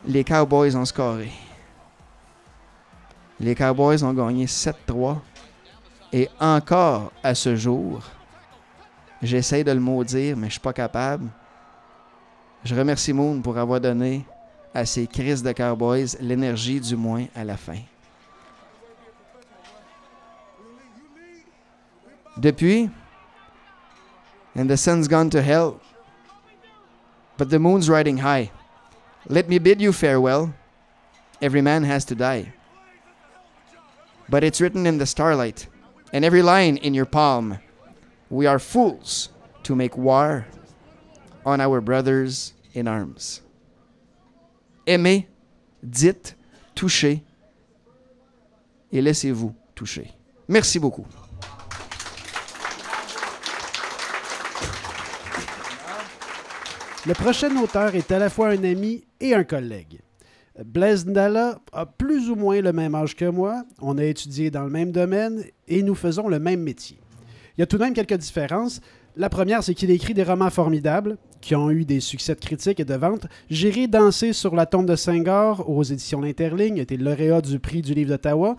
les 0.05 0.23
Cowboys 0.23 0.75
ont 0.75 0.85
scoré. 0.85 1.29
Les 3.39 3.55
Cowboys 3.55 4.01
ont 4.03 4.13
gagné 4.13 4.45
7-3. 4.45 5.17
Et 6.13 6.29
encore 6.39 7.11
à 7.21 7.35
ce 7.35 7.57
jour, 7.57 8.01
j'essaie 9.21 9.65
de 9.65 9.71
le 9.71 9.81
maudire, 9.81 10.37
mais 10.37 10.43
je 10.43 10.45
ne 10.45 10.51
suis 10.51 10.59
pas 10.61 10.71
capable. 10.71 11.27
Je 12.63 12.73
remercie 12.73 13.11
Moon 13.11 13.41
pour 13.41 13.57
avoir 13.57 13.81
donné 13.81 14.25
à 14.73 14.85
ces 14.85 15.07
Chris 15.07 15.41
de 15.41 15.51
Cowboys 15.51 16.15
l'énergie 16.21 16.79
du 16.79 16.95
moins 16.95 17.25
à 17.35 17.43
la 17.43 17.57
fin. 17.57 17.79
Depuis, 22.37 22.89
and 24.55 24.69
the 24.69 24.77
sun's 24.77 25.07
gone 25.07 25.29
to 25.31 25.41
hell, 25.41 25.81
but 27.37 27.49
the 27.49 27.59
moon's 27.59 27.89
riding 27.89 28.17
high. 28.17 28.51
Let 29.27 29.49
me 29.49 29.59
bid 29.59 29.81
you 29.81 29.91
farewell. 29.91 30.53
Every 31.41 31.61
man 31.61 31.83
has 31.83 32.05
to 32.05 32.15
die. 32.15 32.53
But 34.29 34.43
it's 34.43 34.61
written 34.61 34.87
in 34.87 34.97
the 34.97 35.05
starlight, 35.05 35.67
and 36.13 36.23
every 36.23 36.41
line 36.41 36.77
in 36.77 36.93
your 36.93 37.05
palm. 37.05 37.59
We 38.29 38.47
are 38.47 38.57
fools 38.57 39.29
to 39.63 39.75
make 39.75 39.97
war 39.97 40.47
on 41.45 41.61
our 41.61 41.81
brothers 41.81 42.53
in 42.73 42.87
arms. 42.87 43.41
Aimez, 44.87 45.25
dites, 45.87 46.33
touchez, 46.73 47.21
et 48.91 49.01
laissez-vous 49.01 49.53
toucher. 49.75 50.11
Merci 50.47 50.79
beaucoup. 50.79 51.05
Le 57.07 57.13
prochain 57.13 57.55
auteur 57.57 57.93
est 57.93 58.11
à 58.11 58.17
la 58.17 58.31
fois 58.31 58.47
un 58.47 58.63
ami 58.63 59.03
et 59.19 59.35
un 59.35 59.43
collègue. 59.43 59.99
Blaise 60.65 61.05
Ndala 61.05 61.59
a 61.71 61.85
plus 61.85 62.31
ou 62.31 62.35
moins 62.35 62.59
le 62.61 62.73
même 62.73 62.95
âge 62.95 63.15
que 63.15 63.29
moi, 63.29 63.63
on 63.79 63.99
a 63.99 64.03
étudié 64.03 64.49
dans 64.49 64.63
le 64.63 64.71
même 64.71 64.91
domaine 64.91 65.43
et 65.67 65.83
nous 65.83 65.93
faisons 65.93 66.27
le 66.27 66.39
même 66.39 66.61
métier. 66.61 66.97
Il 67.55 67.61
y 67.61 67.63
a 67.63 67.67
tout 67.67 67.77
de 67.77 67.83
même 67.83 67.93
quelques 67.93 68.17
différences. 68.17 68.81
La 69.15 69.29
première, 69.29 69.63
c'est 69.63 69.75
qu'il 69.75 69.91
écrit 69.91 70.15
des 70.15 70.23
romans 70.23 70.49
formidables 70.49 71.17
qui 71.41 71.53
ont 71.53 71.69
eu 71.69 71.85
des 71.85 71.99
succès 71.99 72.33
de 72.33 72.39
critique 72.39 72.79
et 72.79 72.85
de 72.85 72.95
vente. 72.95 73.27
J'irai 73.51 73.87
danser 73.87 74.33
sur 74.33 74.55
la 74.55 74.65
tombe 74.65 74.87
de 74.87 74.95
Senghor 74.95 75.69
aux 75.69 75.83
éditions 75.83 76.21
L'Interligne, 76.21 76.77
était 76.77 76.97
lauréat 76.97 77.41
du 77.41 77.59
prix 77.59 77.83
du 77.83 77.93
livre 77.93 78.09
d'Ottawa 78.09 78.55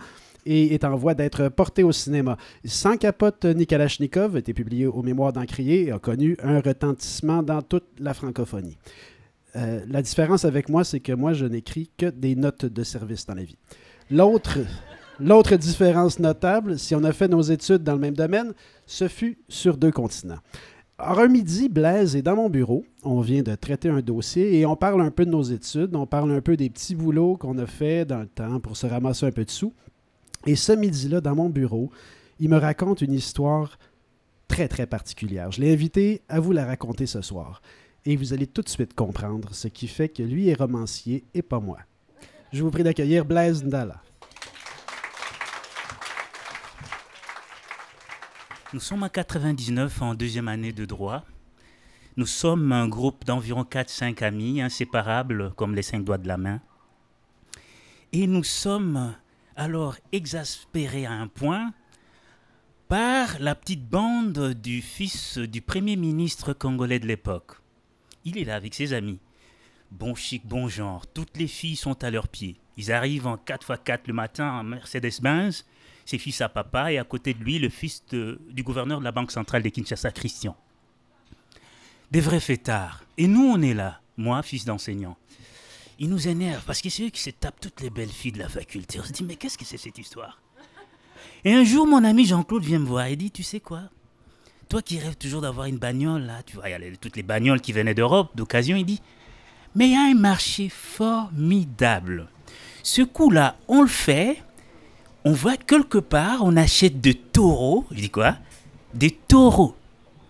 et 0.47 0.73
est 0.73 0.85
en 0.85 0.95
voie 0.95 1.13
d'être 1.13 1.49
porté 1.49 1.83
au 1.83 1.91
cinéma. 1.91 2.37
Sans 2.65 2.97
capote 2.97 3.45
ni 3.45 3.67
Kalachnikov, 3.67 4.37
été 4.37 4.53
publié 4.53 4.87
au 4.87 5.03
Mémoire 5.03 5.33
d'Encrier 5.33 5.87
et 5.87 5.91
a 5.91 5.99
connu 5.99 6.37
un 6.41 6.61
retentissement 6.61 7.43
dans 7.43 7.61
toute 7.61 7.87
la 7.99 8.13
francophonie. 8.13 8.77
Euh, 9.55 9.81
la 9.87 10.01
différence 10.01 10.45
avec 10.45 10.69
moi, 10.69 10.83
c'est 10.83 10.99
que 10.99 11.11
moi, 11.11 11.33
je 11.33 11.45
n'écris 11.45 11.89
que 11.97 12.07
des 12.07 12.35
notes 12.35 12.65
de 12.65 12.83
service 12.83 13.25
dans 13.25 13.35
la 13.35 13.43
vie. 13.43 13.57
L'autre, 14.09 14.59
l'autre 15.19 15.55
différence 15.55 16.19
notable, 16.19 16.79
si 16.79 16.95
on 16.95 17.03
a 17.03 17.11
fait 17.11 17.27
nos 17.27 17.41
études 17.41 17.83
dans 17.83 17.93
le 17.93 17.99
même 17.99 18.15
domaine, 18.15 18.53
ce 18.85 19.07
fut 19.07 19.37
sur 19.49 19.77
deux 19.77 19.91
continents. 19.91 20.39
Alors, 20.99 21.19
un 21.19 21.27
midi, 21.27 21.69
Blaise 21.69 22.15
est 22.15 22.23
dans 22.23 22.35
mon 22.35 22.49
bureau. 22.49 22.83
On 23.03 23.21
vient 23.21 23.43
de 23.43 23.53
traiter 23.53 23.89
un 23.89 24.01
dossier 24.01 24.59
et 24.59 24.65
on 24.65 24.75
parle 24.75 25.01
un 25.01 25.11
peu 25.11 25.25
de 25.25 25.31
nos 25.31 25.43
études. 25.43 25.95
On 25.95 26.07
parle 26.07 26.31
un 26.31 26.41
peu 26.41 26.57
des 26.57 26.71
petits 26.71 26.95
boulots 26.95 27.37
qu'on 27.37 27.57
a 27.59 27.67
fait 27.67 28.03
dans 28.03 28.19
le 28.19 28.27
temps 28.27 28.59
pour 28.59 28.75
se 28.75 28.87
ramasser 28.87 29.27
un 29.27 29.31
peu 29.31 29.45
de 29.45 29.51
sous. 29.51 29.73
Et 30.47 30.55
ce 30.55 30.71
midi-là, 30.71 31.19
dans 31.19 31.35
mon 31.35 31.49
bureau, 31.49 31.91
il 32.39 32.49
me 32.49 32.57
raconte 32.57 33.01
une 33.01 33.11
histoire 33.11 33.77
très, 34.47 34.69
très 34.69 34.87
particulière. 34.87 35.51
Je 35.51 35.59
l'ai 35.59 35.73
invité 35.73 36.21
à 36.29 36.39
vous 36.39 36.53
la 36.53 36.65
raconter 36.65 37.05
ce 37.05 37.21
soir. 37.21 37.61
Et 38.05 38.15
vous 38.15 38.31
allez 38.31 38.47
tout 38.47 38.61
de 38.61 38.69
suite 38.69 38.93
comprendre 38.93 39.53
ce 39.53 39.67
qui 39.67 39.89
fait 39.89 40.07
que 40.07 40.23
lui 40.23 40.47
est 40.47 40.53
romancier 40.53 41.25
et 41.33 41.41
pas 41.41 41.59
moi. 41.59 41.79
Je 42.53 42.63
vous 42.63 42.71
prie 42.71 42.83
d'accueillir 42.83 43.25
Blaise 43.25 43.61
Ndala. 43.65 44.01
Nous 48.73 48.79
sommes 48.79 49.03
en 49.03 49.09
99 49.09 50.01
en 50.01 50.15
deuxième 50.15 50.47
année 50.47 50.71
de 50.71 50.85
droit. 50.85 51.25
Nous 52.15 52.25
sommes 52.25 52.71
un 52.71 52.87
groupe 52.87 53.25
d'environ 53.25 53.63
4-5 53.63 54.23
amis 54.23 54.61
inséparables 54.61 55.51
comme 55.55 55.75
les 55.75 55.81
cinq 55.81 56.05
doigts 56.05 56.17
de 56.17 56.27
la 56.27 56.37
main. 56.37 56.61
Et 58.13 58.27
nous 58.27 58.45
sommes 58.45 59.13
alors 59.57 59.97
exaspéré 60.11 61.05
à 61.05 61.11
un 61.11 61.27
point 61.27 61.73
par 62.87 63.39
la 63.39 63.55
petite 63.55 63.85
bande 63.85 64.53
du 64.53 64.81
fils 64.81 65.37
du 65.39 65.61
premier 65.61 65.97
ministre 65.97 66.53
congolais 66.53 66.99
de 66.99 67.07
l'époque. 67.07 67.53
Il 68.23 68.37
est 68.37 68.45
là 68.45 68.55
avec 68.55 68.73
ses 68.73 68.93
amis. 68.93 69.19
Bon 69.91 70.15
chic, 70.15 70.45
bon 70.45 70.69
genre, 70.69 71.05
toutes 71.07 71.35
les 71.37 71.47
filles 71.47 71.75
sont 71.75 72.01
à 72.03 72.11
leurs 72.11 72.27
pieds. 72.27 72.57
Ils 72.77 72.91
arrivent 72.91 73.27
en 73.27 73.35
4x4 73.35 74.01
le 74.07 74.13
matin 74.13 74.51
en 74.51 74.63
Mercedes-Benz, 74.63 75.65
ses 76.05 76.17
fils 76.17 76.39
à 76.41 76.49
papa, 76.49 76.91
et 76.91 76.99
à 76.99 77.03
côté 77.03 77.33
de 77.33 77.43
lui, 77.43 77.57
le 77.57 77.69
fils 77.69 78.03
du 78.05 78.63
gouverneur 78.63 78.99
de 78.99 79.03
la 79.03 79.11
Banque 79.11 79.31
centrale 79.31 79.63
de 79.63 79.69
Kinshasa, 79.69 80.11
Christian. 80.11 80.55
Des 82.11 82.21
vrais 82.21 82.39
fêtards. 82.39 83.03
Et 83.17 83.27
nous, 83.27 83.43
on 83.43 83.61
est 83.61 83.73
là, 83.73 84.01
moi, 84.17 84.43
fils 84.43 84.65
d'enseignant 84.65 85.17
il 85.99 86.09
nous 86.09 86.27
énerve 86.27 86.63
parce 86.65 86.81
que 86.81 86.89
c'est 86.89 87.03
eux 87.03 87.09
qui 87.09 87.21
se 87.21 87.29
tapent 87.29 87.59
toutes 87.59 87.81
les 87.81 87.89
belles 87.89 88.09
filles 88.09 88.31
de 88.31 88.39
la 88.39 88.49
faculté. 88.49 88.99
On 88.99 89.03
se 89.03 89.11
dit, 89.11 89.23
mais 89.23 89.35
qu'est-ce 89.35 89.57
que 89.57 89.65
c'est 89.65 89.77
cette 89.77 89.97
histoire? 89.97 90.39
Et 91.43 91.53
un 91.53 91.63
jour, 91.63 91.87
mon 91.87 92.03
ami 92.03 92.25
Jean-Claude 92.25 92.63
vient 92.63 92.79
me 92.79 92.85
voir 92.85 93.07
et 93.07 93.15
dit, 93.15 93.31
tu 93.31 93.43
sais 93.43 93.59
quoi? 93.59 93.83
Toi 94.69 94.81
qui 94.81 94.99
rêves 94.99 95.15
toujours 95.15 95.41
d'avoir 95.41 95.67
une 95.67 95.77
bagnole, 95.77 96.23
là, 96.23 96.43
tu 96.45 96.57
vois, 96.57 96.69
il 96.69 96.71
y 96.71 96.75
a 96.75 96.97
toutes 96.99 97.15
les 97.15 97.23
bagnoles 97.23 97.61
qui 97.61 97.71
venaient 97.71 97.93
d'Europe, 97.93 98.31
d'occasion, 98.35 98.75
il 98.75 98.85
dit, 98.85 99.01
mais 99.75 99.87
il 99.87 99.93
y 99.93 99.95
a 99.95 100.01
un 100.01 100.19
marché 100.19 100.69
formidable. 100.69 102.27
Ce 102.83 103.01
coup-là, 103.01 103.55
on 103.67 103.81
le 103.81 103.87
fait, 103.87 104.43
on 105.23 105.33
va 105.33 105.57
quelque 105.57 105.97
part, 105.97 106.39
on 106.43 106.55
achète 106.57 107.01
de 107.01 107.11
taureaux. 107.11 107.85
Je 107.91 108.01
dis 108.01 108.09
quoi? 108.09 108.37
Des 108.93 109.11
taureaux. 109.11 109.75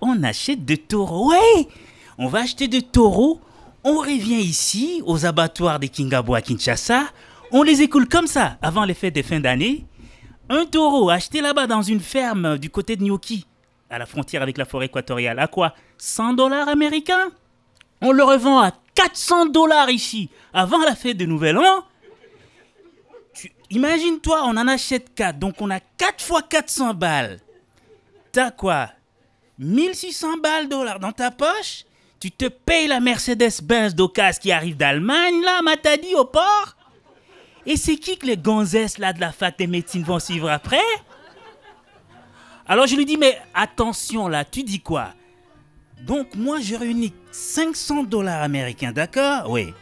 On 0.01 0.23
achète 0.23 0.65
de 0.65 0.75
taureaux. 0.75 1.31
Oui 1.31 1.67
On 2.17 2.27
va 2.27 2.39
acheter 2.39 2.67
des 2.67 2.81
taureaux 2.81 3.39
on 3.87 3.99
revient 3.99 4.41
ici, 4.41 5.01
aux 5.05 5.25
abattoirs 5.25 5.79
des 5.79 5.87
Kingabo 5.87 6.35
à 6.35 6.41
Kinshasa, 6.41 7.05
on 7.53 7.63
les 7.63 7.81
écoule 7.81 8.09
comme 8.09 8.27
ça, 8.27 8.57
avant 8.61 8.83
les 8.83 8.93
fêtes 8.93 9.15
de 9.15 9.21
fin 9.21 9.39
d'année. 9.39 9.85
Un 10.49 10.65
taureau 10.65 11.09
acheté 11.09 11.39
là-bas 11.39 11.67
dans 11.67 11.81
une 11.81 12.01
ferme 12.01 12.57
du 12.57 12.69
côté 12.69 12.97
de 12.97 13.03
Nyoki, 13.03 13.45
à 13.89 13.97
la 13.97 14.05
frontière 14.05 14.41
avec 14.41 14.57
la 14.57 14.65
forêt 14.65 14.87
équatoriale, 14.87 15.39
à 15.39 15.47
quoi? 15.47 15.73
100 15.99 16.33
dollars 16.33 16.67
américains? 16.67 17.31
On 18.01 18.11
le 18.11 18.25
revend 18.25 18.59
à 18.59 18.73
400 18.93 19.45
dollars 19.47 19.89
ici, 19.89 20.29
avant 20.53 20.79
la 20.79 20.93
fête 20.93 21.15
de 21.15 21.25
Nouvel 21.25 21.57
An. 21.57 21.85
Imagine-toi, 23.69 24.41
on 24.47 24.57
en 24.57 24.67
achète 24.67 25.15
4, 25.15 25.39
donc 25.39 25.61
on 25.61 25.69
a 25.69 25.79
4 25.79 26.21
fois 26.21 26.41
400 26.41 26.93
balles. 26.93 27.39
T'as 28.33 28.51
quoi? 28.51 28.89
1600 29.59 30.39
balles 30.43 30.67
dollars 30.67 30.99
dans 30.99 31.13
ta 31.13 31.31
poche? 31.31 31.85
Tu 32.19 32.31
te 32.31 32.45
payes 32.45 32.87
la 32.87 32.99
Mercedes-Benz 32.99 33.95
d'Ocas 33.95 34.39
qui 34.41 34.51
arrive 34.51 34.77
d'Allemagne, 34.77 35.41
là, 35.43 35.61
Matadi, 35.61 36.15
au 36.15 36.25
port. 36.25 36.75
Et 37.65 37.77
c'est 37.77 37.97
qui 37.97 38.17
que 38.17 38.25
les 38.25 38.37
gonzesses, 38.37 38.97
là, 38.97 39.13
de 39.13 39.19
la 39.19 39.31
fac 39.31 39.57
des 39.57 39.67
médecines 39.67 40.03
vont 40.03 40.19
suivre 40.19 40.49
après? 40.49 40.81
Alors 42.65 42.87
je 42.87 42.95
lui 42.95 43.05
dis, 43.05 43.17
mais 43.17 43.39
attention, 43.53 44.27
là, 44.27 44.43
tu 44.45 44.63
dis 44.63 44.79
quoi? 44.79 45.13
Donc 46.01 46.35
moi, 46.35 46.59
je 46.59 46.75
réunis 46.75 47.13
500 47.31 48.03
dollars 48.03 48.41
américains, 48.41 48.91
d'accord? 48.91 49.49
Oui. 49.49 49.73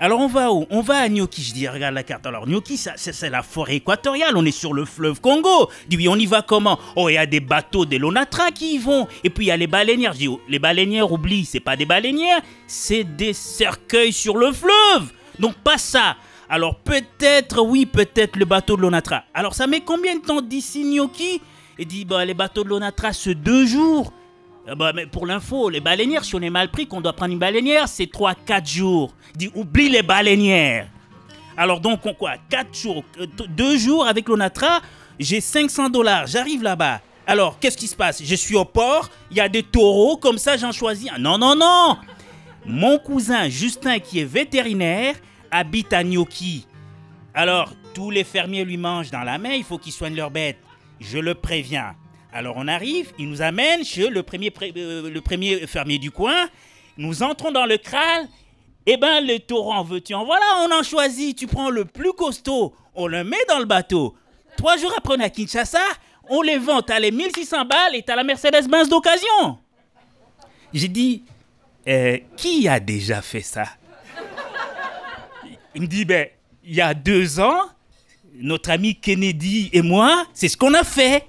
Alors 0.00 0.20
on 0.20 0.26
va 0.26 0.52
où? 0.52 0.66
On 0.70 0.80
va 0.80 0.98
à 0.98 1.08
Gnocchi. 1.08 1.42
Je 1.42 1.54
dis, 1.54 1.68
regarde 1.68 1.94
la 1.94 2.02
carte. 2.02 2.26
Alors 2.26 2.46
Gnocchi, 2.46 2.76
ça, 2.76 2.92
c'est, 2.96 3.30
la 3.30 3.42
forêt 3.42 3.76
équatoriale. 3.76 4.36
On 4.36 4.44
est 4.44 4.50
sur 4.50 4.72
le 4.72 4.84
fleuve 4.84 5.20
Congo. 5.20 5.70
Je 5.84 5.88
dis, 5.88 5.96
oui, 5.96 6.08
on 6.08 6.16
y 6.16 6.26
va 6.26 6.42
comment? 6.42 6.78
Oh, 6.96 7.08
il 7.08 7.14
y 7.14 7.18
a 7.18 7.26
des 7.26 7.40
bateaux 7.40 7.84
des 7.84 7.98
Lonatra 7.98 8.50
qui 8.50 8.74
y 8.74 8.78
vont. 8.78 9.06
Et 9.22 9.30
puis 9.30 9.46
il 9.46 9.48
y 9.48 9.52
a 9.52 9.56
les 9.56 9.66
baleinières. 9.66 10.12
Je 10.12 10.18
dis, 10.18 10.28
oh, 10.28 10.40
les 10.48 10.58
baleinières, 10.58 11.12
oublie, 11.12 11.44
c'est 11.44 11.60
pas 11.60 11.76
des 11.76 11.86
baleinières, 11.86 12.40
c'est 12.66 13.04
des 13.04 13.32
cercueils 13.32 14.12
sur 14.12 14.36
le 14.36 14.52
fleuve. 14.52 15.12
Donc 15.38 15.54
pas 15.54 15.78
ça. 15.78 16.16
Alors 16.48 16.76
peut-être, 16.80 17.62
oui, 17.62 17.86
peut-être 17.86 18.36
le 18.36 18.44
bateau 18.44 18.76
de 18.76 18.82
Lonatra. 18.82 19.24
Alors 19.32 19.54
ça 19.54 19.66
met 19.66 19.80
combien 19.80 20.16
de 20.16 20.22
temps 20.22 20.42
d'ici 20.42 20.84
Gnocchi 20.84 21.40
Il 21.78 21.86
dit, 21.86 22.04
bah, 22.04 22.24
les 22.24 22.34
bateaux 22.34 22.64
de 22.64 22.68
Lonatra, 22.68 23.12
c'est 23.12 23.34
deux 23.34 23.66
jours. 23.66 24.12
Ah 24.66 24.74
bah, 24.74 24.92
mais 24.94 25.06
pour 25.06 25.26
l'info, 25.26 25.68
les 25.68 25.80
baleinières, 25.80 26.24
si 26.24 26.34
on 26.34 26.40
est 26.40 26.50
mal 26.50 26.70
pris, 26.70 26.86
qu'on 26.86 27.02
doit 27.02 27.12
prendre 27.12 27.32
une 27.32 27.38
baleinière, 27.38 27.86
c'est 27.86 28.10
3-4 28.10 28.66
jours. 28.66 29.14
Dit, 29.34 29.50
oublie 29.54 29.90
les 29.90 30.02
baleinières. 30.02 30.88
Alors 31.56 31.80
donc, 31.80 32.04
on, 32.06 32.14
quoi? 32.14 32.32
4 32.48 32.74
jours, 32.74 33.04
2 33.48 33.76
jours 33.76 34.06
avec 34.06 34.28
l'Onatra, 34.28 34.80
j'ai 35.18 35.40
500 35.40 35.90
dollars, 35.90 36.26
j'arrive 36.26 36.62
là-bas. 36.62 37.00
Alors, 37.26 37.58
qu'est-ce 37.58 37.76
qui 37.76 37.86
se 37.86 37.96
passe? 37.96 38.22
Je 38.22 38.34
suis 38.34 38.56
au 38.56 38.64
port, 38.64 39.10
il 39.30 39.36
y 39.36 39.40
a 39.40 39.48
des 39.48 39.62
taureaux, 39.62 40.16
comme 40.16 40.38
ça 40.38 40.56
j'en 40.56 40.72
choisis 40.72 41.10
un. 41.10 41.18
Non, 41.18 41.38
non, 41.38 41.54
non 41.54 41.98
Mon 42.66 42.98
cousin 42.98 43.48
Justin, 43.48 43.98
qui 43.98 44.20
est 44.20 44.24
vétérinaire, 44.24 45.14
habite 45.50 45.92
à 45.92 46.02
Gnocchi. 46.02 46.66
Alors, 47.34 47.72
tous 47.92 48.10
les 48.10 48.24
fermiers 48.24 48.64
lui 48.64 48.76
mangent 48.76 49.10
dans 49.10 49.22
la 49.22 49.38
main, 49.38 49.52
il 49.52 49.64
faut 49.64 49.78
qu'ils 49.78 49.92
soignent 49.92 50.16
leurs 50.16 50.30
bêtes. 50.30 50.58
Je 51.00 51.18
le 51.18 51.34
préviens. 51.34 51.94
Alors 52.34 52.54
on 52.56 52.66
arrive, 52.66 53.12
il 53.16 53.30
nous 53.30 53.42
amène 53.42 53.84
chez 53.84 54.08
le 54.08 54.24
premier, 54.24 54.52
euh, 54.76 55.66
fermier 55.68 55.98
du 55.98 56.10
coin. 56.10 56.48
Nous 56.98 57.22
entrons 57.22 57.52
dans 57.52 57.64
le 57.64 57.78
kraal. 57.78 58.26
Eh 58.86 58.96
ben, 58.96 59.24
le 59.24 59.38
en 59.54 59.84
veux-tu 59.84 60.14
en 60.14 60.24
voilà, 60.24 60.44
on 60.66 60.72
en 60.72 60.82
choisit. 60.82 61.38
Tu 61.38 61.46
prends 61.46 61.70
le 61.70 61.84
plus 61.84 62.12
costaud, 62.12 62.74
on 62.96 63.06
le 63.06 63.22
met 63.22 63.38
dans 63.48 63.60
le 63.60 63.66
bateau. 63.66 64.16
Trois 64.56 64.76
jours 64.76 64.92
après, 64.98 65.14
on 65.16 65.20
est 65.20 65.24
à 65.24 65.30
Kinshasa, 65.30 65.78
on 66.28 66.42
les 66.42 66.58
vend. 66.58 66.82
T'as 66.82 66.98
les 66.98 67.12
1600 67.12 67.66
balles 67.66 67.94
et 67.94 68.02
t'as 68.02 68.16
la 68.16 68.24
Mercedes-Benz 68.24 68.88
d'occasion. 68.88 69.58
J'ai 70.72 70.88
dit, 70.88 71.22
Euh, 71.86 72.18
qui 72.36 72.66
a 72.66 72.80
déjà 72.80 73.22
fait 73.22 73.42
ça? 73.42 73.64
Il 75.74 75.82
me 75.82 75.86
dit, 75.86 76.04
ben, 76.04 76.28
il 76.64 76.74
y 76.74 76.80
a 76.80 76.94
deux 76.94 77.38
ans, 77.40 77.60
notre 78.34 78.70
ami 78.70 78.96
Kennedy 78.96 79.68
et 79.72 79.82
moi, 79.82 80.24
c'est 80.32 80.48
ce 80.48 80.56
qu'on 80.56 80.72
a 80.74 80.82
fait. 80.82 81.26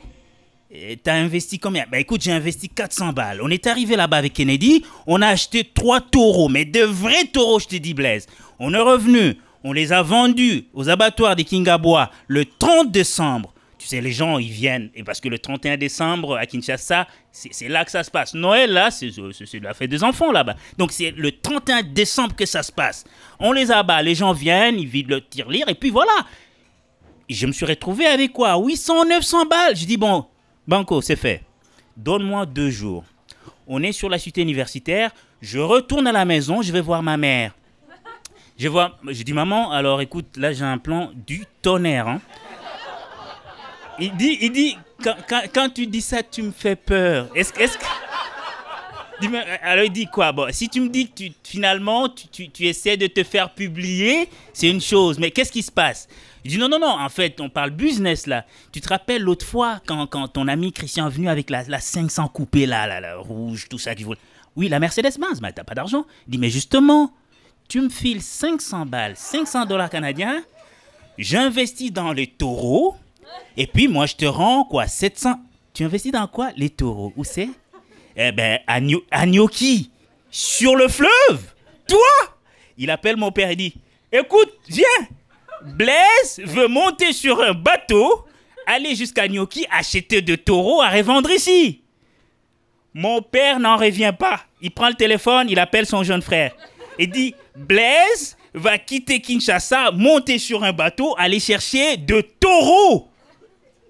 T'as 1.04 1.16
investi 1.16 1.60
combien? 1.60 1.86
Bah 1.92 2.00
écoute, 2.00 2.22
j'ai 2.22 2.32
investi 2.32 2.70
400 2.70 3.14
balles. 3.14 3.40
On 3.42 3.50
est 3.50 3.68
arrivé 3.68 3.96
là-bas 3.96 4.18
avec 4.18 4.34
Kennedy, 4.34 4.84
on 5.08 5.22
a 5.22 5.28
acheté 5.28 5.64
trois 5.64 6.02
taureaux, 6.02 6.50
mais 6.50 6.66
de 6.66 6.82
vrais 6.82 7.26
taureaux, 7.26 7.60
je 7.60 7.68
te 7.68 7.76
dis 7.76 7.94
Blaise. 7.94 8.28
On 8.60 8.74
est 8.74 8.80
revenu, 8.80 9.38
on 9.64 9.74
les 9.74 9.94
a 9.94 10.02
vendus 10.02 10.66
aux 10.74 10.90
abattoirs 10.90 11.36
des 11.36 11.44
Kingabois 11.44 12.12
le 12.28 12.46
30 12.46 12.92
décembre. 12.92 13.54
Tu 13.78 13.88
sais, 13.88 14.02
les 14.02 14.12
gens, 14.12 14.40
ils 14.40 14.50
viennent, 14.50 14.90
et 14.96 15.04
parce 15.04 15.20
que 15.20 15.30
le 15.30 15.38
31 15.38 15.78
décembre 15.78 16.38
à 16.38 16.46
Kinshasa, 16.48 17.08
c'est 17.32 17.68
là 17.68 17.86
que 17.86 17.92
ça 17.92 18.04
se 18.04 18.10
passe. 18.10 18.34
Noël, 18.34 18.72
là, 18.72 18.90
c'est 18.90 19.12
la 19.62 19.74
fête 19.76 19.92
des 19.92 20.04
enfants 20.04 20.32
là-bas. 20.32 20.56
Donc 20.78 20.92
c'est 20.92 21.12
le 21.12 21.32
31 21.32 21.84
décembre 21.84 22.36
que 22.36 22.46
ça 22.46 22.64
se 22.64 22.72
passe. 22.72 23.04
On 23.40 23.52
les 23.52 23.72
abat, 23.72 24.02
les 24.02 24.16
gens 24.16 24.34
viennent, 24.34 24.80
ils 24.80 24.88
vident 24.88 25.16
le 25.16 25.22
tirelire, 25.22 25.70
et 25.70 25.76
puis 25.76 25.92
voilà 25.92 26.14
je 27.30 27.48
me 27.48 27.52
suis 27.52 27.66
retrouvé 27.66 28.06
avec 28.06 28.34
quoi? 28.34 28.58
800, 28.58 29.06
900 29.06 29.46
balles. 29.46 29.76
Je 29.76 29.86
dis, 29.86 29.98
bon, 29.98 30.26
Banco, 30.68 31.02
c'est 31.02 31.16
fait. 31.16 31.44
Donne-moi 31.98 32.46
deux 32.46 32.70
jours. 32.70 33.04
On 33.68 33.82
est 33.84 33.92
sur 33.92 34.10
la 34.10 34.20
cité 34.20 34.42
universitaire. 34.42 35.12
Je 35.42 35.60
retourne 35.60 36.08
à 36.08 36.12
la 36.12 36.26
maison, 36.26 36.62
je 36.62 36.72
vais 36.72 36.82
voir 36.82 37.04
ma 37.04 37.18
mère. 37.18 37.54
Je 38.58 38.68
vois, 38.68 38.98
je 39.08 39.24
dis, 39.24 39.34
maman, 39.34 39.72
alors 39.72 40.02
écoute, 40.02 40.38
là 40.38 40.54
j'ai 40.54 40.64
un 40.64 40.78
plan 40.78 41.12
du 41.14 41.46
tonnerre. 41.62 42.08
hein. 42.08 42.22
Il 44.00 44.16
dit, 44.16 44.38
il 44.42 44.52
dit 44.52 44.78
quand, 45.54 45.70
tu 45.74 45.88
dis 45.88 46.02
ça, 46.02 46.24
tu 46.24 46.42
me 46.42 46.52
fais 46.52 46.76
peur. 46.76 47.30
Est-ce 47.36 47.54
alors 49.62 49.86
il 49.86 49.92
dit 49.92 50.08
quoi? 50.08 50.34
Si 50.52 50.68
tu 50.68 50.82
me 50.82 50.90
dis 50.90 51.10
que 51.10 51.24
finalement 51.44 52.10
tu 52.10 52.50
essaies 52.60 52.98
de 52.98 53.08
te 53.08 53.24
faire 53.24 53.54
publier, 53.54 54.30
c'est 54.52 54.70
une 54.70 54.82
chose, 54.82 55.18
mais 55.20 55.32
qu'est-ce 55.32 55.52
qui 55.52 55.64
se 55.64 55.72
passe? 55.72 56.08
Il 56.46 56.52
dit 56.52 56.58
non, 56.60 56.70
non, 56.70 56.78
non, 56.78 57.00
en 57.00 57.10
fait, 57.10 57.42
on 57.42 57.50
parle 57.50 57.72
business 57.72 58.28
là. 58.28 58.46
Tu 58.72 58.80
te 58.80 58.88
rappelles 58.88 59.24
l'autre 59.24 59.44
fois 59.44 59.82
quand, 59.88 60.06
quand 60.06 60.28
ton 60.28 60.48
ami 60.48 60.72
Christian 60.72 61.08
est 61.08 61.12
venu 61.12 61.28
avec 61.28 61.50
la, 61.50 61.64
la 61.64 61.80
500 61.80 62.28
coupée 62.28 62.68
là, 62.68 63.02
la 63.02 63.18
rouge, 63.18 63.66
tout 63.68 63.80
ça 63.80 63.96
qu'il 63.96 64.06
voulait. 64.06 64.20
Oui, 64.56 64.70
la 64.70 64.80
Mercedes-Benz, 64.80 65.42
mais 65.42 65.52
t'as 65.52 65.64
pas 65.64 65.74
d'argent. 65.74 66.06
Il 66.28 66.34
dit 66.34 66.38
mais 66.38 66.52
justement, 66.52 67.12
tu 67.68 67.82
me 67.82 67.90
files 67.90 68.22
500 68.22 68.86
balles, 68.86 69.16
500 69.16 69.66
dollars 69.66 69.90
canadiens, 69.90 70.44
j'investis 71.18 71.92
dans 71.92 72.14
les 72.14 72.28
taureaux, 72.28 72.96
et 73.58 73.66
puis 73.66 73.88
moi 73.88 74.06
je 74.06 74.16
te 74.16 74.26
rends 74.26 74.66
quoi 74.66 74.86
700. 74.86 75.40
Tu 75.74 75.84
investis 75.84 76.12
dans 76.12 76.28
quoi 76.28 76.52
Les 76.56 76.70
taureaux? 76.70 77.12
Où 77.18 77.24
c'est? 77.24 77.50
Eh 78.16 78.32
ben, 78.32 78.60
à, 78.68 78.76
à 79.10 79.26
Gnocchi, 79.26 79.90
sur 80.30 80.76
le 80.76 80.88
fleuve. 80.90 81.54
Toi? 81.88 81.98
Il 82.78 82.92
appelle 82.92 83.18
mon 83.18 83.32
père 83.32 83.50
et 83.50 83.56
dit 83.56 83.74
Écoute, 84.12 84.54
viens. 84.70 84.86
Blaise 85.66 86.42
veut 86.44 86.68
monter 86.68 87.12
sur 87.14 87.42
un 87.42 87.54
bateau, 87.54 88.26
aller 88.68 88.96
jusqu'à 88.96 89.28
Gnocchi, 89.28 89.66
acheter 89.72 90.22
de 90.22 90.36
taureaux 90.36 90.82
à 90.82 90.90
revendre 90.90 91.32
ici. 91.32 91.82
Mon 92.94 93.22
père 93.22 93.60
n'en 93.60 93.78
revient 93.78 94.14
pas. 94.18 94.42
Il 94.62 94.72
prend 94.72 94.88
le 94.88 94.94
téléphone, 94.94 95.48
il 95.50 95.60
appelle 95.60 95.86
son 95.86 96.04
jeune 96.04 96.22
frère. 96.22 96.54
Et 96.98 97.08
dit 97.08 97.36
Blaise 97.56 98.38
va 98.54 98.78
quitter 98.78 99.20
Kinshasa, 99.20 99.92
monter 99.92 100.38
sur 100.38 100.64
un 100.64 100.72
bateau, 100.72 101.14
aller 101.18 101.40
chercher 101.40 101.98
de 101.98 102.22
taureaux 102.22 103.10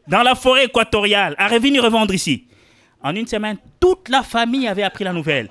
dans 0.08 0.24
la 0.24 0.36
forêt 0.36 0.66
équatoriale, 0.66 1.36
à 1.38 1.48
revenir 1.48 1.84
revendre 1.84 2.14
ici. 2.14 2.46
En 3.04 3.16
une 3.16 3.28
semaine, 3.28 3.58
toute 3.80 4.10
la 4.10 4.24
famille 4.24 4.68
avait 4.68 4.82
appris 4.82 5.04
la 5.04 5.14
nouvelle. 5.14 5.50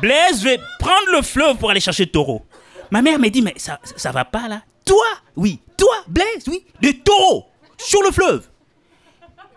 Blaise 0.00 0.42
veut 0.42 0.56
prendre 0.78 1.12
le 1.12 1.20
fleuve 1.20 1.58
pour 1.58 1.70
aller 1.70 1.80
chercher 1.80 2.04
le 2.04 2.10
taureau. 2.10 2.46
Ma 2.90 3.02
mère 3.02 3.18
me 3.18 3.28
dit, 3.28 3.42
mais 3.42 3.54
ça, 3.56 3.78
ça 3.96 4.12
va 4.12 4.24
pas 4.24 4.48
là? 4.48 4.62
Toi 4.84 5.04
Oui, 5.36 5.58
toi, 5.76 5.94
Blaise, 6.06 6.44
oui, 6.48 6.64
le 6.82 6.92
taureau 6.92 7.46
sur 7.78 8.02
le 8.02 8.10
fleuve. 8.10 8.46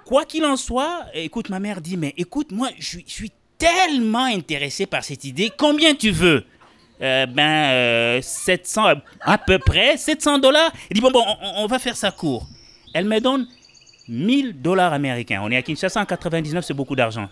Quoi 0.06 0.24
qu'il 0.26 0.46
en 0.46 0.56
soit, 0.56 1.06
écoute, 1.14 1.50
ma 1.50 1.60
mère 1.60 1.82
dit, 1.82 1.98
mais 1.98 2.14
écoute, 2.18 2.52
moi, 2.52 2.70
je 2.80 3.00
suis- 3.06 3.32
tellement 3.60 4.26
intéressé 4.26 4.86
par 4.86 5.04
cette 5.04 5.24
idée. 5.26 5.52
Combien 5.58 5.96
tu 5.96 6.12
veux? 6.12 6.46
Euh, 7.02 7.26
Ben, 7.26 7.72
euh, 7.72 8.22
700, 8.22 8.94
à 9.22 9.38
peu 9.40 9.58
près, 9.58 9.98
700 9.98 10.38
dollars. 10.38 10.72
Elle 10.92 10.94
dit, 10.96 11.02
bon, 11.02 11.10
bon, 11.10 11.24
on, 11.42 11.64
on 11.64 11.66
va 11.66 11.80
faire 11.80 11.98
ça 11.98 12.12
court. 12.12 12.46
Elle 12.94 13.06
me 13.06 13.20
donne 13.20 13.48
1000 14.08 14.62
dollars 14.62 14.94
américains. 14.94 15.42
On 15.44 15.50
est 15.50 15.58
à 15.58 15.64
Kinshasa 15.64 16.00
en 16.00 16.06
99, 16.06 16.64
c'est 16.66 16.76
beaucoup 16.76 16.96
d'argent. 16.96 17.30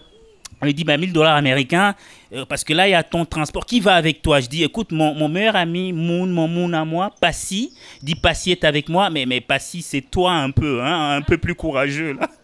On 0.62 0.66
lui 0.66 0.74
dit, 0.74 0.84
ben, 0.84 1.00
1000 1.00 1.12
dollars 1.14 1.36
américains, 1.36 1.96
euh, 2.34 2.46
parce 2.46 2.64
que 2.64 2.74
là, 2.74 2.88
il 2.88 2.92
y 2.92 2.96
a 2.96 3.04
ton 3.04 3.26
transport. 3.26 3.66
Qui 3.66 3.80
va 3.80 3.96
avec 3.96 4.22
toi 4.22 4.40
Je 4.40 4.48
dis, 4.48 4.64
écoute, 4.64 4.92
mon, 4.92 5.14
mon 5.14 5.28
meilleur 5.28 5.56
ami, 5.56 5.94
Moon, 5.94 6.28
mon 6.28 6.48
Moon 6.48 6.72
à 6.74 6.86
moi, 6.86 7.12
Passy, 7.20 7.74
dit, 8.02 8.16
Passy 8.16 8.52
est 8.52 8.64
avec 8.64 8.90
moi, 8.90 9.10
mais, 9.10 9.26
mais 9.26 9.42
Passy, 9.42 9.82
c'est 9.82 10.02
toi 10.02 10.32
un 10.32 10.52
peu, 10.52 10.82
hein, 10.82 11.18
un 11.18 11.22
peu 11.22 11.38
plus 11.38 11.56
courageux, 11.56 12.14
là. 12.14 12.30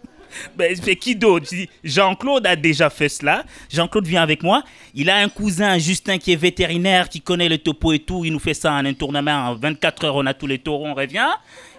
Ben, 0.55 0.75
c'est 0.81 0.95
qui 0.95 1.15
d'autre? 1.15 1.47
Je 1.51 1.55
dis, 1.55 1.69
Jean-Claude 1.83 2.45
a 2.47 2.55
déjà 2.55 2.89
fait 2.89 3.09
cela. 3.09 3.43
Jean-Claude 3.69 4.07
vient 4.07 4.21
avec 4.21 4.43
moi. 4.43 4.63
Il 4.93 5.09
a 5.09 5.17
un 5.17 5.29
cousin, 5.29 5.77
Justin, 5.77 6.17
qui 6.17 6.31
est 6.31 6.37
vétérinaire, 6.37 7.09
qui 7.09 7.21
connaît 7.21 7.49
le 7.49 7.57
topo 7.57 7.91
et 7.93 7.99
tout. 7.99 8.23
Il 8.25 8.31
nous 8.31 8.39
fait 8.39 8.53
ça 8.53 8.71
en 8.73 8.85
un 8.85 8.93
tournement. 8.93 9.49
En 9.49 9.55
24 9.55 10.05
heures, 10.05 10.15
on 10.15 10.25
a 10.25 10.33
tous 10.33 10.47
les 10.47 10.59
taureaux, 10.59 10.87
on 10.87 10.93
revient. 10.93 11.27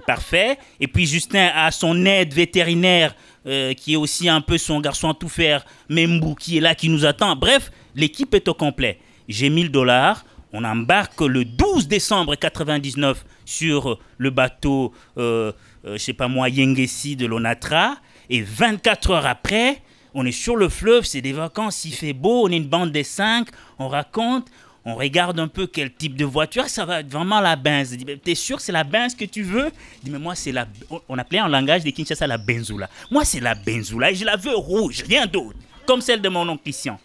Parfait. 0.07 0.59
Et 0.81 0.89
puis 0.89 1.07
Justin 1.07 1.51
a 1.55 1.71
son 1.71 2.05
aide 2.05 2.35
vétérinaire, 2.35 3.15
euh, 3.47 3.75
qui 3.75 3.95
est 3.95 3.97
aussi 3.97 4.29
un 4.29 4.41
peu 4.41 4.59
son 4.59 4.81
garçon 4.81 5.11
à 5.11 5.15
tout 5.15 5.29
faire, 5.29 5.65
Membou, 5.89 6.35
qui 6.35 6.59
est 6.59 6.61
là, 6.61 6.75
qui 6.75 6.89
nous 6.89 7.05
attend. 7.05 7.35
Bref, 7.37 7.71
l'équipe 7.95 8.35
est 8.35 8.49
au 8.49 8.55
complet. 8.55 8.99
J'ai 9.29 9.51
1000 9.51 9.71
dollars. 9.71 10.25
On 10.53 10.65
embarque 10.65 11.21
le 11.23 11.45
12 11.45 11.89
décembre 11.89 12.35
99 12.35 13.25
sur 13.45 13.99
le 14.19 14.31
bateau, 14.31 14.93
euh, 15.17 15.53
euh, 15.87 15.95
je 15.95 15.99
sais 15.99 16.13
pas 16.13 16.29
moi, 16.29 16.49
Yengesi 16.51 17.17
de 17.17 17.27
l'Onatra. 17.27 17.97
Et 18.29 18.43
24 18.43 19.11
heures 19.11 19.27
après, 19.27 19.83
on 20.15 20.27
est 20.27 20.33
sur 20.33 20.57
le 20.57 20.69
fleuve, 20.69 21.05
c'est 21.05 21.23
des 21.23 21.33
vacances, 21.33 21.85
il 21.85 21.95
fait 21.95 22.13
beau, 22.13 22.47
on 22.47 22.51
est 22.51 22.57
une 22.57 22.69
bande 22.69 22.93
des 22.93 23.05
cinq, 23.05 23.49
on 23.79 23.89
raconte, 23.89 24.49
on 24.85 24.95
regarde 24.95 25.39
un 25.39 25.49
peu 25.49 25.67
quel 25.67 25.93
type 25.93 26.17
de 26.17 26.25
voiture, 26.25 26.69
ça 26.69 26.85
va 26.85 27.01
être 27.01 27.11
vraiment 27.11 27.41
la 27.41 27.57
Benz. 27.57 27.97
Dis, 27.97 28.05
Mais 28.05 28.17
t'es 28.17 28.35
sûr 28.35 28.61
c'est 28.61 28.73
la 28.73 28.85
Benz 28.85 29.15
que 29.15 29.25
tu 29.25 29.43
veux? 29.43 29.71
Je 30.01 30.05
dis, 30.05 30.11
mais 30.11 30.19
moi, 30.19 30.35
c'est 30.35 30.53
la. 30.53 30.67
On 31.09 31.19
appelait 31.19 31.41
en 31.41 31.49
langage 31.49 31.83
des 31.83 31.93
Kinshasa 31.93 32.27
la 32.27 32.39
Benzoula. 32.39 32.89
Moi, 33.11 33.25
c'est 33.25 33.41
la 33.41 33.55
Benzoula 33.55 34.11
et 34.11 34.15
je 34.15 34.25
la 34.25 34.37
veux 34.37 34.57
rouge, 34.57 35.05
rien 35.07 35.27
d'autre. 35.27 35.57
Comme 35.87 36.01
celle 36.01 36.21
de 36.21 36.29
mon 36.29 36.49
oncle 36.49 36.63
Christian. 36.63 36.99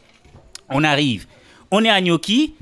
On 0.70 0.84
arrive, 0.84 1.28
on 1.72 1.84
est 1.84 1.90
à 1.90 2.02
Gnocchi, 2.02 2.56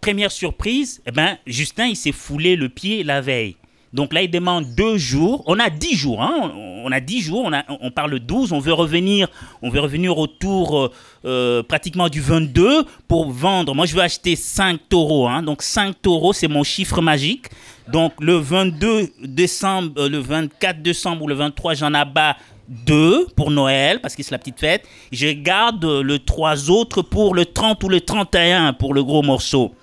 première 0.00 0.32
surprise, 0.32 1.00
eh 1.06 1.12
ben, 1.12 1.38
Justin, 1.46 1.86
il 1.86 1.96
s'est 1.96 2.12
foulé 2.12 2.56
le 2.56 2.68
pied 2.68 3.04
la 3.04 3.20
veille. 3.20 3.56
Donc 3.92 4.14
là, 4.14 4.22
il 4.22 4.30
demande 4.30 4.74
deux 4.74 4.96
jours. 4.96 5.42
On 5.46 5.58
a 5.58 5.68
dix 5.68 5.94
jours. 5.94 6.22
Hein. 6.22 6.52
On 6.54 6.90
a 6.90 7.00
dix 7.00 7.20
jours. 7.20 7.42
On, 7.44 7.52
a, 7.52 7.64
on 7.68 7.90
parle 7.90 8.18
12. 8.18 8.52
On 8.52 8.58
veut 8.58 8.72
revenir, 8.72 9.28
on 9.60 9.68
veut 9.68 9.80
revenir 9.80 10.16
autour 10.16 10.92
euh, 11.24 11.42
euh, 11.42 11.62
pratiquement 11.62 12.08
du 12.08 12.20
22 12.20 12.84
pour 13.08 13.30
vendre. 13.30 13.74
Moi, 13.74 13.86
je 13.86 13.94
veux 13.94 14.02
acheter 14.02 14.36
5 14.36 14.78
taureaux. 14.88 15.26
Hein. 15.28 15.42
Donc 15.42 15.62
5 15.62 16.00
taureaux, 16.00 16.32
c'est 16.32 16.48
mon 16.48 16.62
chiffre 16.62 17.00
magique. 17.00 17.46
Donc 17.88 18.12
le 18.20 18.34
22 18.34 19.08
décembre, 19.24 19.92
euh, 19.98 20.08
le 20.08 20.18
24 20.18 20.82
décembre 20.82 21.22
ou 21.22 21.28
le 21.28 21.34
23, 21.34 21.74
j'en 21.74 21.94
abats 21.94 22.36
deux 22.68 23.26
pour 23.36 23.50
Noël, 23.50 24.00
parce 24.00 24.14
que 24.14 24.22
c'est 24.22 24.30
la 24.30 24.38
petite 24.38 24.60
fête. 24.60 24.86
Je 25.10 25.28
garde 25.28 25.84
le 25.84 26.18
trois 26.18 26.70
autres 26.70 27.02
pour 27.02 27.34
le 27.34 27.44
30 27.44 27.82
ou 27.84 27.88
le 27.88 28.00
31 28.00 28.72
pour 28.72 28.94
le 28.94 29.02
gros 29.02 29.22
morceau. 29.22 29.74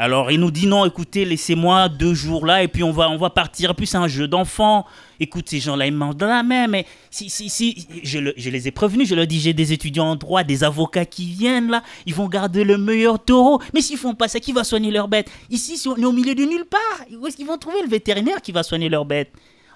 Alors 0.00 0.30
il 0.30 0.38
nous 0.38 0.52
dit 0.52 0.68
non, 0.68 0.84
écoutez, 0.84 1.24
laissez-moi 1.24 1.88
deux 1.88 2.14
jours 2.14 2.46
là 2.46 2.62
et 2.62 2.68
puis 2.68 2.84
on 2.84 2.92
va, 2.92 3.10
on 3.10 3.16
va 3.16 3.30
partir. 3.30 3.74
Puis 3.74 3.88
c'est 3.88 3.96
un 3.96 4.06
jeu 4.06 4.28
d'enfant. 4.28 4.86
Écoute, 5.18 5.48
ces 5.48 5.58
gens-là, 5.58 5.88
ils 5.88 5.92
mangent 5.92 6.14
dans 6.14 6.28
la 6.28 6.44
main. 6.44 6.68
Mais 6.68 6.86
si, 7.10 7.28
si, 7.28 7.50
si, 7.50 7.84
je, 8.04 8.20
les 8.20 8.68
ai 8.68 8.70
prévenus, 8.70 9.08
je 9.08 9.16
leur 9.16 9.26
dis, 9.26 9.40
j'ai 9.40 9.52
des 9.52 9.72
étudiants 9.72 10.10
en 10.10 10.14
droit, 10.14 10.44
des 10.44 10.62
avocats 10.62 11.04
qui 11.04 11.24
viennent 11.26 11.68
là, 11.68 11.82
ils 12.06 12.14
vont 12.14 12.28
garder 12.28 12.62
le 12.62 12.78
meilleur 12.78 13.18
taureau. 13.18 13.60
Mais 13.74 13.80
s'ils 13.80 13.98
font 13.98 14.14
pas 14.14 14.28
ça, 14.28 14.38
qui 14.38 14.52
va 14.52 14.62
soigner 14.62 14.92
leur 14.92 15.08
bête 15.08 15.28
Ici, 15.50 15.82
on 15.88 15.96
est 15.96 16.04
au 16.04 16.12
milieu 16.12 16.36
de 16.36 16.44
nulle 16.44 16.66
part. 16.66 17.06
Où 17.20 17.26
est-ce 17.26 17.36
qu'ils 17.36 17.46
vont 17.46 17.58
trouver 17.58 17.82
le 17.82 17.88
vétérinaire 17.88 18.40
qui 18.40 18.52
va 18.52 18.62
soigner 18.62 18.88
leur 18.88 19.04
bête 19.04 19.32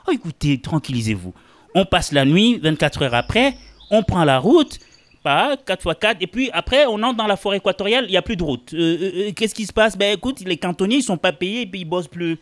Oh, 0.07 0.13
écoutez, 0.13 0.61
tranquillisez-vous. 0.61 1.35
On 1.75 1.85
passe 1.85 2.13
la 2.13 2.25
nuit, 2.25 2.61
24 2.63 3.03
heures 3.03 3.15
après, 3.15 3.57
on 3.91 4.05
prend 4.05 4.23
la 4.23 4.39
route 4.39 4.79
pas 5.23 5.55
4x4. 5.55 6.17
Et 6.21 6.27
puis 6.27 6.51
après, 6.53 6.87
on 6.87 7.03
entre 7.03 7.17
dans 7.17 7.27
la 7.27 7.37
forêt 7.37 7.59
équatoriale, 7.59 8.05
il 8.07 8.11
n'y 8.11 8.17
a 8.17 8.23
plus 8.23 8.37
de 8.37 8.43
route. 8.43 8.73
Euh, 8.75 8.79
euh, 8.79 9.11
euh, 9.29 9.33
qu'est-ce 9.35 9.55
qui 9.55 9.67
se 9.67 9.73
passe? 9.73 9.97
Ben 9.97 10.15
écoute, 10.15 10.41
les 10.45 10.57
cantonniers, 10.57 10.97
ils 10.97 11.03
sont 11.03 11.17
pas 11.17 11.33
payés 11.33 11.63
et 11.63 11.67
puis 11.67 11.81
ils 11.81 11.85
bossent 11.85 12.09
plus. 12.09 12.39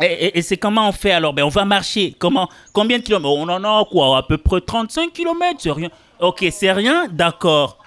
Et, 0.00 0.40
c'est 0.42 0.56
comment 0.56 0.88
on 0.88 0.92
fait 0.92 1.12
alors? 1.12 1.32
Ben 1.32 1.44
on 1.44 1.48
va 1.48 1.64
marcher. 1.64 2.14
Comment 2.18 2.48
Combien 2.72 2.98
de 2.98 3.02
kilomètres? 3.02 3.28
On 3.28 3.48
en 3.48 3.62
a 3.62 3.84
quoi? 3.84 4.18
À 4.18 4.22
peu 4.22 4.38
près 4.38 4.60
35 4.60 5.12
kilomètres, 5.12 5.60
c'est 5.60 5.70
rien. 5.70 5.90
Ok, 6.18 6.44
c'est 6.50 6.72
rien? 6.72 7.06
D'accord. 7.08 7.78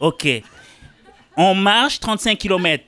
Ok. 0.00 0.26
On 1.36 1.54
marche 1.54 2.00
35 2.00 2.38
kilomètres. 2.38 2.84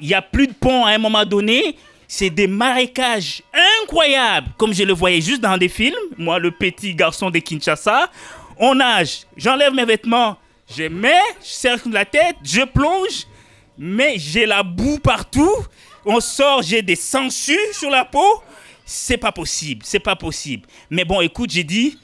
Il 0.00 0.06
n'y 0.06 0.14
a 0.14 0.22
plus 0.22 0.46
de 0.46 0.52
pont 0.52 0.84
à 0.84 0.90
un 0.90 0.98
moment 0.98 1.24
donné. 1.24 1.76
C'est 2.06 2.30
des 2.30 2.46
marécages 2.46 3.42
incroyables, 3.82 4.48
comme 4.58 4.74
je 4.74 4.84
le 4.84 4.92
voyais 4.92 5.22
juste 5.22 5.40
dans 5.40 5.56
des 5.56 5.68
films. 5.68 5.94
Moi, 6.18 6.38
le 6.38 6.50
petit 6.50 6.94
garçon 6.94 7.30
de 7.30 7.38
Kinshasa, 7.38 8.10
on 8.62 8.76
nage, 8.76 9.26
j'enlève 9.36 9.74
mes 9.74 9.84
vêtements, 9.84 10.38
je 10.72 10.84
mets, 10.84 11.10
je 11.40 11.48
cercle 11.48 11.90
la 11.90 12.04
tête, 12.04 12.36
je 12.44 12.62
plonge, 12.62 13.26
mais 13.76 14.14
j'ai 14.18 14.46
la 14.46 14.62
boue 14.62 15.00
partout. 15.00 15.52
On 16.04 16.20
sort, 16.20 16.62
j'ai 16.62 16.80
des 16.80 16.94
sangsues 16.94 17.58
sur 17.72 17.90
la 17.90 18.04
peau. 18.04 18.42
C'est 18.84 19.16
pas 19.16 19.32
possible, 19.32 19.82
c'est 19.84 19.98
pas 19.98 20.14
possible. 20.14 20.68
Mais 20.90 21.04
bon, 21.04 21.20
écoute, 21.20 21.50
j'ai 21.50 21.64
dit, 21.64 21.98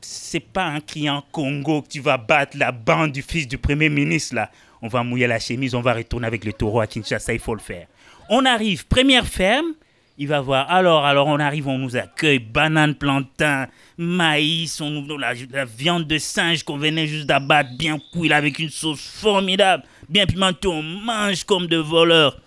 c'est 0.00 0.38
pas 0.38 0.66
un 0.66 0.80
client 0.80 1.24
Congo 1.32 1.82
que 1.82 1.88
tu 1.88 2.00
vas 2.00 2.16
battre 2.16 2.56
la 2.56 2.70
bande 2.70 3.10
du 3.10 3.22
fils 3.22 3.48
du 3.48 3.58
premier 3.58 3.88
ministre 3.88 4.36
là. 4.36 4.52
On 4.80 4.86
va 4.86 5.02
mouiller 5.02 5.26
la 5.26 5.40
chemise, 5.40 5.74
on 5.74 5.80
va 5.80 5.94
retourner 5.94 6.28
avec 6.28 6.44
le 6.44 6.52
taureau 6.52 6.80
à 6.80 6.86
Kinshasa, 6.86 7.32
il 7.32 7.40
faut 7.40 7.54
le 7.54 7.60
faire. 7.60 7.88
On 8.30 8.44
arrive, 8.44 8.86
première 8.86 9.26
ferme, 9.26 9.74
il 10.18 10.26
va 10.26 10.40
voir. 10.40 10.68
Alors, 10.70 11.04
alors 11.06 11.28
on 11.28 11.38
arrive, 11.38 11.68
on 11.68 11.78
nous 11.78 11.96
accueille, 11.96 12.40
banane, 12.40 12.96
plantain, 12.96 13.68
maïs, 13.96 14.80
on 14.80 14.90
nous 14.90 15.16
la, 15.16 15.32
la 15.52 15.64
viande 15.64 16.06
de 16.06 16.18
singe 16.18 16.64
qu'on 16.64 16.76
venait 16.76 17.06
juste 17.06 17.26
d'abattre, 17.26 17.70
bien 17.78 17.98
cuite 18.12 18.32
avec 18.32 18.58
une 18.58 18.68
sauce 18.68 19.00
formidable, 19.00 19.84
bien 20.08 20.26
pimentée, 20.26 20.66
on 20.66 20.82
mange 20.82 21.44
comme 21.44 21.68
de 21.68 21.76
voleurs. 21.76 22.40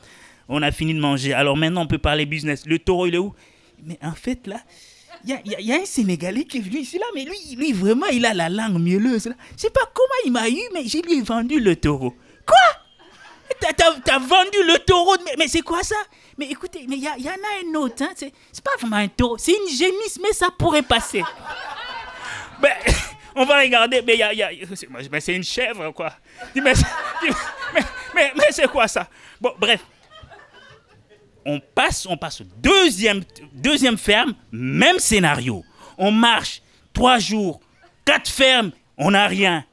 On 0.49 0.61
a 0.61 0.71
fini 0.71 0.93
de 0.93 0.99
manger. 0.99 1.33
Alors 1.33 1.55
maintenant, 1.55 1.83
on 1.83 1.87
peut 1.87 1.97
parler 1.97 2.25
business. 2.25 2.65
Le 2.65 2.77
taureau, 2.77 3.07
il 3.07 3.15
est 3.15 3.19
où? 3.19 3.33
Mais 3.85 3.97
en 4.03 4.11
fait, 4.11 4.47
là, 4.47 4.57
il 5.25 5.39
y, 5.45 5.63
y 5.63 5.71
a, 5.71 5.75
un 5.75 5.85
Sénégalais 5.85 6.43
qui 6.43 6.57
est 6.57 6.61
venu 6.61 6.79
ici, 6.79 6.97
là, 6.97 7.05
mais 7.15 7.23
lui, 7.23 7.55
lui, 7.55 7.71
vraiment, 7.71 8.07
il 8.07 8.25
a 8.25 8.33
la 8.33 8.49
langue 8.49 8.79
mielleuse. 8.81 9.27
Là. 9.27 9.35
Je 9.55 9.61
sais 9.61 9.69
pas 9.69 9.89
comment 9.93 10.09
il 10.25 10.31
m'a 10.33 10.49
eu, 10.49 10.59
mais 10.73 10.83
j'ai 10.85 11.01
lui 11.01 11.21
vendu 11.21 11.61
le 11.61 11.77
taureau. 11.77 12.13
Quoi? 12.45 12.57
T'as 13.77 14.19
vendu 14.19 14.57
le 14.67 14.79
taureau 14.79 15.15
Mais, 15.23 15.35
mais 15.37 15.47
c'est 15.47 15.61
quoi 15.61 15.83
ça? 15.83 15.95
Mais 16.37 16.47
écoutez, 16.47 16.85
mais 16.87 16.95
il 16.97 17.01
y, 17.01 17.23
y, 17.23 17.29
en 17.29 17.31
a 17.31 17.65
un 17.65 17.75
autre, 17.75 18.03
hein, 18.03 18.11
c'est 18.15 18.63
pas 18.63 18.71
vraiment 18.79 18.97
un 18.97 19.07
taureau, 19.07 19.37
c'est 19.37 19.53
une 19.53 19.69
génisse, 19.69 20.19
mais 20.21 20.33
ça 20.33 20.49
pourrait 20.57 20.81
passer. 20.81 21.23
ben, 22.61 22.71
on 23.35 23.45
va 23.45 23.59
regarder, 23.59 24.01
mais 24.01 24.17
y 24.17 24.23
a, 24.23 24.33
y 24.33 24.43
a 24.43 24.49
c'est 25.19 25.35
une 25.35 25.43
chèvre, 25.43 25.91
quoi. 25.91 26.13
Mais, 26.55 26.73
mais, 28.15 28.31
mais, 28.35 28.51
c'est 28.51 28.67
quoi 28.67 28.87
ça? 28.87 29.07
Bon, 29.39 29.53
bref. 29.57 29.81
On 31.45 31.59
passe, 31.59 32.05
on 32.05 32.17
passe 32.17 32.43
deuxième, 32.57 33.23
deuxième 33.51 33.97
ferme, 33.97 34.35
même 34.51 34.99
scénario. 34.99 35.63
On 35.97 36.11
marche 36.11 36.61
trois 36.93 37.17
jours, 37.17 37.59
quatre 38.05 38.29
fermes, 38.29 38.71
on 38.97 39.11
n'a 39.11 39.27
rien. 39.27 39.65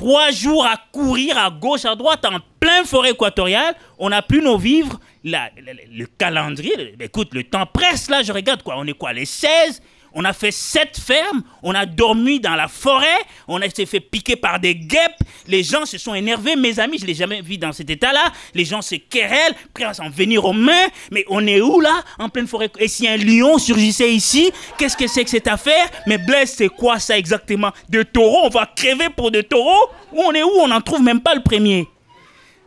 Trois 0.00 0.30
jours 0.30 0.64
à 0.64 0.78
courir 0.92 1.36
à 1.36 1.50
gauche, 1.50 1.84
à 1.84 1.94
droite, 1.94 2.24
en 2.24 2.38
plein 2.58 2.84
forêt 2.84 3.10
équatoriale, 3.10 3.74
on 3.98 4.08
n'a 4.08 4.22
plus 4.22 4.40
nos 4.40 4.56
vivres, 4.56 4.98
le 5.22 6.06
calendrier, 6.16 6.96
écoute, 6.98 7.34
le 7.34 7.44
temps 7.44 7.66
presse 7.66 8.08
là, 8.08 8.22
je 8.22 8.32
regarde 8.32 8.62
quoi, 8.62 8.76
on 8.78 8.86
est 8.86 8.94
quoi, 8.94 9.12
les 9.12 9.26
16 9.26 9.82
on 10.14 10.24
a 10.24 10.32
fait 10.32 10.50
sept 10.50 10.98
fermes, 10.98 11.42
on 11.62 11.74
a 11.74 11.86
dormi 11.86 12.40
dans 12.40 12.54
la 12.54 12.68
forêt, 12.68 13.06
on 13.48 13.60
a 13.60 13.68
fait 13.68 14.00
piquer 14.00 14.36
par 14.36 14.60
des 14.60 14.74
guêpes, 14.74 15.20
les 15.46 15.62
gens 15.62 15.86
se 15.86 15.98
sont 15.98 16.14
énervés, 16.14 16.56
mes 16.56 16.78
amis, 16.78 16.98
je 16.98 17.02
ne 17.02 17.08
l'ai 17.08 17.14
jamais 17.14 17.40
vu 17.40 17.58
dans 17.58 17.72
cet 17.72 17.90
état-là, 17.90 18.32
les 18.54 18.64
gens 18.64 18.82
se 18.82 18.96
querellent, 18.96 19.54
prêts 19.74 19.84
à 19.84 19.94
s'en 19.94 20.10
venir 20.10 20.44
aux 20.44 20.52
mains, 20.52 20.88
mais 21.10 21.24
on 21.28 21.46
est 21.46 21.60
où 21.60 21.80
là 21.80 22.02
En 22.18 22.28
pleine 22.28 22.46
forêt? 22.46 22.70
Et 22.78 22.88
si 22.88 23.08
un 23.08 23.16
lion 23.16 23.58
surgissait 23.58 24.12
ici, 24.12 24.50
qu'est-ce 24.78 24.96
que 24.96 25.06
c'est 25.06 25.24
que 25.24 25.30
cette 25.30 25.48
affaire? 25.48 25.86
Mais 26.06 26.18
Blaise, 26.18 26.54
c'est 26.56 26.68
quoi 26.68 26.98
ça 26.98 27.16
exactement? 27.16 27.72
De 27.88 28.02
taureaux? 28.02 28.44
On 28.44 28.48
va 28.48 28.66
crever 28.66 29.08
pour 29.10 29.30
des 29.30 29.42
taureaux? 29.42 29.90
Où 30.12 30.22
on 30.22 30.32
est 30.32 30.42
où? 30.42 30.50
On 30.60 30.68
n'en 30.68 30.80
trouve 30.80 31.02
même 31.02 31.20
pas 31.20 31.34
le 31.34 31.42
premier. 31.42 31.86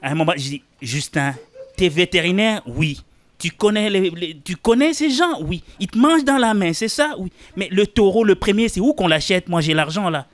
À 0.02 0.12
un 0.12 0.16
moment, 0.16 0.34
je 0.36 0.50
dis, 0.50 0.64
Justin, 0.82 1.34
T'es 1.76 1.90
vétérinaire? 1.90 2.62
Oui. 2.66 3.02
Tu 3.44 4.56
connais, 4.56 4.94
ces 4.94 5.10
gens? 5.10 5.42
Oui. 5.42 5.64
Ils 5.82 5.88
te 5.88 5.98
mangent 5.98 6.24
dans 6.24 6.38
la 6.38 6.54
main, 6.54 6.72
c'est 6.72 6.88
ça? 6.88 7.16
Oui. 7.18 7.30
Mais 7.58 7.68
le 7.70 7.86
taureau, 7.86 8.24
le 8.24 8.36
premier, 8.36 8.70
c'est 8.70 8.80
où 8.80 8.94
qu'on 8.94 9.08
l'achète? 9.08 9.50
Moi, 9.50 9.60
j'ai 9.60 9.74
l'argent 9.74 10.10
là. 10.10 10.28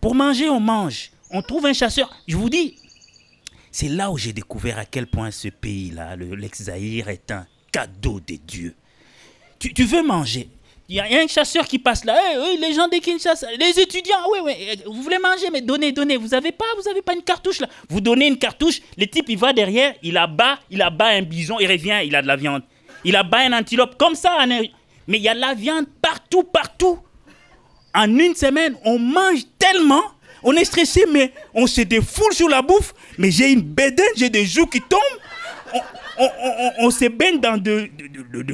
Pour 0.00 0.14
manger, 0.14 0.48
on 0.48 0.60
mange. 0.60 1.10
On 1.32 1.42
trouve 1.42 1.66
un 1.66 1.72
chasseur. 1.72 2.08
Je 2.28 2.36
vous 2.36 2.48
dis, 2.48 2.76
c'est 3.72 3.88
là 3.88 4.12
où 4.12 4.16
j'ai 4.16 4.32
découvert 4.32 4.78
à 4.78 4.84
quel 4.84 5.08
point 5.08 5.32
ce 5.32 5.48
pays-là, 5.48 6.14
l'ex-Zaïre, 6.14 7.08
est 7.08 7.32
un 7.32 7.44
cadeau 7.72 8.20
des 8.20 8.38
dieux. 8.38 8.76
Tu 9.58 9.84
veux 9.84 10.06
manger? 10.06 10.48
Il 10.90 10.96
y, 10.96 11.00
a 11.00 11.22
un 11.22 11.26
chasseur 11.26 11.66
qui 11.66 11.78
passe 11.78 12.02
là. 12.06 12.18
les 12.58 12.72
gens 12.72 12.88
des 12.88 13.00
Kinshasa, 13.00 13.46
les 13.58 13.78
étudiants, 13.78 14.16
oui, 14.32 14.38
oui, 14.42 14.54
vous 14.86 15.02
voulez 15.02 15.18
manger, 15.18 15.50
mais 15.52 15.60
donnez, 15.60 15.92
donnez. 15.92 16.16
Vous 16.16 16.32
avez 16.32 16.50
pas, 16.50 16.64
vous 16.80 16.88
avez 16.88 17.02
pas 17.02 17.12
une 17.12 17.22
cartouche 17.22 17.60
là. 17.60 17.68
Vous 17.90 18.00
donnez 18.00 18.26
une 18.26 18.38
cartouche, 18.38 18.80
le 18.96 19.06
type 19.06 19.26
il 19.28 19.36
va 19.36 19.52
derrière, 19.52 19.92
il 20.02 20.16
abat, 20.16 20.58
il 20.70 20.80
abat 20.80 21.08
un 21.08 21.22
bison, 21.22 21.58
il 21.60 21.70
revient, 21.70 21.98
il 22.06 22.16
a 22.16 22.22
de 22.22 22.26
la 22.26 22.36
viande. 22.36 22.62
Il 23.04 23.16
abat 23.16 23.40
un 23.40 23.52
antilope, 23.52 23.98
comme 23.98 24.14
ça. 24.14 24.38
Mais 24.46 24.72
il 25.18 25.22
y 25.22 25.28
a 25.28 25.34
de 25.34 25.40
la 25.40 25.52
viande 25.52 25.84
partout, 26.00 26.42
partout. 26.42 26.98
En 27.94 28.08
une 28.16 28.34
semaine, 28.34 28.74
on 28.86 28.98
mange 28.98 29.40
tellement, 29.58 30.02
on 30.42 30.54
est 30.54 30.64
stressé, 30.64 31.04
mais 31.12 31.34
on 31.52 31.66
se 31.66 31.82
défoule 31.82 32.32
sur 32.32 32.48
la 32.48 32.62
bouffe. 32.62 32.94
Mais 33.18 33.30
j'ai 33.30 33.52
une 33.52 33.60
bédaine, 33.60 34.06
j'ai 34.16 34.30
des 34.30 34.46
joues 34.46 34.66
qui 34.66 34.80
tombent 34.80 35.00
se 36.90 37.08
baigne 37.08 37.40
dans 37.40 37.56
de, 37.56 37.88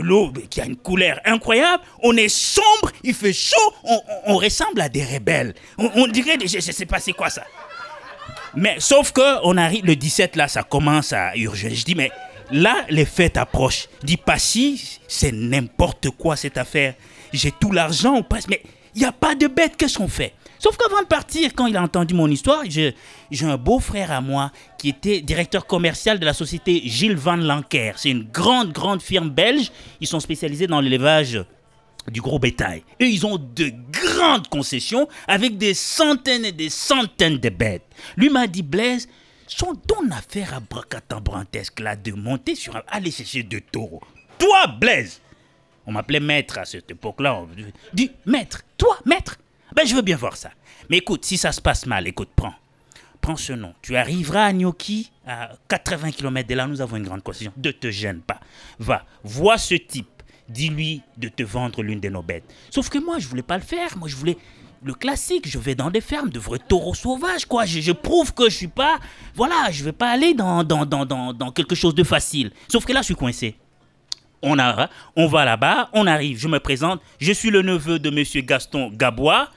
l'eau 0.00 0.32
qui 0.50 0.60
a 0.60 0.66
une 0.66 0.76
couleur 0.76 1.20
incroyable. 1.24 1.82
On 2.02 2.16
est 2.16 2.28
sombre, 2.28 2.92
il 3.02 3.14
fait 3.14 3.32
chaud, 3.32 3.74
on, 4.26 4.36
ressemble 4.36 4.80
à 4.80 4.88
des 4.88 5.04
rebelles. 5.04 5.54
On, 5.78 6.06
dirait, 6.06 6.36
je, 6.44 6.56
ne 6.56 6.60
sais 6.60 6.86
pas 6.86 7.00
c'est 7.00 7.12
quoi 7.12 7.30
ça. 7.30 7.44
Mais 8.56 8.76
sauf 8.78 9.12
que 9.12 9.44
on 9.44 9.56
arrive 9.56 9.84
le 9.84 9.96
17 9.96 10.36
là, 10.36 10.48
ça 10.48 10.62
commence 10.62 11.12
à 11.12 11.36
urger. 11.36 11.74
Je 11.74 11.84
dis 11.84 11.94
mais 11.94 12.10
là 12.50 12.84
les 12.88 13.04
fêtes 13.04 13.36
approchent. 13.36 13.88
Dis 14.02 14.16
pas 14.16 14.38
si, 14.38 15.00
c'est 15.08 15.32
n'importe 15.32 16.10
quoi 16.10 16.36
cette 16.36 16.58
affaire. 16.58 16.94
J'ai 17.32 17.50
tout 17.50 17.72
l'argent, 17.72 18.14
on 18.14 18.22
passe, 18.22 18.46
mais 18.48 18.62
il 18.94 19.00
n'y 19.00 19.06
a 19.06 19.12
pas 19.12 19.34
de 19.34 19.48
bête. 19.48 19.76
Qu'est-ce 19.76 19.98
qu'on 19.98 20.08
fait? 20.08 20.34
Sauf 20.64 20.78
qu'avant 20.78 21.02
de 21.02 21.06
partir, 21.06 21.50
quand 21.54 21.66
il 21.66 21.76
a 21.76 21.82
entendu 21.82 22.14
mon 22.14 22.26
histoire, 22.26 22.62
j'ai 22.64 22.94
un 23.42 23.58
beau-frère 23.58 24.10
à 24.10 24.22
moi 24.22 24.50
qui 24.78 24.88
était 24.88 25.20
directeur 25.20 25.66
commercial 25.66 26.18
de 26.18 26.24
la 26.24 26.32
société 26.32 26.80
Gilles 26.86 27.16
Van 27.16 27.36
Lanker. 27.36 27.98
C'est 27.98 28.08
une 28.08 28.22
grande, 28.22 28.72
grande 28.72 29.02
firme 29.02 29.28
belge. 29.28 29.70
Ils 30.00 30.06
sont 30.06 30.20
spécialisés 30.20 30.66
dans 30.66 30.80
l'élevage 30.80 31.44
du 32.10 32.22
gros 32.22 32.38
bétail. 32.38 32.82
Et 32.98 33.04
ils 33.04 33.26
ont 33.26 33.36
de 33.36 33.74
grandes 33.92 34.48
concessions 34.48 35.06
avec 35.28 35.58
des 35.58 35.74
centaines 35.74 36.46
et 36.46 36.52
des 36.52 36.70
centaines 36.70 37.36
de 37.36 37.50
bêtes. 37.50 37.84
Lui 38.16 38.30
m'a 38.30 38.46
dit, 38.46 38.62
Blaise, 38.62 39.06
sont 39.46 39.74
ton 39.74 40.10
affaire 40.12 40.54
à 40.54 40.60
bracatambrantesque 40.60 41.80
là 41.80 41.94
de 41.94 42.12
monter 42.12 42.54
sur 42.54 42.74
un... 42.74 42.82
aller 42.88 43.10
chercher 43.10 43.42
deux 43.42 43.60
taureaux. 43.60 44.02
Toi, 44.38 44.66
Blaise 44.80 45.20
On 45.86 45.92
m'appelait 45.92 46.20
maître 46.20 46.56
à 46.56 46.64
cette 46.64 46.90
époque-là. 46.90 47.34
On 47.34 47.48
dit, 47.92 48.12
maître, 48.24 48.62
toi, 48.78 48.96
maître 49.04 49.36
ben, 49.74 49.86
je 49.86 49.94
veux 49.94 50.02
bien 50.02 50.16
voir 50.16 50.36
ça. 50.36 50.50
Mais 50.88 50.98
écoute, 50.98 51.24
si 51.24 51.36
ça 51.36 51.52
se 51.52 51.60
passe 51.60 51.86
mal, 51.86 52.06
écoute, 52.06 52.30
prends. 52.34 52.54
Prends 53.20 53.36
ce 53.36 53.52
nom. 53.54 53.72
Tu 53.80 53.96
arriveras 53.96 54.46
à 54.46 54.52
Gnocchi, 54.52 55.10
à 55.26 55.52
80 55.68 56.12
km 56.12 56.46
de 56.48 56.54
là, 56.54 56.66
nous 56.66 56.80
avons 56.80 56.96
une 56.96 57.04
grande 57.04 57.22
concession. 57.22 57.52
Ne 57.56 57.70
te 57.70 57.90
gêne 57.90 58.20
pas. 58.20 58.38
Va, 58.78 59.04
vois 59.22 59.56
ce 59.58 59.74
type. 59.74 60.08
dis-lui 60.48 61.00
de 61.16 61.28
te 61.28 61.42
vendre 61.42 61.82
l'une 61.82 62.00
de 62.00 62.08
nos 62.10 62.22
bêtes. 62.22 62.44
Sauf 62.70 62.90
que 62.90 62.98
moi, 62.98 63.18
je 63.18 63.26
voulais 63.26 63.42
pas 63.42 63.56
le 63.56 63.62
faire. 63.64 63.96
Moi, 63.96 64.08
je 64.08 64.16
voulais 64.16 64.36
le 64.82 64.92
classique. 64.92 65.48
Je 65.48 65.58
vais 65.58 65.74
dans 65.74 65.90
des 65.90 66.02
fermes 66.02 66.28
de 66.28 66.38
vrais 66.38 66.58
taureaux 66.58 66.94
sauvages, 66.94 67.46
quoi. 67.46 67.64
Je, 67.64 67.80
je 67.80 67.92
prouve 67.92 68.34
que 68.34 68.50
je 68.50 68.54
suis 68.56 68.68
pas. 68.68 68.98
Voilà, 69.34 69.70
je 69.70 69.82
vais 69.84 69.92
pas 69.92 70.10
aller 70.10 70.34
dans, 70.34 70.62
dans, 70.62 70.84
dans, 70.84 71.06
dans, 71.06 71.32
dans 71.32 71.50
quelque 71.50 71.74
chose 71.74 71.94
de 71.94 72.04
facile. 72.04 72.52
Sauf 72.68 72.84
que 72.84 72.92
là, 72.92 73.00
je 73.00 73.06
suis 73.06 73.14
coincé. 73.14 73.56
On, 74.42 74.58
a, 74.58 74.90
on 75.16 75.26
va 75.26 75.46
là-bas, 75.46 75.88
on 75.94 76.06
arrive, 76.06 76.38
je 76.38 76.48
me 76.48 76.60
présente. 76.60 77.00
Je 77.18 77.32
suis 77.32 77.48
le 77.50 77.62
neveu 77.62 77.98
de 77.98 78.10
monsieur 78.10 78.42
Gaston 78.42 78.90
Gabois. 78.92 79.48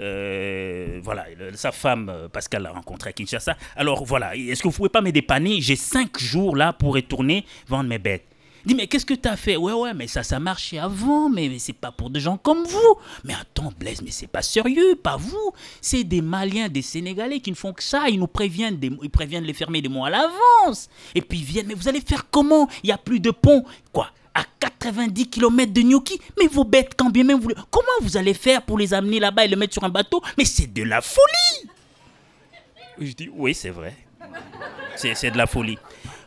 Euh, 0.00 0.98
voilà, 1.02 1.26
sa 1.54 1.72
femme, 1.72 2.08
euh, 2.08 2.28
Pascal, 2.28 2.62
l'a 2.62 2.72
rencontré 2.72 3.10
à 3.10 3.12
Kinshasa. 3.12 3.56
Alors 3.76 4.04
voilà, 4.04 4.34
est-ce 4.34 4.62
que 4.62 4.68
vous 4.68 4.74
pouvez 4.74 4.88
pas 4.88 5.02
me 5.02 5.12
dépanner? 5.12 5.60
J'ai 5.60 5.76
cinq 5.76 6.18
jours 6.18 6.56
là 6.56 6.72
pour 6.72 6.94
retourner 6.94 7.44
vendre 7.68 7.88
mes 7.88 7.98
bêtes. 7.98 8.26
Dit, 8.64 8.74
mais 8.74 8.86
qu'est-ce 8.86 9.06
que 9.06 9.14
tu 9.14 9.26
as 9.26 9.36
fait? 9.36 9.56
Ouais, 9.56 9.72
ouais, 9.72 9.94
mais 9.94 10.06
ça, 10.06 10.22
ça 10.22 10.38
marchait 10.38 10.78
avant, 10.78 11.30
mais, 11.30 11.48
mais 11.48 11.58
c'est 11.58 11.72
pas 11.72 11.92
pour 11.92 12.10
des 12.10 12.20
gens 12.20 12.36
comme 12.36 12.62
vous. 12.64 12.94
Mais 13.24 13.32
attends, 13.32 13.72
Blaise, 13.78 14.02
mais 14.02 14.10
c'est 14.10 14.26
pas 14.26 14.42
sérieux, 14.42 14.96
pas 15.02 15.16
vous. 15.16 15.52
C'est 15.80 16.04
des 16.04 16.20
Maliens, 16.20 16.68
des 16.68 16.82
Sénégalais 16.82 17.40
qui 17.40 17.50
ne 17.50 17.56
font 17.56 17.72
que 17.72 17.82
ça. 17.82 18.10
Ils 18.10 18.18
nous 18.18 18.26
préviennent, 18.26 18.76
des, 18.76 18.90
ils 19.02 19.10
préviennent 19.10 19.44
les 19.44 19.54
fermiers 19.54 19.80
des 19.80 19.88
mois 19.88 20.08
à 20.08 20.10
l'avance. 20.10 20.90
Et 21.14 21.22
puis 21.22 21.38
ils 21.38 21.44
viennent, 21.44 21.66
mais 21.68 21.74
vous 21.74 21.88
allez 21.88 22.02
faire 22.02 22.28
comment? 22.30 22.68
Il 22.82 22.88
n'y 22.88 22.92
a 22.92 22.98
plus 22.98 23.20
de 23.20 23.30
pont. 23.30 23.64
Quoi? 23.92 24.10
À 24.34 24.44
90 24.60 25.28
km 25.28 25.72
de 25.72 25.80
Gnocchi 25.82 26.20
Mais 26.38 26.46
vos 26.46 26.64
bêtes, 26.64 26.92
quand 26.96 27.10
bien 27.10 27.24
même 27.24 27.40
vous... 27.40 27.50
Comment 27.70 27.86
vous 28.00 28.16
allez 28.16 28.34
faire 28.34 28.62
pour 28.62 28.78
les 28.78 28.94
amener 28.94 29.20
là-bas 29.20 29.44
et 29.44 29.48
les 29.48 29.56
mettre 29.56 29.72
sur 29.74 29.84
un 29.84 29.88
bateau? 29.88 30.22
Mais 30.38 30.44
c'est 30.44 30.72
de 30.72 30.82
la 30.82 31.00
folie 31.00 31.68
Je 33.00 33.12
dis, 33.12 33.30
oui, 33.32 33.54
c'est 33.54 33.70
vrai. 33.70 33.94
C'est 34.96 35.30
de 35.30 35.38
la 35.38 35.46
folie. 35.46 35.78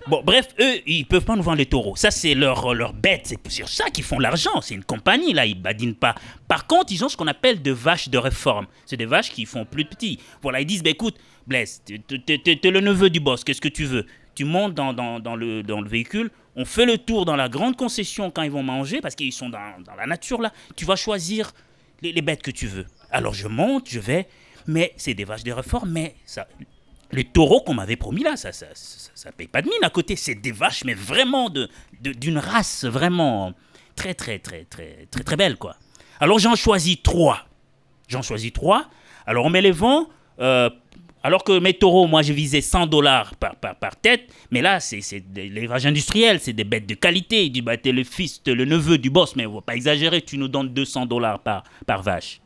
Bon, 0.08 0.22
bref, 0.26 0.49
eux, 0.60 0.80
ils 0.86 1.06
peuvent 1.06 1.24
pas 1.24 1.36
nous 1.36 1.43
vendre 1.43 1.60
les 1.60 1.66
taureaux. 1.66 1.95
Ça, 1.95 2.12
c'est 2.12 2.34
leur, 2.34 2.74
leur 2.74 2.91
bête. 2.93 3.22
C'est 3.26 3.51
sur 3.51 3.70
ça 3.70 3.89
qu'ils 3.89 4.04
font 4.04 4.20
l'argent. 4.20 4.60
C'est 4.62 4.74
une 4.76 4.84
compagnie, 4.84 5.32
là. 5.32 5.45
Ils 5.45 5.60
badinent 5.62 5.95
pas. 5.95 6.16
Par 6.47 6.68
contre, 6.68 6.91
ils 6.91 7.06
ont 7.06 7.10
ce 7.10 7.16
qu'on 7.16 7.28
appelle 7.28 7.62
de 7.62 7.72
vaches 7.72 8.10
de 8.10 8.18
réforme. 8.18 8.66
C'est 8.86 8.97
des 8.97 9.06
vaches 9.06 9.32
qui 9.32 9.45
font 9.45 9.64
plus 9.66 9.86
petits. 9.86 10.20
Voilà, 10.41 10.60
ils 10.60 10.66
disent, 10.66 10.84
bah, 10.84 10.89
écoute, 10.89 11.16
Blaise, 11.47 11.82
t'es- 11.86 12.72
le 12.72 12.80
neveu 12.82 13.10
du 13.10 13.20
boss. 13.22 13.43
Qu'est-ce 13.43 13.62
que 13.62 13.70
tu 13.70 13.86
veux? 13.86 14.06
Tu 14.36 14.43
montes 14.43 14.74
dans, 14.74 14.91
dans 14.93 15.36
le, 15.36 15.64
dans 15.64 15.80
le 15.80 15.88
véhicule. 15.89 16.32
On 16.56 16.66
fait 16.66 16.86
le 16.86 16.97
tour 16.97 17.26
dans 17.26 17.36
la 17.36 17.49
grande 17.49 17.76
concession 17.76 18.30
quand 18.32 18.43
ils 18.43 18.51
vont 18.51 18.64
manger, 18.64 19.01
parce 19.01 19.16
qu'ils 19.16 19.34
sont 19.34 19.49
dans, 19.49 19.82
dans 19.84 19.95
la 19.95 20.06
nature, 20.06 20.39
là. 20.41 20.51
Tu 20.76 20.86
vas 20.86 20.95
choisir 20.95 21.51
les, 22.01 22.22
bêtes 22.22 22.41
que 22.43 22.51
tu 22.51 22.68
veux. 22.68 22.86
Alors, 23.12 23.34
je 23.34 23.47
monte, 23.47 23.89
je 23.89 23.99
vais. 23.99 24.28
Mais 24.68 24.93
c'est 24.97 25.14
des 25.14 25.24
vaches 25.26 25.43
de 25.43 25.51
réforme, 25.51 25.89
mais 25.91 26.16
ça, 26.26 26.47
les 27.12 27.24
taureaux 27.26 27.62
qu'on 27.62 27.74
m'avait 27.74 27.95
promis 27.95 28.24
là, 28.24 28.36
ça, 28.38 28.51
ça, 28.51 28.68
ça, 28.74 29.12
ça 29.14 29.32
paye 29.32 29.47
pas 29.47 29.62
de 29.62 29.68
mine 29.68 29.84
à 29.84 29.89
côté. 29.89 30.16
C'est 30.16 30.36
des 30.36 30.51
vaches, 30.51 30.84
mais 30.86 30.93
vraiment 30.93 31.49
de- 31.49 31.70
d'une 32.01 32.38
race 32.38 32.86
vraiment 32.86 33.54
très, 33.95 34.14
très, 34.14 34.39
très, 34.39 34.64
très, 34.66 35.08
très, 35.12 35.24
très 35.24 35.36
belle, 35.36 35.58
quoi. 35.58 35.76
Alors 36.20 36.39
j'en 36.39 36.56
choisis 36.56 37.01
trois. 37.04 37.45
J'en 38.08 38.22
choisis 38.22 38.54
trois. 38.54 38.89
Alors 39.26 39.45
on 39.45 39.49
met 39.49 39.62
les 39.62 39.72
vents. 39.72 40.08
euh, 40.39 40.70
alors 41.24 41.45
que 41.45 41.57
mes 41.57 41.74
taureaux, 41.74 42.05
moi, 42.05 42.21
je 42.21 42.34
visais 42.34 42.59
100 42.59 42.88
dollars 42.88 43.36
par, 43.36 43.55
par, 43.55 43.95
tête. 43.95 44.30
Mais 44.51 44.61
là, 44.61 44.82
c'est 44.82 45.01
l'élevage 45.34 45.86
industriel, 45.86 46.39
c'est 46.41 46.51
des 46.51 46.65
bêtes 46.65 46.86
de 46.86 46.95
qualité. 46.95 47.45
Il 47.45 47.51
dit, 47.51 47.61
bah, 47.61 47.78
t'es 47.78 47.93
le 47.93 48.03
fils, 48.03 48.43
t'es 48.43 48.53
le 48.53 48.65
neveu 48.65 48.97
du 48.97 49.09
boss, 49.09 49.36
mais 49.38 49.45
on 49.45 49.55
va 49.55 49.61
pas 49.61 49.76
exagérer, 49.76 50.21
tu 50.21 50.38
nous 50.38 50.49
donnes 50.49 50.69
200 50.69 51.05
dollars 51.05 51.39
par, 51.39 51.63
par 51.88 52.03
vache. 52.03 52.41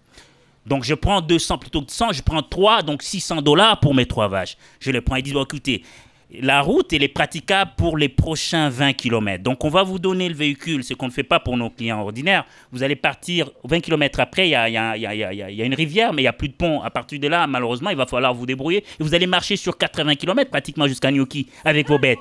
Donc 0.68 0.84
je 0.84 0.94
prends 0.94 1.22
200 1.22 1.58
plutôt 1.58 1.82
que 1.82 1.92
100, 1.92 2.12
je 2.12 2.22
prends 2.22 2.44
3, 2.44 2.84
donc 2.84 3.02
600 3.02 3.42
dollars 3.42 3.80
pour 3.80 3.96
mes 3.96 4.06
trois 4.06 4.28
vaches. 4.28 4.58
Je 4.80 4.92
les 4.92 5.02
prends 5.02 5.16
et 5.16 5.22
dis, 5.22 5.32
bon, 5.32 5.44
écoutez, 5.44 5.82
la 6.30 6.62
route, 6.62 6.92
elle 6.92 7.04
est 7.04 7.08
praticable 7.08 7.72
pour 7.78 7.98
les 7.98 8.10
prochains 8.10 8.70
20 8.70 8.94
km. 8.94 9.44
Donc 9.44 9.64
on 9.64 9.70
va 9.70 9.84
vous 9.84 9.98
donner 9.98 10.28
le 10.28 10.36
véhicule, 10.36 10.84
ce 10.84 10.94
qu'on 10.94 11.06
ne 11.08 11.12
fait 11.12 11.24
pas 11.24 11.40
pour 11.40 11.56
nos 11.56 11.70
clients 11.70 12.02
ordinaires. 12.02 12.46
Vous 12.72 12.84
allez 12.84 12.98
partir 12.98 13.50
20 13.64 13.80
km 13.80 14.20
après, 14.20 14.48
il 14.48 14.52
y 14.52 14.56
a, 14.56 15.66
une 15.66 15.74
rivière, 15.74 16.12
mais 16.12 16.22
il 16.22 16.26
n'y 16.26 16.30
a 16.30 16.34
plus 16.34 16.50
de 16.50 16.54
pont. 16.54 16.82
À 16.82 16.90
partir 16.90 17.20
de 17.20 17.28
là, 17.28 17.48
malheureusement, 17.48 17.92
il 17.92 17.98
va 17.98 18.06
falloir 18.06 18.34
vous 18.34 18.46
débrouiller. 18.46 18.84
Et 19.00 19.04
vous 19.04 19.16
allez 19.16 19.28
marcher 19.28 19.56
sur 19.56 19.78
80 19.78 20.16
km 20.16 20.50
pratiquement 20.52 20.88
jusqu'à 20.88 21.12
Gnocchi 21.12 21.48
avec 21.64 21.88
vos 21.88 21.98
bêtes. 21.98 22.20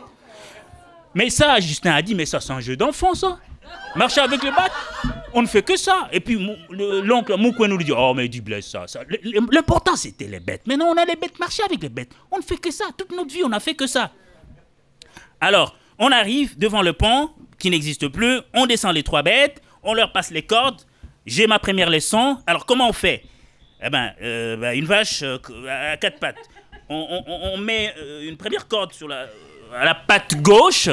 Mais 1.14 1.30
ça, 1.30 1.58
Justin 1.58 1.92
a 1.92 2.02
dit, 2.02 2.14
mais 2.14 2.26
ça 2.26 2.40
c'est 2.40 2.52
un 2.52 2.60
jeu 2.60 2.76
d'enfant 2.76 3.14
ça. 3.14 3.38
Marcher 3.94 4.20
avec 4.20 4.42
les 4.42 4.50
battes, 4.50 4.72
on 5.32 5.42
ne 5.42 5.46
fait 5.46 5.62
que 5.62 5.76
ça. 5.76 6.08
Et 6.12 6.20
puis 6.20 6.38
l'oncle 6.70 7.36
Moukoué 7.36 7.68
nous 7.68 7.78
dit, 7.78 7.92
oh 7.96 8.12
mais 8.14 8.28
du 8.28 8.42
blesse 8.42 8.68
ça. 8.68 8.86
ça. 8.86 9.00
L'important 9.52 9.96
c'était 9.96 10.26
les 10.26 10.40
bêtes. 10.40 10.62
Mais 10.66 10.76
non, 10.76 10.86
on 10.86 10.96
a 10.96 11.04
les 11.04 11.16
bêtes, 11.16 11.38
marcher 11.38 11.62
avec 11.62 11.82
les 11.82 11.88
bêtes. 11.88 12.12
On 12.30 12.38
ne 12.38 12.42
fait 12.42 12.58
que 12.58 12.70
ça. 12.70 12.86
Toute 12.96 13.12
notre 13.12 13.32
vie, 13.32 13.42
on 13.44 13.52
a 13.52 13.60
fait 13.60 13.74
que 13.74 13.86
ça. 13.86 14.10
Alors, 15.40 15.76
on 15.98 16.10
arrive 16.12 16.58
devant 16.58 16.82
le 16.82 16.92
pont 16.92 17.30
qui 17.58 17.70
n'existe 17.70 18.08
plus, 18.08 18.40
on 18.54 18.66
descend 18.66 18.94
les 18.94 19.02
trois 19.02 19.22
bêtes, 19.22 19.62
on 19.82 19.94
leur 19.94 20.12
passe 20.12 20.30
les 20.30 20.42
cordes, 20.42 20.82
j'ai 21.24 21.46
ma 21.46 21.58
première 21.58 21.90
leçon. 21.90 22.38
Alors, 22.46 22.66
comment 22.66 22.88
on 22.88 22.92
fait? 22.92 23.24
Eh 23.82 23.90
ben, 23.90 24.12
euh, 24.22 24.56
ben, 24.56 24.76
une 24.76 24.84
vache 24.84 25.22
euh, 25.22 25.38
à 25.68 25.96
quatre 25.96 26.18
pattes. 26.18 26.36
On, 26.88 27.56
met 27.58 27.92
euh, 27.98 28.28
une 28.28 28.36
première 28.36 28.68
corde 28.68 28.92
sur 28.92 29.10
à 29.10 29.84
la 29.84 29.94
patte 29.94 30.36
gauche, 30.40 30.88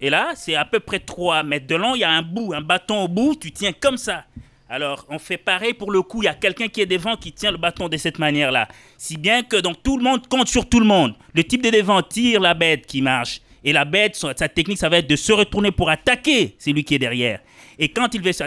et 0.00 0.10
là, 0.10 0.32
c'est 0.34 0.54
à 0.54 0.64
peu 0.64 0.80
près 0.80 1.00
3 1.00 1.42
mètres 1.42 1.66
de 1.66 1.74
long, 1.74 1.94
il 1.94 2.00
y 2.00 2.04
a 2.04 2.10
un 2.10 2.22
bout, 2.22 2.52
un 2.54 2.62
bâton 2.62 3.04
au 3.04 3.08
bout, 3.08 3.34
tu 3.34 3.52
tiens 3.52 3.72
comme 3.72 3.96
ça. 3.96 4.24
Alors, 4.68 5.04
on 5.08 5.18
fait 5.18 5.36
pareil 5.36 5.74
pour 5.74 5.90
le 5.90 6.00
coup. 6.00 6.22
Il 6.22 6.26
y 6.26 6.28
a 6.28 6.34
quelqu'un 6.34 6.68
qui 6.68 6.80
est 6.80 6.86
devant 6.86 7.16
qui 7.16 7.32
tient 7.32 7.50
le 7.50 7.56
bâton 7.58 7.88
de 7.88 7.96
cette 7.96 8.20
manière-là. 8.20 8.68
Si 8.96 9.16
bien 9.16 9.42
que 9.42 9.56
donc 9.56 9.82
tout 9.82 9.98
le 9.98 10.04
monde 10.04 10.28
compte 10.28 10.46
sur 10.46 10.68
tout 10.68 10.78
le 10.78 10.86
monde. 10.86 11.14
Le 11.34 11.42
type 11.42 11.62
de 11.62 11.70
devant 11.70 12.00
tire 12.02 12.40
la 12.40 12.54
bête 12.54 12.86
qui 12.86 13.02
marche. 13.02 13.40
Et 13.64 13.72
la 13.72 13.84
bête, 13.84 14.14
sa 14.14 14.48
technique, 14.48 14.78
ça 14.78 14.88
va 14.88 14.98
être 14.98 15.10
de 15.10 15.16
se 15.16 15.32
retourner 15.32 15.72
pour 15.72 15.90
attaquer 15.90 16.54
celui 16.58 16.84
qui 16.84 16.94
est 16.94 16.98
derrière. 17.00 17.40
Et 17.78 17.88
quand, 17.88 18.14
il 18.14 18.22
veut 18.22 18.32
se, 18.32 18.44
euh, 18.44 18.46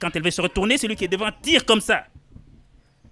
quand 0.00 0.14
elle 0.14 0.22
veut 0.22 0.30
se 0.30 0.40
retourner, 0.40 0.78
celui 0.78 0.94
qui 0.94 1.04
est 1.04 1.08
devant 1.08 1.30
tire 1.42 1.64
comme 1.66 1.80
ça. 1.80 2.04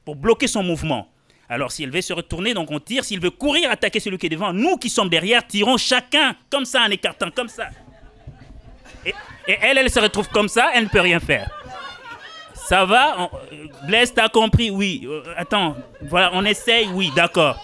Pour 0.04 0.16
bloquer 0.16 0.46
son 0.46 0.62
mouvement. 0.62 1.11
Alors, 1.52 1.70
s'il 1.70 1.90
veut 1.90 2.00
se 2.00 2.14
retourner, 2.14 2.54
donc 2.54 2.70
on 2.70 2.80
tire. 2.80 3.04
S'il 3.04 3.20
veut 3.20 3.28
courir, 3.30 3.70
attaquer 3.70 4.00
celui 4.00 4.16
qui 4.16 4.24
est 4.24 4.30
devant, 4.30 4.54
nous 4.54 4.78
qui 4.78 4.88
sommes 4.88 5.10
derrière, 5.10 5.46
tirons 5.46 5.76
chacun 5.76 6.34
comme 6.48 6.64
ça, 6.64 6.80
en 6.80 6.90
écartant 6.90 7.30
comme 7.30 7.48
ça. 7.48 7.68
Et, 9.04 9.10
et 9.46 9.58
elle, 9.60 9.76
elle 9.76 9.90
se 9.90 10.00
retrouve 10.00 10.28
comme 10.30 10.48
ça, 10.48 10.70
elle 10.74 10.84
ne 10.84 10.88
peut 10.88 11.02
rien 11.02 11.20
faire. 11.20 11.50
Ça 12.54 12.86
va? 12.86 13.16
On- 13.18 13.36
euh, 13.52 13.66
Blaise, 13.86 14.14
t'as 14.14 14.30
compris? 14.30 14.70
Oui. 14.70 15.02
Euh, 15.04 15.22
attends, 15.36 15.76
voilà, 16.00 16.30
on 16.32 16.42
essaye? 16.46 16.88
Oui, 16.94 17.12
d'accord. 17.14 17.58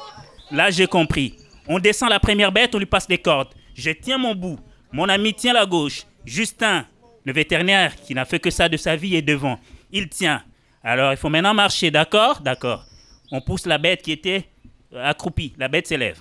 Là, 0.50 0.70
j'ai 0.70 0.86
compris. 0.86 1.36
On 1.66 1.78
descend 1.78 2.10
la 2.10 2.20
première 2.20 2.52
bête, 2.52 2.74
on 2.74 2.78
lui 2.78 2.84
passe 2.84 3.08
les 3.08 3.16
cordes. 3.16 3.54
Je 3.74 3.90
tiens 3.90 4.18
mon 4.18 4.34
bout. 4.34 4.58
Mon 4.92 5.08
ami 5.08 5.32
tient 5.32 5.54
la 5.54 5.64
gauche. 5.64 6.02
Justin, 6.26 6.84
le 7.24 7.32
vétérinaire 7.32 7.96
qui 7.96 8.14
n'a 8.14 8.26
fait 8.26 8.38
que 8.38 8.50
ça 8.50 8.68
de 8.68 8.76
sa 8.76 8.96
vie, 8.96 9.16
est 9.16 9.22
devant. 9.22 9.58
Il 9.92 10.10
tient. 10.10 10.42
Alors, 10.84 11.10
il 11.12 11.16
faut 11.16 11.30
maintenant 11.30 11.54
marcher, 11.54 11.90
d'accord? 11.90 12.40
D'accord. 12.40 12.84
On 13.30 13.40
pousse 13.40 13.66
la 13.66 13.78
bête 13.78 14.02
qui 14.02 14.12
était 14.12 14.48
euh, 14.94 15.04
accroupie. 15.10 15.52
La 15.58 15.68
bête 15.68 15.86
s'élève. 15.86 16.18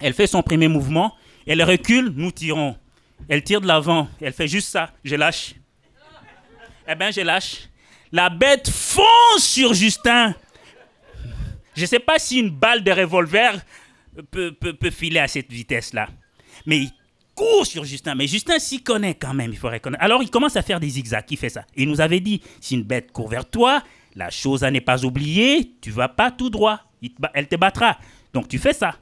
Elle 0.00 0.14
fait 0.14 0.26
son 0.26 0.42
premier 0.42 0.68
mouvement. 0.68 1.14
Elle 1.46 1.62
recule, 1.62 2.12
nous 2.14 2.30
tirons. 2.30 2.76
Elle 3.28 3.42
tire 3.42 3.60
de 3.60 3.66
l'avant. 3.66 4.08
Elle 4.20 4.32
fait 4.32 4.48
juste 4.48 4.68
ça. 4.68 4.90
Je 5.04 5.16
lâche. 5.16 5.54
Eh 6.88 6.94
ben, 6.94 7.10
je 7.12 7.20
lâche. 7.20 7.68
La 8.12 8.30
bête 8.30 8.70
fonce 8.70 9.42
sur 9.44 9.74
Justin. 9.74 10.34
Je 11.74 11.82
ne 11.82 11.86
sais 11.86 11.98
pas 11.98 12.18
si 12.18 12.38
une 12.38 12.50
balle 12.50 12.82
de 12.82 12.90
revolver 12.90 13.60
peut, 14.30 14.52
peut- 14.52 14.72
peut 14.74 14.90
filer 14.90 15.20
à 15.20 15.28
cette 15.28 15.50
vitesse-là. 15.52 16.08
Mais 16.66 16.78
il 16.78 16.90
court 17.34 17.66
sur 17.66 17.84
Justin. 17.84 18.14
Mais 18.14 18.26
Justin 18.26 18.58
s'y 18.58 18.82
connaît 18.82 19.14
quand 19.14 19.34
même, 19.34 19.52
il 19.52 19.58
faut 19.58 19.68
reconnaître. 19.68 20.02
Alors 20.02 20.22
il 20.22 20.30
commence 20.30 20.56
à 20.56 20.62
faire 20.62 20.80
des 20.80 20.88
zigzags. 20.88 21.24
Il 21.30 21.36
fait 21.36 21.48
ça. 21.50 21.64
Il 21.76 21.88
nous 21.88 22.00
avait 22.00 22.20
dit 22.20 22.40
si 22.60 22.74
une 22.74 22.82
bête 22.82 23.12
court 23.12 23.28
vers 23.28 23.48
toi, 23.48 23.82
la 24.14 24.30
chose 24.30 24.64
à 24.64 24.70
ne 24.70 24.80
pas 24.80 25.04
oublier, 25.04 25.74
tu 25.80 25.90
vas 25.90 26.08
pas 26.08 26.30
tout 26.30 26.50
droit. 26.50 26.80
Elle 27.34 27.48
te 27.48 27.56
battra. 27.56 27.98
Donc 28.32 28.48
tu 28.48 28.58
fais 28.58 28.72
ça. 28.72 28.96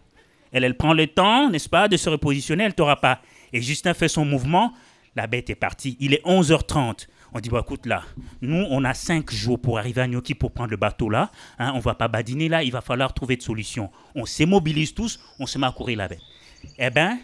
Elle, 0.52 0.64
elle 0.64 0.76
prend 0.76 0.92
le 0.92 1.06
temps, 1.06 1.50
n'est-ce 1.50 1.68
pas, 1.68 1.88
de 1.88 1.96
se 1.96 2.08
repositionner, 2.08 2.64
elle 2.64 2.74
t'aura 2.74 3.00
pas. 3.00 3.20
Et 3.52 3.60
Justin 3.60 3.94
fait 3.94 4.08
son 4.08 4.24
mouvement, 4.24 4.72
la 5.14 5.26
bête 5.26 5.50
est 5.50 5.54
partie. 5.54 5.96
Il 6.00 6.14
est 6.14 6.24
11h30. 6.24 7.08
On 7.32 7.40
dit, 7.40 7.50
bah, 7.50 7.60
écoute, 7.62 7.86
là, 7.86 8.02
nous, 8.40 8.64
on 8.70 8.84
a 8.84 8.94
5 8.94 9.30
jours 9.30 9.60
pour 9.60 9.78
arriver 9.78 10.00
à 10.00 10.06
Gnocchi 10.06 10.34
pour 10.34 10.52
prendre 10.52 10.70
le 10.70 10.76
bateau 10.76 11.10
là. 11.10 11.30
Hein, 11.58 11.72
on 11.74 11.80
va 11.80 11.94
pas 11.94 12.08
badiner 12.08 12.48
là, 12.48 12.62
il 12.62 12.72
va 12.72 12.80
falloir 12.80 13.12
trouver 13.12 13.36
de 13.36 13.42
solution. 13.42 13.90
On 14.14 14.24
s'immobilise 14.24 14.94
tous, 14.94 15.20
on 15.38 15.46
se 15.46 15.58
met 15.58 15.66
à 15.66 15.72
courir 15.72 15.98
la 15.98 16.08
bête. 16.08 16.22
Eh 16.78 16.90
ben, 16.90 17.18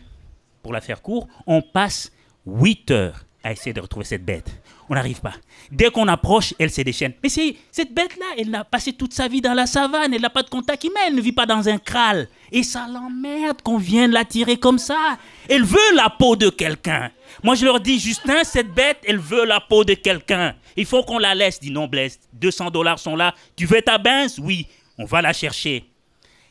pour 0.63 0.73
la 0.73 0.81
faire 0.81 1.01
court, 1.01 1.29
on 1.47 1.63
passe 1.63 2.13
8 2.47 2.91
heures 2.91 3.25
à 3.43 3.53
essayer 3.53 3.73
de 3.73 3.81
retrouver 3.81 4.05
cette 4.05 4.25
bête. 4.25 4.61
On 4.93 4.95
n'arrive 4.95 5.23
pas. 5.23 5.33
Dès 5.71 5.89
qu'on 5.89 6.07
approche, 6.07 6.53
elle 6.59 6.71
se 6.71 6.83
déchaîne. 6.83 7.15
Mais 7.23 7.31
c'est 7.31 7.57
cette 7.71 7.95
bête-là, 7.95 8.27
elle 8.37 8.51
n'a 8.51 8.63
passé 8.63 8.93
toute 8.93 9.15
sa 9.15 9.27
vie 9.27 9.41
dans 9.41 9.55
la 9.55 9.65
savane, 9.65 10.13
elle 10.13 10.21
n'a 10.21 10.29
pas 10.29 10.43
de 10.43 10.51
contact 10.51 10.85
humain, 10.85 11.01
elle 11.07 11.15
ne 11.15 11.23
vit 11.23 11.33
pas 11.33 11.47
dans 11.47 11.67
un 11.67 11.79
kraal. 11.79 12.29
Et 12.51 12.63
ça 12.63 12.87
l'emmerde 12.93 13.63
qu'on 13.63 13.79
vienne 13.79 14.11
la 14.11 14.27
tirer 14.27 14.59
comme 14.59 14.77
ça. 14.77 15.17
Elle 15.49 15.65
veut 15.65 15.95
la 15.95 16.11
peau 16.11 16.37
de 16.37 16.51
quelqu'un. 16.51 17.11
Moi, 17.43 17.55
je 17.55 17.65
leur 17.65 17.81
dis, 17.81 17.99
Justin, 17.99 18.45
cette 18.45 18.75
bête, 18.75 18.99
elle 19.07 19.17
veut 19.17 19.47
la 19.47 19.61
peau 19.61 19.83
de 19.83 19.95
quelqu'un. 19.95 20.55
Il 20.77 20.85
faut 20.85 21.03
qu'on 21.05 21.19
la 21.19 21.35
laisse. 21.35 21.59
Dis 21.59 21.71
non, 21.71 21.87
Blaise, 21.87 22.21
200 22.35 22.71
dollars 22.71 22.99
sont 22.99 23.17
là. 23.17 23.35
Tu 23.57 23.65
veux 23.65 23.81
ta 23.81 23.97
bince 23.97 24.39
Oui, 24.39 24.67
on 24.99 25.07
va 25.07 25.23
la 25.23 25.33
chercher. 25.33 25.87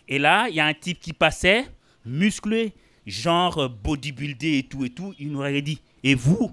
Et 0.08 0.18
là, 0.18 0.48
il 0.50 0.56
y 0.56 0.60
a 0.60 0.66
un 0.66 0.74
type 0.74 1.00
qui 1.00 1.14
passait, 1.14 1.68
musclé, 2.08 2.74
genre 3.06 3.70
bodybuildé 3.70 4.58
et 4.58 4.64
tout 4.64 4.84
et 4.84 4.90
tout. 4.90 5.14
Il 5.20 5.32
nous 5.32 5.42
aurait 5.42 5.62
dit 5.62 5.80
Et 6.04 6.16
vous, 6.16 6.52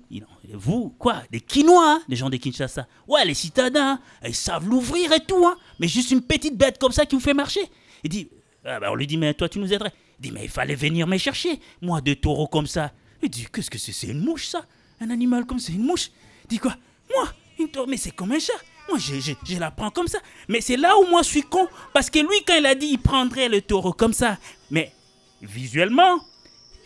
vous, 0.53 0.91
quoi 0.99 1.23
Des 1.31 1.41
Quinois, 1.41 1.95
hein, 1.95 2.03
des 2.09 2.17
gens 2.17 2.29
de 2.29 2.37
Kinshasa. 2.37 2.87
Ouais, 3.07 3.25
les 3.25 3.35
citadins, 3.35 3.93
hein, 3.93 4.01
ils 4.27 4.35
savent 4.35 4.69
l'ouvrir 4.69 5.11
et 5.13 5.21
tout, 5.21 5.47
hein. 5.47 5.57
Mais 5.79 5.89
juste 5.89 6.11
une 6.11 6.21
petite 6.21 6.57
bête 6.57 6.79
comme 6.79 6.93
ça 6.93 7.07
qui 7.07 7.15
vous 7.15 7.21
fait 7.21 7.35
marcher. 7.35 7.63
Il 8.05 8.11
dit, 8.11 8.29
ah 8.65 8.79
bah, 8.79 8.93
on 8.93 8.95
lui 8.95 9.07
dit, 9.07 9.17
mais 9.17 9.33
toi, 9.33 9.49
tu 9.49 9.59
nous 9.59 9.73
aiderais. 9.73 9.93
Il 10.19 10.23
dit, 10.23 10.33
mais 10.33 10.45
il 10.45 10.51
fallait 10.51 10.75
venir 10.75 11.07
me 11.07 11.17
chercher. 11.17 11.61
Moi, 11.81 12.01
deux 12.01 12.17
taureaux 12.17 12.47
comme 12.47 12.67
ça. 12.67 12.93
Il 13.23 13.31
dit, 13.31 13.47
qu'est-ce 13.53 13.71
que 13.71 13.79
c'est 13.79 13.93
C'est 13.93 14.09
une 14.09 14.21
mouche, 14.21 14.49
ça? 14.49 14.67
Un 15.01 15.11
animal 15.11 15.47
comme 15.47 15.59
c'est 15.59 15.73
une 15.73 15.85
mouche? 15.85 16.11
Il 16.45 16.49
dit 16.49 16.59
quoi? 16.59 16.77
Moi, 17.15 17.29
une 17.59 17.69
taureau, 17.69 17.87
mais 17.87 17.97
c'est 17.97 18.11
comme 18.11 18.33
un 18.33 18.39
chat. 18.39 18.53
Moi, 18.89 18.99
je, 18.99 19.21
je, 19.21 19.33
je, 19.45 19.59
la 19.59 19.71
prends 19.71 19.91
comme 19.91 20.09
ça. 20.09 20.19
Mais 20.49 20.61
c'est 20.61 20.77
là 20.77 20.99
où 20.99 21.07
moi, 21.07 21.23
je 21.23 21.29
suis 21.29 21.43
con. 21.43 21.69
Parce 21.93 22.11
que 22.11 22.19
lui, 22.19 22.43
quand 22.47 22.57
il 22.59 22.67
a 22.67 22.75
dit, 22.75 22.87
il 22.87 22.99
prendrait 22.99 23.49
le 23.49 23.63
taureau 23.63 23.93
comme 23.93 24.13
ça. 24.13 24.39
Mais 24.71 24.93
visuellement, 25.41 26.19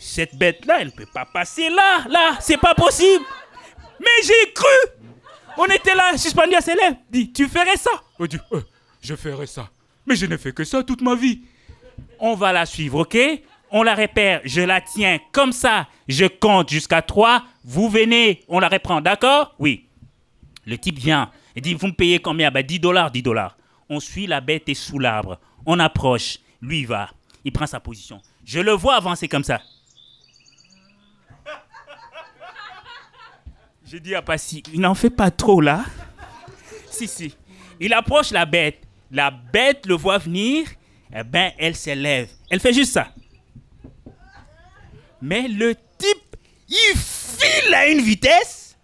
cette 0.03 0.37
bête-là, 0.37 0.79
elle 0.81 0.89
ne 0.89 0.93
peut 0.93 1.07
pas 1.07 1.25
passer 1.25 1.71
là, 1.71 2.05
là, 2.09 2.37
c'est 2.41 2.57
pas 2.57 2.75
possible. 2.75 3.25
Mais 4.01 4.27
j'ai 4.27 4.53
cru. 4.53 5.01
On 5.57 5.67
était 5.67 5.95
là, 5.95 6.17
suspendu 6.19 6.55
à 6.57 6.61
ses 6.61 6.75
lèvres. 6.75 6.97
Dit, 7.09 7.33
tu 7.33 7.47
ferais 7.47 7.77
ça? 7.77 7.93
On 8.19 8.27
dit, 8.27 8.39
euh, 8.53 8.61
je 9.01 9.15
ferais 9.15 9.47
ça. 9.47 9.71
Mais 10.05 10.17
je 10.17 10.27
n'ai 10.27 10.39
fait 10.39 10.53
que 10.53 10.65
ça 10.65 10.83
toute 10.83 11.03
ma 11.03 11.15
vie. 11.15 11.43
On 12.19 12.35
va 12.35 12.53
la 12.53 12.67
suivre, 12.67 13.01
ok? 13.01 13.17
On 13.71 13.85
la 13.85 13.95
répère, 13.95 14.41
je 14.45 14.61
la 14.61 14.81
tiens 14.81 15.21
comme 15.31 15.53
ça. 15.53 15.87
Je 16.09 16.27
compte 16.27 16.69
jusqu'à 16.69 17.01
3. 17.01 17.45
Vous 17.65 17.89
venez, 17.89 18.43
on 18.49 18.59
la 18.59 18.69
reprend, 18.69 19.01
d'accord? 19.01 19.55
Oui. 19.61 19.89
Le 20.67 20.79
type 20.79 20.99
vient. 20.99 21.31
Il 21.55 21.63
dit, 21.63 21.75
vous 21.75 21.87
me 21.87 21.93
payez 21.93 22.19
combien? 22.19 22.51
Bah, 22.51 22.65
10 22.65 22.81
dollars, 22.81 23.13
10 23.13 23.23
dollars. 23.23 23.57
On 23.89 24.01
suit 24.01 24.27
la 24.27 24.41
bête 24.41 24.69
et 24.69 24.75
sous 24.75 24.99
l'arbre. 24.99 25.39
On 25.65 25.79
approche. 25.79 26.39
Lui, 26.61 26.81
il 26.81 26.87
va. 26.89 27.09
Il 27.45 27.53
prend 27.53 27.67
sa 27.67 27.79
position. 27.79 28.21
Je 28.45 28.59
le 28.59 28.73
vois 28.73 28.97
avancer 28.97 29.29
comme 29.29 29.45
ça. 29.45 29.61
J'ai 33.93 34.01
dit 34.01 34.15
à 34.15 34.23
Passy, 34.23 34.63
il 34.73 34.81
n'en 34.81 34.95
fait 34.95 35.11
pas 35.11 35.31
trop 35.31 35.61
là. 35.61 35.85
si, 36.91 37.07
si. 37.07 37.37
Il 37.79 37.93
approche 37.93 38.31
la 38.31 38.47
bête. 38.47 38.79
La 39.11 39.31
bête 39.31 39.85
le 39.85 39.93
voit 39.93 40.17
venir. 40.17 40.67
Eh 41.15 41.23
ben, 41.23 41.53
elle 41.59 41.77
s'élève. 41.77 42.31
Elle 42.49 42.61
fait 42.61 42.73
juste 42.73 42.95
ça. 42.95 43.13
Mais 45.21 45.47
le 45.47 45.75
type, 45.99 46.37
il 46.71 46.95
file 46.97 47.75
à 47.75 47.87
une 47.89 48.01
vitesse. 48.01 48.79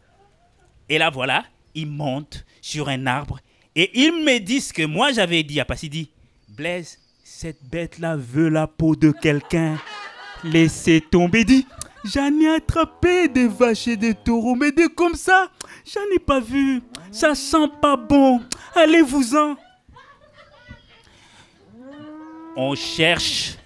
Et 0.90 0.98
là, 0.98 1.08
voilà, 1.08 1.46
il 1.74 1.86
monte 1.86 2.44
sur 2.60 2.90
un 2.90 3.06
arbre. 3.06 3.40
Et 3.74 3.90
il 3.98 4.12
me 4.12 4.38
dit 4.40 4.60
ce 4.60 4.74
que 4.74 4.84
moi 4.84 5.12
j'avais 5.12 5.42
dit 5.42 5.58
à 5.58 5.64
Passy. 5.64 5.88
dit, 5.88 6.10
Blaise, 6.50 6.98
cette 7.24 7.64
bête-là 7.64 8.14
veut 8.14 8.50
la 8.50 8.66
peau 8.66 8.94
de 8.94 9.10
quelqu'un. 9.10 9.80
Laissez 10.44 11.00
tomber. 11.00 11.46
Dit, 11.46 11.66
J'en 12.04 12.38
ai 12.40 12.48
attrapé 12.48 13.28
des 13.28 13.48
vaches 13.48 13.88
et 13.88 13.96
des 13.96 14.14
taureaux, 14.14 14.54
mais 14.54 14.72
des 14.72 14.88
comme 14.88 15.14
ça, 15.14 15.50
j'en 15.84 16.14
ai 16.14 16.18
pas 16.18 16.40
vu. 16.40 16.82
Ça 17.10 17.34
sent 17.34 17.68
pas 17.82 17.96
bon. 17.96 18.40
Allez-vous-en. 18.74 19.56
On 22.56 22.74
cherche 22.74 23.56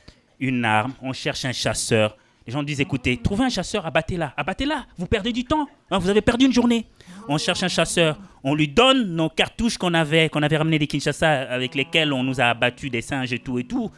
une 0.41 0.65
arme, 0.65 0.93
on 1.03 1.13
cherche 1.13 1.45
un 1.45 1.53
chasseur. 1.53 2.17
Les 2.47 2.53
gens 2.53 2.63
disent 2.63 2.81
écoutez, 2.81 3.17
trouvez 3.17 3.45
un 3.45 3.49
chasseur, 3.49 3.87
abattez-la, 3.87 4.35
abattez-la, 4.37 4.87
vous 4.99 5.07
perdez 5.07 5.33
du 5.33 5.45
temps, 5.45 5.69
hein, 5.91 5.99
vous 5.99 6.09
avez 6.09 6.21
perdu 6.21 6.47
une 6.47 6.53
journée. 6.53 6.87
On 7.29 7.39
cherche 7.39 7.63
un 7.63 7.69
chasseur, 7.69 8.19
on 8.43 8.55
lui 8.55 8.67
donne 8.67 9.15
nos 9.15 9.29
cartouches 9.29 9.79
qu'on 9.79 9.95
avait, 9.95 10.29
qu'on 10.29 10.43
avait 10.43 10.57
ramenées 10.57 10.81
des 10.81 10.89
Kinshasa, 10.89 11.43
avec 11.43 11.77
lesquelles 11.77 12.13
on 12.13 12.25
nous 12.25 12.41
a 12.41 12.47
abattu 12.47 12.91
des 12.91 13.01
singes 13.01 13.33
et 13.33 13.39
tout 13.39 13.61
et 13.61 13.65
tout. 13.65 13.91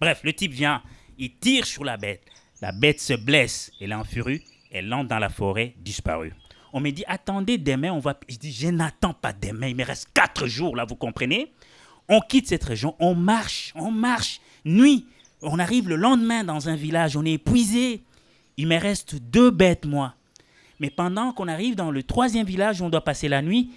Bref, 0.00 0.20
le 0.22 0.32
type 0.32 0.52
vient, 0.52 0.80
il 1.18 1.34
tire 1.34 1.66
sur 1.66 1.82
la 1.84 1.96
bête. 1.96 2.22
La 2.62 2.72
bête 2.72 3.00
se 3.00 3.14
blesse, 3.14 3.72
elle 3.80 3.92
est 3.92 3.94
en 3.94 4.04
furie, 4.04 4.42
elle 4.70 4.92
entre 4.92 5.08
dans 5.08 5.18
la 5.18 5.28
forêt, 5.28 5.74
disparue. 5.78 6.32
On 6.72 6.80
me 6.80 6.90
dit, 6.90 7.04
attendez 7.06 7.58
demain, 7.58 7.92
on 7.92 7.98
va... 7.98 8.18
Je 8.28 8.36
dis, 8.36 8.52
je 8.52 8.68
n'attends 8.68 9.14
pas 9.14 9.32
demain, 9.32 9.68
il 9.68 9.76
me 9.76 9.84
reste 9.84 10.08
quatre 10.14 10.46
jours 10.46 10.76
là, 10.76 10.84
vous 10.84 10.96
comprenez? 10.96 11.52
On 12.08 12.20
quitte 12.20 12.48
cette 12.48 12.64
région, 12.64 12.96
on 12.98 13.14
marche, 13.14 13.72
on 13.76 13.90
marche, 13.90 14.40
nuit. 14.64 15.06
On 15.42 15.58
arrive 15.58 15.88
le 15.88 15.96
lendemain 15.96 16.42
dans 16.42 16.68
un 16.68 16.76
village, 16.76 17.16
on 17.16 17.24
est 17.24 17.32
épuisé. 17.32 18.02
Il 18.56 18.66
me 18.66 18.78
reste 18.78 19.16
deux 19.16 19.50
bêtes, 19.50 19.84
moi. 19.84 20.14
Mais 20.80 20.90
pendant 20.90 21.32
qu'on 21.32 21.48
arrive 21.48 21.76
dans 21.76 21.90
le 21.90 22.02
troisième 22.02 22.46
village 22.46 22.80
où 22.80 22.84
on 22.84 22.90
doit 22.90 23.04
passer 23.04 23.28
la 23.28 23.42
nuit, 23.42 23.70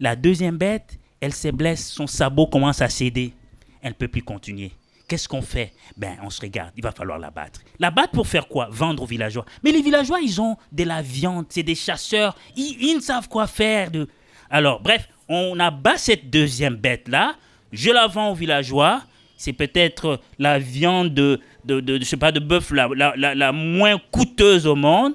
la 0.00 0.16
deuxième 0.16 0.56
bête, 0.56 0.98
elle 1.20 1.34
se 1.34 1.48
blesse, 1.48 1.88
son 1.88 2.06
sabot 2.06 2.46
commence 2.46 2.82
à 2.82 2.88
céder. 2.88 3.32
Elle 3.80 3.90
ne 3.90 3.94
peut 3.94 4.08
plus 4.08 4.22
continuer. 4.22 4.72
Qu'est-ce 5.06 5.28
qu'on 5.28 5.42
fait? 5.42 5.72
Ben, 5.96 6.16
on 6.22 6.30
se 6.30 6.40
regarde, 6.40 6.72
il 6.76 6.82
va 6.82 6.92
falloir 6.92 7.18
la 7.18 7.30
battre. 7.30 7.60
La 7.78 7.90
battre 7.90 8.12
pour 8.12 8.26
faire 8.26 8.48
quoi? 8.48 8.68
Vendre 8.70 9.02
aux 9.02 9.06
villageois. 9.06 9.44
Mais 9.62 9.70
les 9.70 9.82
villageois, 9.82 10.20
ils 10.20 10.40
ont 10.40 10.56
de 10.72 10.84
la 10.84 11.02
viande, 11.02 11.46
c'est 11.50 11.62
des 11.62 11.74
chasseurs, 11.74 12.34
ils, 12.56 12.96
ne 12.96 13.00
savent 13.00 13.28
quoi 13.28 13.46
faire. 13.46 13.90
De... 13.90 14.08
Alors, 14.48 14.80
bref, 14.80 15.08
on 15.28 15.58
abat 15.60 15.98
cette 15.98 16.30
deuxième 16.30 16.76
bête-là, 16.76 17.34
je 17.72 17.90
la 17.90 18.06
vends 18.06 18.30
aux 18.30 18.34
villageois, 18.34 19.02
c'est 19.36 19.52
peut-être 19.52 20.20
la 20.38 20.58
viande 20.58 21.12
de, 21.12 21.40
de, 21.66 21.80
de, 21.80 21.98
je 21.98 22.04
sais 22.04 22.16
pas, 22.16 22.32
de 22.32 22.40
bœuf 22.40 22.70
la, 22.70 22.88
la, 22.94 23.34
la, 23.34 23.52
moins 23.52 23.98
coûteuse 24.10 24.66
au 24.66 24.74
monde. 24.74 25.14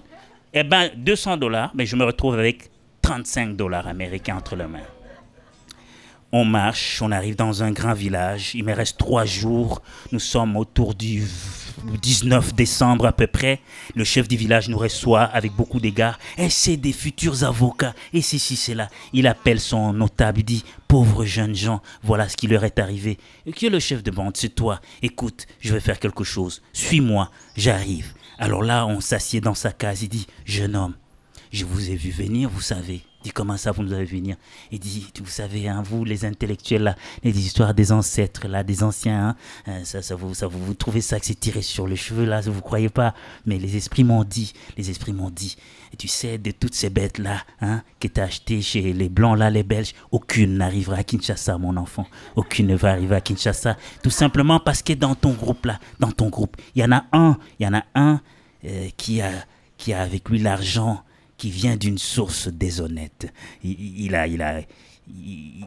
Eh 0.54 0.64
ben, 0.64 0.90
200 0.96 1.38
dollars, 1.38 1.72
mais 1.74 1.86
je 1.86 1.96
me 1.96 2.04
retrouve 2.04 2.34
avec 2.34 2.70
35 3.02 3.56
dollars 3.56 3.88
américains 3.88 4.38
entre 4.38 4.56
les 4.56 4.68
mains. 4.68 4.80
On 6.32 6.46
marche, 6.46 7.02
on 7.02 7.12
arrive 7.12 7.36
dans 7.36 7.64
un 7.64 7.72
grand 7.72 7.94
village. 7.94 8.54
Il 8.54 8.64
me 8.64 8.74
reste 8.74 9.00
trois 9.00 9.26
jours. 9.26 9.82
Nous 10.12 10.20
sommes 10.20 10.58
autour 10.58 10.94
du 10.94 11.24
19 12.04 12.54
décembre 12.54 13.08
à 13.08 13.14
peu 13.14 13.26
près. 13.26 13.62
Le 13.96 14.04
chef 14.04 14.28
du 14.28 14.38
village 14.38 14.70
nous 14.70 14.78
reçoit 14.78 15.24
avec 15.24 15.54
beaucoup 15.54 15.80
d'égards. 15.80 16.20
Et 16.38 16.52
c'est 16.52 16.78
des 16.78 16.94
futurs 16.94 17.44
avocats. 17.44 17.96
Et 18.14 18.22
si, 18.22 18.38
c'est 18.38 18.76
là. 18.76 18.90
Il 19.12 19.26
appelle 19.26 19.60
son 19.60 19.92
notable. 19.92 20.42
Il 20.42 20.46
dit 20.46 20.64
Pauvres 20.88 21.26
jeunes 21.26 21.56
gens, 21.56 21.82
voilà 22.04 22.30
ce 22.30 22.38
qui 22.38 22.46
leur 22.46 22.64
est 22.64 22.78
arrivé. 22.78 23.18
Et 23.48 23.52
qui 23.52 23.66
est 23.66 23.72
le 23.72 23.80
chef 23.80 24.04
de 24.04 24.12
bande? 24.12 24.38
C'est 24.38 24.54
toi. 24.54 24.82
Écoute, 25.02 25.48
je 25.60 25.74
vais 25.74 25.80
faire 25.80 26.00
quelque 26.00 26.24
chose. 26.24 26.62
Suis-moi. 26.74 27.32
J'arrive. 27.58 28.14
Alors 28.38 28.62
là, 28.62 28.86
on 28.86 29.02
s'assied 29.02 29.42
dans 29.42 29.56
sa 29.56 29.72
case. 29.72 30.04
Il 30.04 30.10
dit 30.10 30.28
Jeune 30.46 30.76
homme, 30.76 30.96
je 31.52 31.66
vous 31.66 31.90
ai 31.90 31.96
vu 31.96 32.12
venir, 32.12 32.50
vous 32.50 32.62
savez. 32.62 33.02
Dit 33.24 33.32
comment 33.32 33.58
ça 33.58 33.72
vous 33.72 33.84
nous 33.84 33.92
avez 33.92 34.06
venir. 34.06 34.38
Il 34.72 34.80
dit 34.80 35.12
vous 35.20 35.28
savez 35.28 35.68
hein, 35.68 35.84
vous 35.86 36.06
les 36.06 36.24
intellectuels 36.24 36.84
là 36.84 36.96
les 37.24 37.38
histoires 37.38 37.74
des 37.74 37.92
ancêtres 37.92 38.48
là 38.48 38.64
des 38.64 38.82
anciens 38.82 39.30
hein, 39.30 39.36
euh, 39.68 39.84
ça, 39.84 40.02
ça 40.02 40.16
vous 40.16 40.34
ça 40.34 40.48
vous, 40.48 40.64
vous 40.64 40.74
trouvez 40.74 41.02
ça 41.02 41.20
que 41.20 41.26
c'est 41.26 41.40
tiré 41.40 41.62
sur 41.62 41.86
le 41.86 41.96
cheveu 41.96 42.24
là 42.24 42.40
vous 42.40 42.62
croyez 42.62 42.88
pas. 42.88 43.14
Mais 43.46 43.58
les 43.58 43.76
esprits 43.76 44.06
m'ont 44.06 44.24
dit 44.24 44.54
les 44.78 44.90
esprits 44.90 45.12
m'ont 45.12 45.32
dit 45.32 45.58
et 45.92 45.98
tu 45.98 46.08
sais 46.08 46.38
de 46.38 46.52
toutes 46.52 46.76
ces 46.76 46.90
bêtes 46.90 47.18
là 47.18 47.44
hein 47.60 47.84
que 48.00 48.08
t'as 48.08 48.24
achetées 48.24 48.62
chez 48.62 48.94
les 48.94 49.10
blancs 49.10 49.38
là 49.38 49.50
les 49.50 49.64
belges 49.64 49.94
aucune 50.12 50.58
n'arrivera 50.58 50.98
à 50.98 51.04
Kinshasa 51.04 51.58
mon 51.58 51.76
enfant. 51.76 52.08
Aucune 52.38 52.68
ne 52.68 52.76
va 52.76 52.92
arriver 52.92 53.16
à 53.16 53.22
Kinshasa. 53.22 53.76
Tout 54.02 54.12
simplement 54.12 54.62
parce 54.62 54.82
que 54.82 54.94
dans 54.94 55.16
ton 55.16 55.34
groupe 55.34 55.66
là 55.66 55.80
dans 56.00 56.12
ton 56.12 56.30
groupe 56.30 56.56
il 56.74 56.82
y 56.82 56.86
en 56.86 56.94
a 56.94 57.04
un 57.12 57.38
il 57.60 57.66
y 57.66 57.68
en 57.68 57.74
a 57.74 57.84
un 57.96 58.22
euh, 58.64 58.88
qui 58.96 59.22
a 59.22 59.32
qui 59.78 59.92
a 59.92 60.02
avec 60.02 60.30
lui 60.30 60.40
l'argent 60.40 61.04
qui 61.40 61.50
vient 61.50 61.78
d'une 61.78 61.98
source 61.98 62.50
déshonnête. 62.50 63.34
Il, 63.64 64.14
a, 64.14 64.28
il, 64.28 64.42
a, 64.44 64.62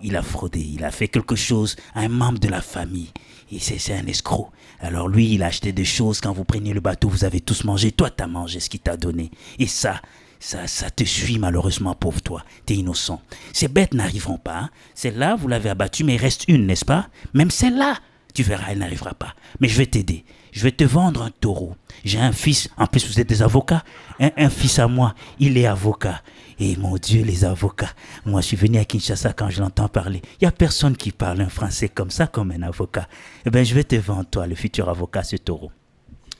il, 0.02 0.14
a 0.14 0.22
fraudé, 0.22 0.60
il 0.60 0.84
a 0.84 0.92
fait 0.92 1.08
quelque 1.08 1.34
chose 1.34 1.74
à 1.94 2.00
un 2.00 2.08
membre 2.08 2.38
de 2.38 2.48
la 2.48 2.60
famille. 2.60 3.10
Et 3.50 3.58
c'est 3.58 3.94
un 3.94 4.06
escroc. 4.06 4.50
Alors 4.80 5.08
lui, 5.08 5.34
il 5.34 5.42
a 5.42 5.46
acheté 5.46 5.72
des 5.72 5.84
choses. 5.84 6.20
Quand 6.20 6.32
vous 6.32 6.44
preniez 6.44 6.74
le 6.74 6.80
bateau, 6.80 7.08
vous 7.08 7.24
avez 7.24 7.40
tous 7.40 7.64
mangé. 7.64 7.90
Toi, 7.90 8.10
tu 8.10 8.22
as 8.22 8.26
mangé 8.26 8.60
ce 8.60 8.70
qu'il 8.70 8.80
t'a 8.80 8.96
donné. 8.96 9.30
Et 9.58 9.66
ça, 9.66 10.00
ça, 10.38 10.66
ça 10.66 10.90
te 10.90 11.04
suit 11.04 11.38
malheureusement, 11.38 11.94
pauvre 11.94 12.20
toi. 12.20 12.44
T'es 12.66 12.74
innocent. 12.74 13.20
Ces 13.52 13.68
bêtes 13.68 13.94
n'arriveront 13.94 14.38
pas. 14.38 14.58
Hein. 14.58 14.70
Celle-là, 14.94 15.36
vous 15.36 15.48
l'avez 15.48 15.70
abattue, 15.70 16.04
mais 16.04 16.14
il 16.14 16.20
reste 16.20 16.44
une, 16.48 16.66
n'est-ce 16.66 16.84
pas? 16.84 17.08
Même 17.32 17.50
celle-là, 17.50 17.96
tu 18.32 18.42
verras, 18.42 18.66
elle 18.70 18.78
n'arrivera 18.78 19.14
pas. 19.14 19.34
Mais 19.60 19.68
je 19.68 19.78
vais 19.78 19.86
t'aider. 19.86 20.24
Je 20.52 20.62
vais 20.62 20.72
te 20.72 20.84
vendre 20.84 21.22
un 21.22 21.30
taureau. 21.30 21.74
J'ai 22.04 22.18
un 22.18 22.32
fils, 22.32 22.68
en 22.76 22.86
plus 22.86 23.06
vous 23.06 23.20
êtes 23.20 23.28
des 23.28 23.42
avocats. 23.42 23.84
Un, 24.20 24.50
fils 24.50 24.78
à 24.78 24.86
moi, 24.86 25.14
il 25.38 25.56
est 25.56 25.66
avocat. 25.66 26.22
Et 26.58 26.76
mon 26.76 26.96
Dieu, 26.96 27.22
les 27.22 27.44
avocats. 27.44 27.92
Moi, 28.26 28.40
je 28.40 28.48
suis 28.48 28.56
venu 28.56 28.78
à 28.78 28.84
Kinshasa 28.84 29.32
quand 29.32 29.50
je 29.50 29.60
l'entends 29.60 29.88
parler. 29.88 30.20
Il 30.40 30.44
n'y 30.44 30.48
a 30.48 30.52
personne 30.52 30.96
qui 30.96 31.10
parle 31.10 31.40
un 31.40 31.48
français 31.48 31.88
comme 31.88 32.10
ça, 32.10 32.26
comme 32.26 32.50
un 32.50 32.62
avocat. 32.62 33.08
Eh 33.46 33.50
bien, 33.50 33.64
je 33.64 33.74
vais 33.74 33.84
te 33.84 33.96
vendre, 33.96 34.26
toi, 34.30 34.46
le 34.46 34.54
futur 34.54 34.88
avocat, 34.88 35.22
ce 35.22 35.36
taureau. 35.36 35.72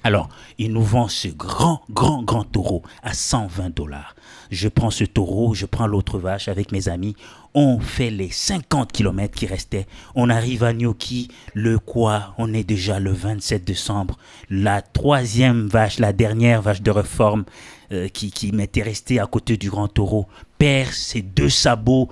Alors, 0.05 0.29
il 0.59 0.73
nous 0.73 0.83
vend 0.83 1.09
ce 1.09 1.29
grand, 1.29 1.83
grand, 1.91 2.23
grand 2.23 2.45
taureau 2.45 2.83
à 3.03 3.15
120 3.15 3.75
dollars. 3.75 4.17
Je 4.51 4.69
prends 4.69 4.91
ce 4.91 5.05
taureau, 5.05 5.55
je 5.55 5.65
prends 5.65 5.87
l'autre 5.87 6.19
vache 6.19 6.49
avec 6.49 6.73
mes 6.73 6.89
amis. 6.89 7.15
On 7.55 7.79
fait 7.79 8.11
les 8.11 8.31
50 8.31 8.91
kilomètres 8.91 9.35
qui 9.35 9.47
restaient. 9.47 9.87
On 10.15 10.29
arrive 10.29 10.65
à 10.65 10.73
Nyoki, 10.73 11.29
le 11.55 11.79
quoi 11.79 12.35
On 12.39 12.53
est 12.53 12.65
déjà 12.65 12.99
le 12.99 13.13
27 13.13 13.65
décembre. 13.65 14.19
La 14.51 14.83
troisième 14.83 15.69
vache, 15.69 15.99
la 15.99 16.13
dernière 16.13 16.63
vache 16.63 16.83
de 16.83 16.91
réforme 16.91 17.45
euh, 17.93 18.09
qui, 18.09 18.31
qui 18.31 18.53
m'était 18.53 18.83
restée 18.83 19.21
à 19.21 19.27
côté 19.27 19.57
du 19.57 19.71
grand 19.71 19.89
taureau, 19.89 20.27
perd 20.59 20.91
ses 20.91 21.23
deux 21.23 21.51
sabots 21.51 22.09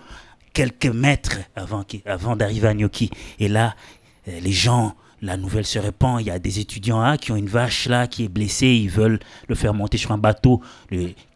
quelques 0.53 0.87
mètres 0.87 1.39
avant, 1.57 1.85
avant 2.07 2.37
d'arriver 2.37 2.69
à 2.69 2.75
Nyoki. 2.75 3.11
Et 3.39 3.49
là, 3.49 3.75
euh, 4.29 4.39
les 4.41 4.53
gens 4.53 4.95
la 5.23 5.37
nouvelle 5.37 5.67
se 5.67 5.79
répand. 5.79 6.21
Il 6.21 6.27
y 6.27 6.31
a 6.31 6.39
des 6.39 6.61
étudiants 6.61 7.17
qui 7.17 7.33
ont 7.33 7.37
une 7.37 7.49
vache 7.49 7.89
là 7.89 8.07
qui 8.07 8.25
est 8.25 8.29
blessée. 8.29 8.67
Ils 8.67 8.91
veulent 8.91 9.21
le 9.49 9.55
faire 9.55 9.75
monter 9.75 9.99
sur 9.99 10.13
un 10.13 10.19
bateau. 10.19 10.61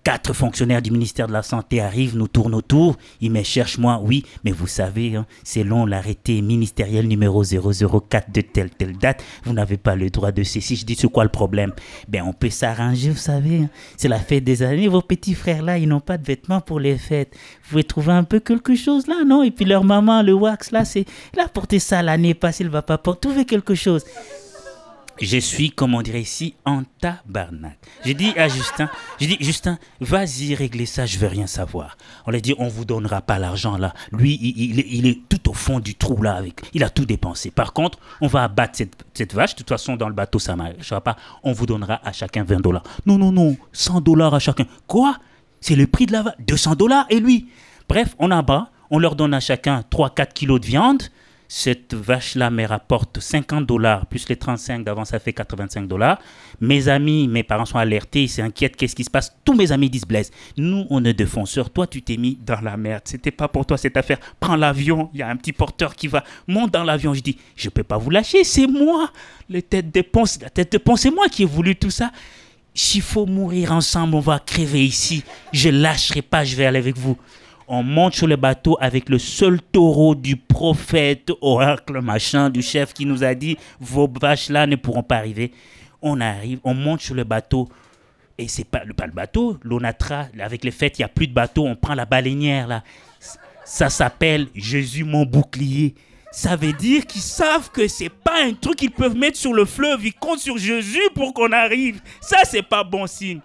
Quatre 0.05 0.35
fonctionnaires 0.35 0.83
du 0.83 0.91
ministère 0.91 1.29
de 1.29 1.33
la 1.33 1.43
Santé 1.43 1.81
arrivent, 1.81 2.15
nous 2.15 2.29
tournent 2.29 2.55
autour. 2.55 2.99
Ils 3.23 3.31
me 3.31 3.43
cherchent, 3.43 3.79
moi, 3.79 3.99
oui, 4.05 4.23
mais 4.45 4.51
vous 4.51 4.67
savez, 4.67 5.17
hein, 5.17 5.25
selon 5.45 5.87
l'arrêté 5.87 6.43
ministériel 6.43 7.09
numéro 7.09 7.43
004 7.43 8.31
de 8.31 8.43
telle, 8.43 8.69
telle 8.69 8.99
date, 8.99 9.25
vous 9.45 9.55
n'avez 9.55 9.79
pas 9.79 9.97
le 9.97 10.11
droit 10.11 10.31
de 10.31 10.43
ceci. 10.43 10.77
Je 10.77 10.85
dis, 10.85 10.95
c'est 10.95 11.11
quoi 11.11 11.25
le 11.25 11.31
problème? 11.31 11.73
Ben, 12.07 12.23
on 12.23 12.35
peut 12.35 12.51
s'arranger, 12.51 13.11
vous 13.11 13.17
savez. 13.17 13.61
hein. 13.63 13.71
C'est 13.97 14.09
la 14.09 14.19
fête 14.19 14.45
des 14.45 14.63
années. 14.63 14.89
Vos 14.89 15.01
petits 15.01 15.35
frères 15.35 15.63
là, 15.63 15.79
ils 15.79 15.89
n'ont 15.89 16.01
pas 16.01 16.19
de 16.19 16.27
vêtements 16.27 16.61
pour 16.61 16.81
les 16.81 16.99
fêtes. 16.99 17.35
Vous 17.63 17.71
pouvez 17.71 17.85
trouver 17.85 18.13
un 18.13 18.25
peu 18.25 18.41
quelque 18.41 18.75
chose 18.75 19.07
là, 19.07 19.25
non? 19.27 19.43
Et 19.43 19.51
puis 19.51 19.65
leur 19.65 19.85
maman, 19.85 20.23
le 20.23 20.35
wax 20.35 20.71
là, 20.71 20.85
c'est. 20.85 21.07
Il 21.33 21.41
a 21.41 21.49
porté 21.49 21.79
ça 21.79 22.03
l'année 22.03 22.35
passée, 22.35 22.65
il 22.65 22.71
va 22.71 22.83
pas 22.83 22.99
porter. 22.99 23.29
Trouvez 23.29 23.47
quelque 23.47 23.75
chose. 23.75 24.05
Je 25.21 25.39
suis, 25.39 25.71
comme 25.71 25.95
on 25.95 26.03
dirait 26.03 26.21
ici, 26.23 26.55
en 26.65 26.83
tabarnak. 27.01 27.79
J'ai 28.05 28.15
dit 28.15 28.33
à 28.37 28.49
Justin, 28.49 28.91
j'ai 29.21 29.29
dit, 29.29 29.37
Justin, 29.41 29.79
vas-y 30.01 30.55
régler 30.57 30.87
ça, 30.87 31.07
je 31.07 31.19
veux 31.19 31.29
rien 31.29 31.47
savoir. 31.47 31.97
On 32.27 32.33
lui 32.33 32.39
a 32.39 32.41
dit, 32.41 32.55
on 32.59 32.67
vous 32.67 32.85
donnera 32.85 33.21
pas 33.23 33.39
l'argent 33.39 33.79
là. 33.79 33.95
Lui, 34.11 34.35
il, 34.43 35.07
est- 35.07 35.21
tout 35.29 35.49
au 35.51 35.53
fond 35.53 35.79
du 35.79 35.95
trou 35.95 36.21
là, 36.21 36.35
avec, 36.35 36.63
il 36.75 36.83
a 36.83 36.91
tout 36.91 37.05
dépensé. 37.07 37.53
Par 37.53 37.73
contre, 37.73 37.99
on 38.21 38.27
va 38.27 38.43
abattre 38.43 38.77
cette, 38.77 39.05
cette 39.15 39.35
vache. 39.35 39.53
De 39.55 39.59
toute 39.59 39.69
façon, 39.69 39.95
dans 39.97 40.09
le 40.09 40.15
bateau, 40.15 40.41
ça 40.41 40.57
marchera 40.57 41.01
pas. 41.01 41.17
On 41.45 41.53
vous 41.53 41.67
donnera 41.67 42.01
à 42.05 42.13
chacun 42.13 42.43
20 42.43 42.61
dollars. 42.61 42.83
Non, 43.07 43.17
non, 43.17 43.31
non, 43.31 43.57
100 43.73 44.01
dollars 44.01 44.35
à 44.35 44.41
chacun. 44.41 44.67
Quoi? 44.89 45.17
C'est 45.61 45.77
le 45.77 45.87
prix 45.87 46.07
de 46.07 46.13
la 46.13 46.23
vache. 46.23 46.35
200 46.47 46.75
dollars 46.75 47.07
et 47.09 47.21
lui? 47.21 47.47
Bref, 47.89 48.17
on 48.19 48.31
abat, 48.33 48.71
on 48.91 48.99
leur 48.99 49.15
donne 49.15 49.33
à 49.33 49.41
chacun 49.41 49.85
3-4 49.93 50.33
kilos 50.33 50.61
de 50.61 50.67
viande. 50.67 51.05
Cette 51.49 51.95
vache-là 51.95 52.51
me 52.51 52.65
rapporte 52.67 53.21
50 53.21 53.67
dollars, 53.67 54.07
plus 54.07 54.29
les 54.29 54.37
35 54.37 54.83
d'avant, 54.83 55.05
ça 55.05 55.19
fait 55.19 55.33
85 55.33 55.87
dollars. 55.87 56.19
Mes 56.61 56.89
amis, 56.89 57.29
mes 57.29 57.43
parents 57.43 57.67
sont 57.67 57.79
alertés, 57.79 58.23
ils 58.23 58.29
s'inquiètent, 58.29 58.77
qu'est-ce 58.77 58.97
qui 58.97 59.05
se 59.05 59.11
passe? 59.11 59.37
Tous 59.45 59.55
mes 59.55 59.71
amis 59.71 59.91
disent 59.91 60.07
Blaise, 60.07 60.31
nous, 60.57 60.87
on 60.91 61.05
est 61.05 61.13
de 61.13 61.25
fonceurs, 61.25 61.71
toi, 61.71 61.87
tu 61.87 62.03
t'es 62.03 62.17
mis 62.17 62.39
dans 62.45 62.61
la 62.61 62.77
merde. 62.77 63.03
C'était 63.05 63.31
pas 63.31 63.49
pour 63.49 63.67
toi 63.67 63.77
cette 63.77 63.97
affaire. 63.97 64.19
Prends 64.41 64.57
l'avion, 64.57 65.11
il 65.13 65.21
y 65.21 65.23
a 65.23 65.29
un 65.29 65.37
petit 65.37 65.53
porteur 65.53 65.95
qui 65.95 66.09
va, 66.09 66.25
monte 66.47 66.73
dans 66.73 66.85
l'avion. 66.85 67.15
Je 67.15 67.21
dis, 67.21 67.39
je 67.57 67.69
peux 67.69 67.85
pas 67.85 67.99
vous 67.99 68.11
lâcher, 68.11 68.43
c'est 68.45 68.67
moi, 68.67 69.11
le 69.51 69.61
tête 69.63 69.95
de 69.95 70.01
ponce, 70.01 70.41
la 70.41 70.51
tête 70.51 70.73
de 70.73 70.79
ponce, 70.79 71.03
c'est 71.03 71.11
moi 71.11 71.29
qui 71.29 71.43
ai 71.43 71.47
voulu 71.47 71.77
tout 71.77 71.91
ça. 71.91 72.11
S'il 72.77 73.03
faut 73.03 73.27
mourir 73.27 73.71
ensemble, 73.71 74.17
on 74.17 74.21
va 74.21 74.41
crever 74.41 74.85
ici. 74.85 75.23
Je 75.53 75.69
lâcherai 75.69 76.23
pas, 76.23 76.45
je 76.45 76.57
vais 76.57 76.67
aller 76.67 76.79
avec 76.79 76.99
vous. 76.99 77.17
On 77.67 77.83
monte 77.83 78.15
sur 78.15 78.27
le 78.27 78.37
bateau 78.37 78.77
avec 78.81 79.09
le 79.09 79.19
seul 79.19 79.61
taureau 79.61 80.15
du 80.15 80.37
prophète, 80.37 81.31
oracle, 81.41 82.01
machin, 82.01 82.51
du 82.51 82.63
chef 82.63 82.93
qui 82.93 83.07
nous 83.07 83.25
a 83.25 83.35
dit 83.35 83.57
vos 83.81 84.09
vaches 84.21 84.51
là 84.51 84.67
ne 84.67 84.77
pourront 84.77 85.03
pas 85.03 85.17
arriver. 85.17 85.53
On 86.03 86.21
arrive, 86.21 86.61
on 86.65 86.75
monte 86.75 87.01
sur 87.01 87.15
le 87.15 87.25
bateau. 87.25 87.69
Et 88.37 88.49
c'est 88.49 88.65
pas, 88.65 88.83
pas 88.97 89.07
le 89.07 89.13
bateau, 89.13 89.59
l'onatra, 89.63 90.27
avec 90.39 90.65
les 90.65 90.73
fêtes, 90.73 90.99
il 90.99 91.03
n'y 91.03 91.07
a 91.07 91.09
plus 91.09 91.29
de 91.29 91.33
bateau, 91.33 91.65
on 91.65 91.77
prend 91.77 91.95
la 91.95 92.05
baleinière 92.05 92.67
là. 92.67 92.83
Ça 93.65 93.89
s'appelle 93.89 94.49
Jésus 94.55 95.05
mon 95.05 95.25
bouclier. 95.25 95.95
Ça 96.31 96.57
veut 96.57 96.73
dire 96.73 97.07
qu'ils 97.07 97.23
savent 97.23 97.71
que 97.71 97.87
c'est 97.87 98.11
pas 98.11 98.43
un 98.45 98.53
truc 98.53 98.77
qu'ils 98.77 98.91
peuvent 98.91 99.17
mettre 99.17 99.39
sur 99.39 99.55
le 99.55 99.65
fleuve. 99.65 100.05
Ils 100.05 100.13
comptent 100.13 100.41
sur 100.41 100.59
Jésus 100.59 101.01
pour 101.15 101.33
qu'on 101.33 101.53
arrive. 101.53 102.03
Ça, 102.21 102.39
c'est 102.43 102.63
pas 102.63 102.83
bon 102.83 103.07
signe. 103.07 103.41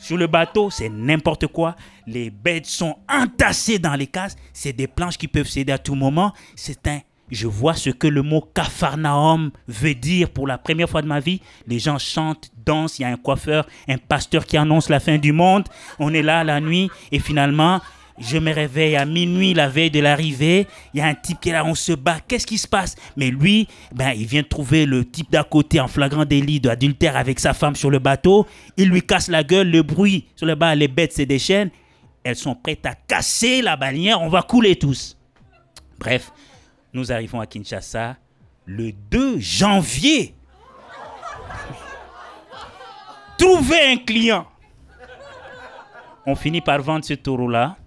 Sur 0.00 0.16
le 0.16 0.26
bateau, 0.26 0.70
c'est 0.70 0.88
n'importe 0.88 1.46
quoi. 1.46 1.76
Les 2.06 2.30
bêtes 2.30 2.64
sont 2.64 2.96
entassées 3.06 3.78
dans 3.78 3.94
les 3.94 4.06
cases. 4.06 4.34
C'est 4.54 4.72
des 4.72 4.86
planches 4.86 5.18
qui 5.18 5.28
peuvent 5.28 5.46
céder 5.46 5.72
à 5.72 5.78
tout 5.78 5.94
moment. 5.94 6.32
C'est 6.56 6.86
un. 6.88 7.00
Je 7.30 7.46
vois 7.46 7.74
ce 7.74 7.90
que 7.90 8.08
le 8.08 8.22
mot 8.22 8.40
Capharnaüm 8.54 9.52
veut 9.68 9.94
dire 9.94 10.30
pour 10.30 10.48
la 10.48 10.58
première 10.58 10.88
fois 10.88 11.02
de 11.02 11.06
ma 11.06 11.20
vie. 11.20 11.42
Les 11.66 11.78
gens 11.78 11.98
chantent, 11.98 12.50
dansent. 12.64 12.98
Il 12.98 13.02
y 13.02 13.04
a 13.04 13.08
un 13.08 13.16
coiffeur, 13.16 13.68
un 13.88 13.98
pasteur 13.98 14.46
qui 14.46 14.56
annonce 14.56 14.88
la 14.88 15.00
fin 15.00 15.18
du 15.18 15.32
monde. 15.32 15.68
On 15.98 16.12
est 16.14 16.22
là 16.22 16.44
la 16.44 16.60
nuit 16.60 16.90
et 17.12 17.18
finalement, 17.18 17.80
je 18.20 18.36
me 18.36 18.52
réveille 18.52 18.96
à 18.96 19.06
minuit 19.06 19.54
la 19.54 19.68
veille 19.68 19.90
de 19.90 20.00
l'arrivée. 20.00 20.66
Il 20.92 20.98
y 20.98 21.00
a 21.00 21.06
un 21.06 21.14
type 21.14 21.40
qui 21.40 21.48
est 21.48 21.52
là, 21.52 21.64
on 21.64 21.74
se 21.74 21.92
bat. 21.92 22.18
Qu'est-ce 22.20 22.46
qui 22.46 22.58
se 22.58 22.68
passe? 22.68 22.94
Mais 23.16 23.30
lui, 23.30 23.66
ben, 23.92 24.12
il 24.12 24.26
vient 24.26 24.42
trouver 24.42 24.84
le 24.84 25.04
type 25.04 25.30
d'à 25.30 25.42
côté 25.42 25.80
en 25.80 25.88
flagrant 25.88 26.26
délit 26.26 26.60
d'adultère 26.60 27.16
avec 27.16 27.40
sa 27.40 27.54
femme 27.54 27.74
sur 27.74 27.90
le 27.90 27.98
bateau. 27.98 28.46
Il 28.76 28.90
lui 28.90 29.02
casse 29.02 29.28
la 29.28 29.42
gueule, 29.42 29.70
le 29.70 29.82
bruit 29.82 30.26
sur 30.36 30.46
le 30.46 30.54
bas, 30.54 30.74
les 30.74 30.88
bêtes, 30.88 31.14
c'est 31.14 31.26
des 31.26 31.38
chaînes. 31.38 31.70
Elles 32.22 32.36
sont 32.36 32.54
prêtes 32.54 32.84
à 32.84 32.94
casser 32.94 33.62
la 33.62 33.76
bannière. 33.76 34.20
On 34.20 34.28
va 34.28 34.42
couler 34.42 34.76
tous. 34.76 35.16
Bref, 35.98 36.30
nous 36.92 37.10
arrivons 37.10 37.40
à 37.40 37.46
Kinshasa 37.46 38.16
le 38.66 38.92
2 38.92 39.38
janvier. 39.38 40.34
Trouver 43.38 43.80
un 43.92 43.96
client. 43.96 44.46
On 46.26 46.34
finit 46.34 46.60
par 46.60 46.82
vendre 46.82 47.04
ce 47.04 47.14
taureau-là 47.14 47.78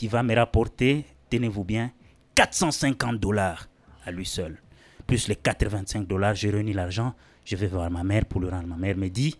qui 0.00 0.08
va 0.08 0.22
me 0.22 0.34
rapporter, 0.34 1.04
tenez-vous 1.28 1.62
bien, 1.62 1.92
450 2.34 3.20
dollars 3.20 3.68
à 4.06 4.10
lui 4.10 4.24
seul. 4.24 4.58
Plus 5.06 5.28
les 5.28 5.36
85 5.36 6.06
dollars, 6.06 6.34
j'ai 6.34 6.48
réuni 6.48 6.72
l'argent, 6.72 7.14
je 7.44 7.54
vais 7.54 7.66
voir 7.66 7.90
ma 7.90 8.02
mère 8.02 8.24
pour 8.24 8.40
le 8.40 8.48
rendre. 8.48 8.66
Ma 8.66 8.76
mère 8.76 8.96
me 8.96 9.10
dit, 9.10 9.36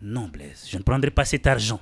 non 0.00 0.28
Blaise, 0.28 0.66
je 0.70 0.78
ne 0.78 0.82
prendrai 0.82 1.10
pas 1.10 1.26
cet 1.26 1.46
argent. 1.46 1.80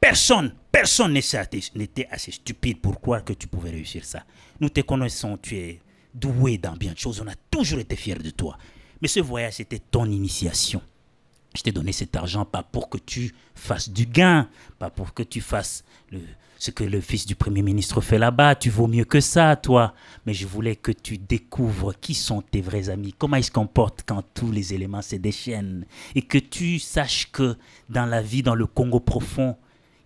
Personne, 0.00 0.54
personne 0.70 1.12
n'était 1.12 2.06
assez 2.08 2.30
stupide 2.30 2.80
pour 2.80 3.00
croire 3.00 3.24
que 3.24 3.32
tu 3.32 3.48
pouvais 3.48 3.70
réussir 3.70 4.04
ça? 4.04 4.22
Nous 4.60 4.68
te 4.68 4.82
connaissons, 4.82 5.36
tu 5.36 5.56
es 5.56 5.80
doué 6.14 6.56
dans 6.56 6.76
bien 6.76 6.92
de 6.92 6.98
choses, 6.98 7.20
on 7.20 7.26
a 7.26 7.34
toujours 7.50 7.80
été 7.80 7.96
fiers 7.96 8.14
de 8.14 8.30
toi. 8.30 8.56
Mais 9.02 9.08
ce 9.08 9.18
voyage, 9.18 9.54
c'était 9.54 9.80
ton 9.80 10.04
initiation. 10.04 10.80
Je 11.56 11.62
t'ai 11.62 11.72
donné 11.72 11.92
cet 11.92 12.16
argent 12.16 12.44
pas 12.44 12.62
pour 12.62 12.88
que 12.88 12.98
tu 12.98 13.32
fasses 13.54 13.88
du 13.88 14.06
gain, 14.06 14.48
pas 14.78 14.90
pour 14.90 15.14
que 15.14 15.22
tu 15.22 15.40
fasses 15.40 15.84
ce 16.58 16.70
que 16.70 16.82
le 16.82 17.00
fils 17.00 17.26
du 17.26 17.34
Premier 17.36 17.62
ministre 17.62 18.00
fait 18.00 18.18
là-bas. 18.18 18.56
Tu 18.56 18.70
vaux 18.70 18.88
mieux 18.88 19.04
que 19.04 19.20
ça, 19.20 19.54
toi. 19.54 19.94
Mais 20.26 20.34
je 20.34 20.46
voulais 20.46 20.74
que 20.76 20.90
tu 20.90 21.16
découvres 21.18 21.94
qui 22.00 22.14
sont 22.14 22.42
tes 22.42 22.60
vrais 22.60 22.88
amis, 22.88 23.14
comment 23.16 23.36
ils 23.36 23.44
se 23.44 23.50
comportent 23.52 24.02
quand 24.06 24.22
tous 24.34 24.50
les 24.50 24.74
éléments 24.74 25.02
se 25.02 25.16
déchaînent. 25.16 25.84
Et 26.16 26.22
que 26.22 26.38
tu 26.38 26.78
saches 26.80 27.30
que 27.30 27.56
dans 27.88 28.06
la 28.06 28.20
vie, 28.22 28.42
dans 28.42 28.54
le 28.56 28.66
Congo 28.66 28.98
profond, 28.98 29.56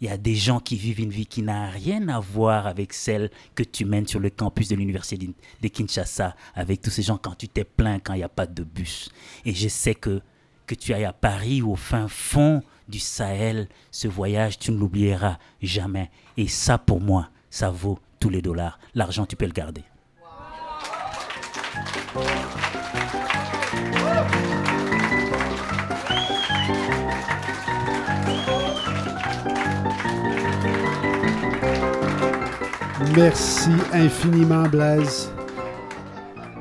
il 0.00 0.08
y 0.08 0.10
a 0.10 0.18
des 0.18 0.34
gens 0.36 0.60
qui 0.60 0.76
vivent 0.76 1.00
une 1.00 1.10
vie 1.10 1.26
qui 1.26 1.42
n'a 1.42 1.70
rien 1.70 2.08
à 2.08 2.20
voir 2.20 2.66
avec 2.66 2.92
celle 2.92 3.30
que 3.54 3.62
tu 3.62 3.84
mènes 3.84 4.06
sur 4.06 4.20
le 4.20 4.30
campus 4.30 4.68
de 4.68 4.76
l'université 4.76 5.26
de- 5.26 5.32
de 5.62 5.68
Kinshasa, 5.68 6.36
avec 6.54 6.82
tous 6.82 6.90
ces 6.90 7.02
gens 7.02 7.18
quand 7.18 7.36
tu 7.36 7.48
t'es 7.48 7.64
plaint, 7.64 8.00
quand 8.04 8.12
il 8.14 8.18
n'y 8.18 8.22
a 8.22 8.28
pas 8.28 8.46
de 8.46 8.62
bus. 8.62 9.10
Et 9.44 9.54
je 9.54 9.66
sais 9.68 9.94
que 9.94 10.20
que 10.68 10.74
tu 10.74 10.92
ailles 10.92 11.06
à 11.06 11.12
Paris 11.12 11.62
ou 11.62 11.72
au 11.72 11.76
fin 11.76 12.06
fond 12.06 12.62
du 12.88 13.00
Sahel, 13.00 13.68
ce 13.90 14.06
voyage, 14.06 14.58
tu 14.58 14.70
ne 14.70 14.78
l'oublieras 14.78 15.38
jamais. 15.62 16.10
Et 16.36 16.46
ça, 16.46 16.78
pour 16.78 17.00
moi, 17.00 17.30
ça 17.50 17.70
vaut 17.70 17.98
tous 18.20 18.28
les 18.28 18.42
dollars. 18.42 18.78
L'argent, 18.94 19.26
tu 19.26 19.34
peux 19.34 19.46
le 19.46 19.52
garder. 19.52 19.82
Merci 33.16 33.70
infiniment, 33.92 34.68
Blaise. 34.68 35.32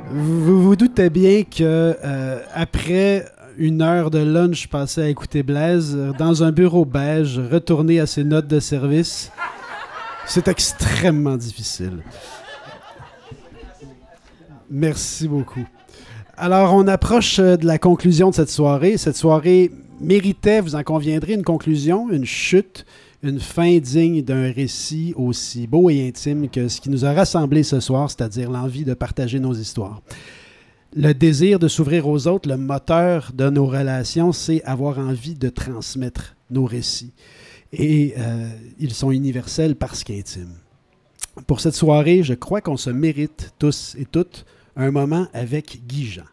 Vous 0.09 0.63
vous, 0.63 0.75
doutez 0.77 1.09
bien 1.09 1.43
que 1.43 1.97
euh, 2.03 2.39
après 2.53 3.25
une 3.57 3.81
heure 3.81 4.11
de 4.11 4.19
lunch 4.19 4.67
passée 4.67 5.01
à 5.01 5.09
écouter 5.09 5.43
Blaise, 5.43 5.95
euh, 5.95 6.11
dans 6.17 6.43
un 6.43 6.51
bureau 6.51 6.85
beige, 6.85 7.39
retourner 7.39 7.99
à 7.99 8.05
ses 8.05 8.23
notes 8.23 8.47
de 8.47 8.59
service, 8.59 9.31
c'est 10.25 10.47
extrêmement 10.47 11.37
difficile. 11.37 12.03
Merci 14.69 15.27
beaucoup. 15.27 15.65
Alors, 16.35 16.75
on 16.75 16.87
approche 16.87 17.39
euh, 17.39 17.57
de 17.57 17.65
la 17.65 17.79
conclusion 17.79 18.29
de 18.29 18.35
cette 18.35 18.49
soirée. 18.49 18.97
Cette 18.97 19.17
soirée 19.17 19.71
méritait, 19.99 20.61
vous 20.61 20.75
en 20.75 20.83
conviendrez, 20.83 21.33
une 21.33 21.43
conclusion, 21.43 22.11
une 22.11 22.25
chute, 22.25 22.85
une 23.23 23.39
fin 23.39 23.79
digne 23.79 24.21
d'un 24.21 24.51
récit 24.51 25.13
aussi 25.15 25.65
beau 25.65 25.89
et 25.89 26.07
intime 26.07 26.49
que 26.49 26.67
ce 26.67 26.79
qui 26.79 26.91
nous 26.91 27.05
a 27.05 27.13
rassemblés 27.13 27.63
ce 27.63 27.79
soir, 27.79 28.11
c'est-à-dire 28.11 28.51
l'envie 28.51 28.85
de 28.85 28.93
partager 28.93 29.39
nos 29.39 29.53
histoires. 29.53 30.01
Le 30.99 31.13
désir 31.13 31.59
de 31.59 31.67
s'ouvrir 31.67 32.07
aux 32.07 32.25
autres, 32.25 32.49
le 32.49 32.57
moteur 32.57 33.31
de 33.31 33.51
nos 33.51 33.67
relations, 33.67 34.31
c'est 34.31 34.63
avoir 34.63 34.97
envie 34.97 35.35
de 35.35 35.47
transmettre 35.47 36.35
nos 36.49 36.65
récits. 36.65 37.13
Et 37.71 38.15
euh, 38.17 38.49
ils 38.79 38.95
sont 38.95 39.11
universels 39.11 39.75
parce 39.75 40.03
qu'intimes. 40.03 40.55
Pour 41.45 41.59
cette 41.59 41.75
soirée, 41.75 42.23
je 42.23 42.33
crois 42.33 42.61
qu'on 42.61 42.77
se 42.77 42.89
mérite 42.89 43.53
tous 43.59 43.95
et 43.99 44.05
toutes 44.05 44.47
un 44.75 44.89
moment 44.89 45.27
avec 45.33 45.85
Guy 45.85 46.07
Jean. 46.07 46.23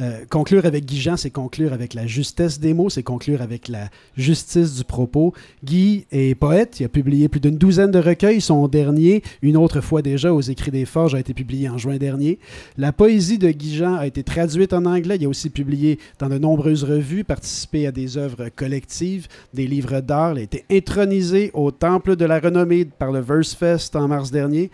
Euh, 0.00 0.24
conclure 0.30 0.64
avec 0.64 0.84
Guy 0.84 1.00
Jean, 1.00 1.16
c'est 1.16 1.30
conclure 1.30 1.72
avec 1.72 1.92
la 1.92 2.06
justesse 2.06 2.60
des 2.60 2.72
mots, 2.72 2.88
c'est 2.88 3.02
conclure 3.02 3.42
avec 3.42 3.66
la 3.66 3.88
justice 4.16 4.76
du 4.76 4.84
propos. 4.84 5.34
Guy 5.64 6.06
est 6.12 6.36
poète, 6.36 6.78
il 6.78 6.84
a 6.84 6.88
publié 6.88 7.28
plus 7.28 7.40
d'une 7.40 7.58
douzaine 7.58 7.90
de 7.90 7.98
recueils. 7.98 8.40
Son 8.40 8.68
dernier, 8.68 9.22
une 9.42 9.56
autre 9.56 9.80
fois 9.80 10.00
déjà, 10.00 10.32
aux 10.32 10.40
Écrits 10.40 10.70
des 10.70 10.84
Forges, 10.84 11.16
a 11.16 11.20
été 11.20 11.34
publié 11.34 11.68
en 11.68 11.78
juin 11.78 11.96
dernier. 11.96 12.38
La 12.76 12.92
poésie 12.92 13.38
de 13.38 13.50
Guy 13.50 13.74
Jean 13.74 13.96
a 13.96 14.06
été 14.06 14.22
traduite 14.22 14.72
en 14.72 14.84
anglais. 14.84 15.16
Il 15.16 15.24
a 15.26 15.28
aussi 15.28 15.50
publié 15.50 15.98
dans 16.20 16.28
de 16.28 16.38
nombreuses 16.38 16.84
revues, 16.84 17.24
participé 17.24 17.86
à 17.86 17.92
des 17.92 18.16
œuvres 18.16 18.50
collectives, 18.54 19.26
des 19.52 19.66
livres 19.66 20.00
d'art. 20.00 20.34
Il 20.34 20.38
a 20.38 20.42
été 20.42 20.64
intronisé 20.70 21.50
au 21.54 21.72
Temple 21.72 22.14
de 22.14 22.24
la 22.24 22.38
Renommée 22.38 22.84
par 22.84 23.10
le 23.10 23.20
Verse 23.20 23.54
Fest 23.54 23.96
en 23.96 24.06
mars 24.06 24.30
dernier. 24.30 24.70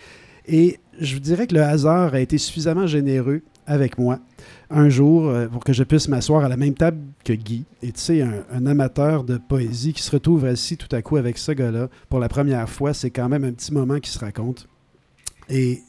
Et 0.46 0.78
je 1.00 1.14
vous 1.14 1.20
dirais 1.20 1.46
que 1.46 1.54
le 1.54 1.62
hasard 1.62 2.12
a 2.12 2.20
été 2.20 2.36
suffisamment 2.36 2.86
généreux 2.86 3.40
avec 3.66 3.96
moi 3.96 4.18
un 4.70 4.88
jour 4.88 5.28
euh, 5.28 5.46
pour 5.48 5.64
que 5.64 5.72
je 5.72 5.84
puisse 5.84 6.08
m'asseoir 6.08 6.44
à 6.44 6.48
la 6.48 6.56
même 6.56 6.74
table 6.74 6.98
que 7.24 7.32
Guy. 7.32 7.64
Et 7.82 7.92
tu 7.92 8.00
sais, 8.00 8.22
un, 8.22 8.66
amateur 8.66 9.24
de 9.24 9.36
poésie 9.36 9.92
qui 9.92 10.02
se 10.02 10.10
retrouve 10.10 10.44
assis 10.44 10.76
tout 10.76 10.94
à 10.94 11.02
coup 11.02 11.16
avec 11.16 11.38
ce 11.38 11.52
gars-là 11.52 11.88
pour 12.08 12.20
la 12.20 12.28
première 12.28 12.68
fois, 12.68 12.94
c'est 12.94 13.10
quand 13.10 13.28
même 13.28 13.44
un 13.44 13.52
petit 13.52 13.72
moment 13.72 14.00
qui 14.00 14.10
se 14.10 14.18
raconte. 14.18 14.66
Et 15.48 15.80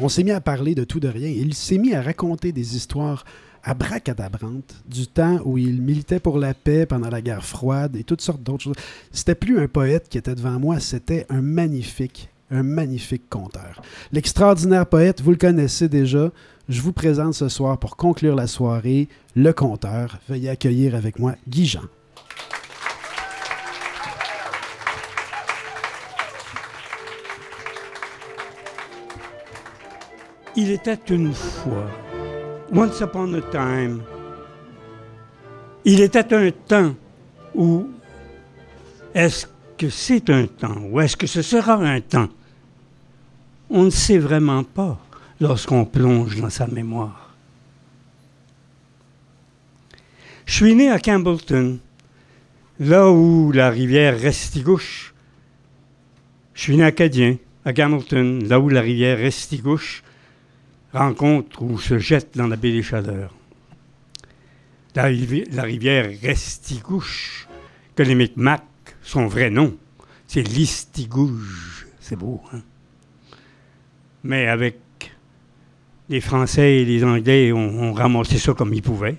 on 0.00 0.08
s'est 0.08 0.22
mis 0.22 0.30
à 0.30 0.40
parler 0.40 0.74
de 0.74 0.84
tout 0.84 1.00
de 1.00 1.08
rien. 1.08 1.28
Il 1.28 1.54
s'est 1.54 1.78
mis 1.78 1.94
à 1.94 2.02
raconter 2.02 2.52
des 2.52 2.76
histoires 2.76 3.24
abracadabrantes 3.64 4.82
du 4.86 5.06
temps 5.06 5.40
où 5.44 5.58
il 5.58 5.82
militait 5.82 6.20
pour 6.20 6.38
la 6.38 6.54
paix 6.54 6.86
pendant 6.86 7.10
la 7.10 7.20
guerre 7.20 7.44
froide 7.44 7.96
et 7.96 8.04
toutes 8.04 8.20
sortes 8.20 8.42
d'autres 8.42 8.64
choses. 8.64 8.76
C'était 9.12 9.34
plus 9.34 9.60
un 9.60 9.68
poète 9.68 10.08
qui 10.08 10.18
était 10.18 10.34
devant 10.34 10.58
moi, 10.58 10.80
c'était 10.80 11.26
un 11.28 11.42
magnifique, 11.42 12.30
un 12.50 12.62
magnifique 12.62 13.28
conteur. 13.28 13.82
L'extraordinaire 14.12 14.86
poète, 14.86 15.20
vous 15.20 15.32
le 15.32 15.36
connaissez 15.36 15.88
déjà, 15.88 16.30
je 16.68 16.82
vous 16.82 16.92
présente 16.92 17.34
ce 17.34 17.48
soir 17.48 17.78
pour 17.78 17.96
conclure 17.96 18.34
la 18.34 18.46
soirée 18.46 19.08
le 19.34 19.52
conteur. 19.52 20.18
Veuillez 20.28 20.50
accueillir 20.50 20.94
avec 20.94 21.18
moi 21.18 21.34
Guy 21.48 21.66
Jean. 21.66 21.82
Il 30.56 30.70
était 30.70 30.98
une 31.08 31.32
fois, 31.32 31.88
once 32.74 33.00
upon 33.00 33.32
a 33.34 33.40
time, 33.42 34.02
il 35.84 36.00
était 36.00 36.34
un 36.34 36.50
temps 36.50 36.94
où 37.54 37.88
est-ce 39.14 39.46
que 39.78 39.88
c'est 39.88 40.28
un 40.30 40.46
temps 40.46 40.82
ou 40.90 41.00
est-ce 41.00 41.16
que 41.16 41.28
ce 41.28 41.42
sera 41.42 41.74
un 41.74 42.00
temps? 42.00 42.28
On 43.70 43.84
ne 43.84 43.90
sait 43.90 44.18
vraiment 44.18 44.64
pas 44.64 44.98
lorsqu'on 45.40 45.84
plonge 45.84 46.40
dans 46.40 46.50
sa 46.50 46.66
mémoire. 46.66 47.34
Je 50.46 50.54
suis 50.54 50.74
né 50.74 50.90
à 50.90 50.98
Campbellton, 50.98 51.78
là 52.80 53.10
où 53.10 53.52
la 53.52 53.70
rivière 53.70 54.18
Restigouche. 54.18 55.14
Je 56.54 56.62
suis 56.62 56.76
né 56.76 56.84
acadien 56.84 57.36
à 57.64 57.72
Campbellton, 57.72 58.40
là 58.46 58.58
où 58.58 58.68
la 58.68 58.80
rivière 58.80 59.18
Restigouche 59.18 60.02
rencontre 60.92 61.62
ou 61.62 61.78
se 61.78 61.98
jette 61.98 62.36
dans 62.36 62.46
la 62.46 62.56
baie 62.56 62.72
des 62.72 62.82
Chaleurs. 62.82 63.34
La, 64.94 65.04
rivière 65.04 66.10
Restigouche, 66.22 67.46
que 67.94 68.02
les 68.02 68.16
Micmacs, 68.16 68.64
son 69.02 69.26
vrai 69.26 69.50
nom, 69.50 69.76
c'est 70.26 70.42
Listigouge. 70.42 71.86
C'est 72.00 72.16
beau, 72.16 72.40
hein? 72.52 72.62
Mais 74.24 74.48
avec 74.48 74.80
les 76.08 76.20
Français 76.20 76.76
et 76.76 76.84
les 76.84 77.04
Anglais 77.04 77.52
ont, 77.52 77.92
ramassé 77.92 78.38
ça 78.38 78.54
comme 78.54 78.72
ils 78.72 78.82
pouvaient. 78.82 79.18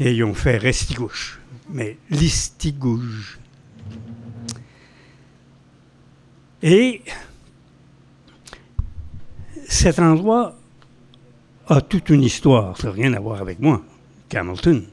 Et 0.00 0.12
ils 0.12 0.24
ont 0.24 0.34
fait 0.34 0.56
restigouche. 0.56 1.40
Mais 1.70 1.96
listigouge. 2.10 3.38
Et 6.62 7.02
cet 9.68 9.98
endroit 9.98 10.56
a 11.68 11.80
toute 11.80 12.10
une 12.10 12.22
histoire. 12.22 12.76
Ça 12.76 12.88
n'a 12.88 12.94
rien 12.94 13.12
à 13.12 13.20
voir 13.20 13.40
avec 13.40 13.60
moi, 13.60 13.82
Hamilton. 14.34 14.84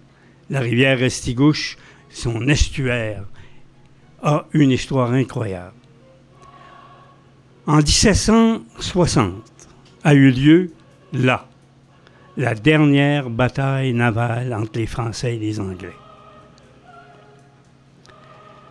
La 0.49 0.59
rivière 0.59 0.99
Restigouche, 0.99 1.77
son 2.09 2.47
estuaire, 2.47 3.23
a 4.21 4.45
une 4.53 4.71
histoire 4.71 5.11
incroyable. 5.11 5.73
En 7.65 7.77
1760 7.77 9.33
a 10.03 10.13
eu 10.13 10.29
lieu 10.29 10.74
là, 11.15 11.47
la 12.37 12.53
dernière 12.53 13.29
bataille 13.29 13.93
navale 13.93 14.53
entre 14.53 14.77
les 14.79 14.87
Français 14.87 15.35
et 15.35 15.39
les 15.39 15.59
Anglais. 15.59 15.95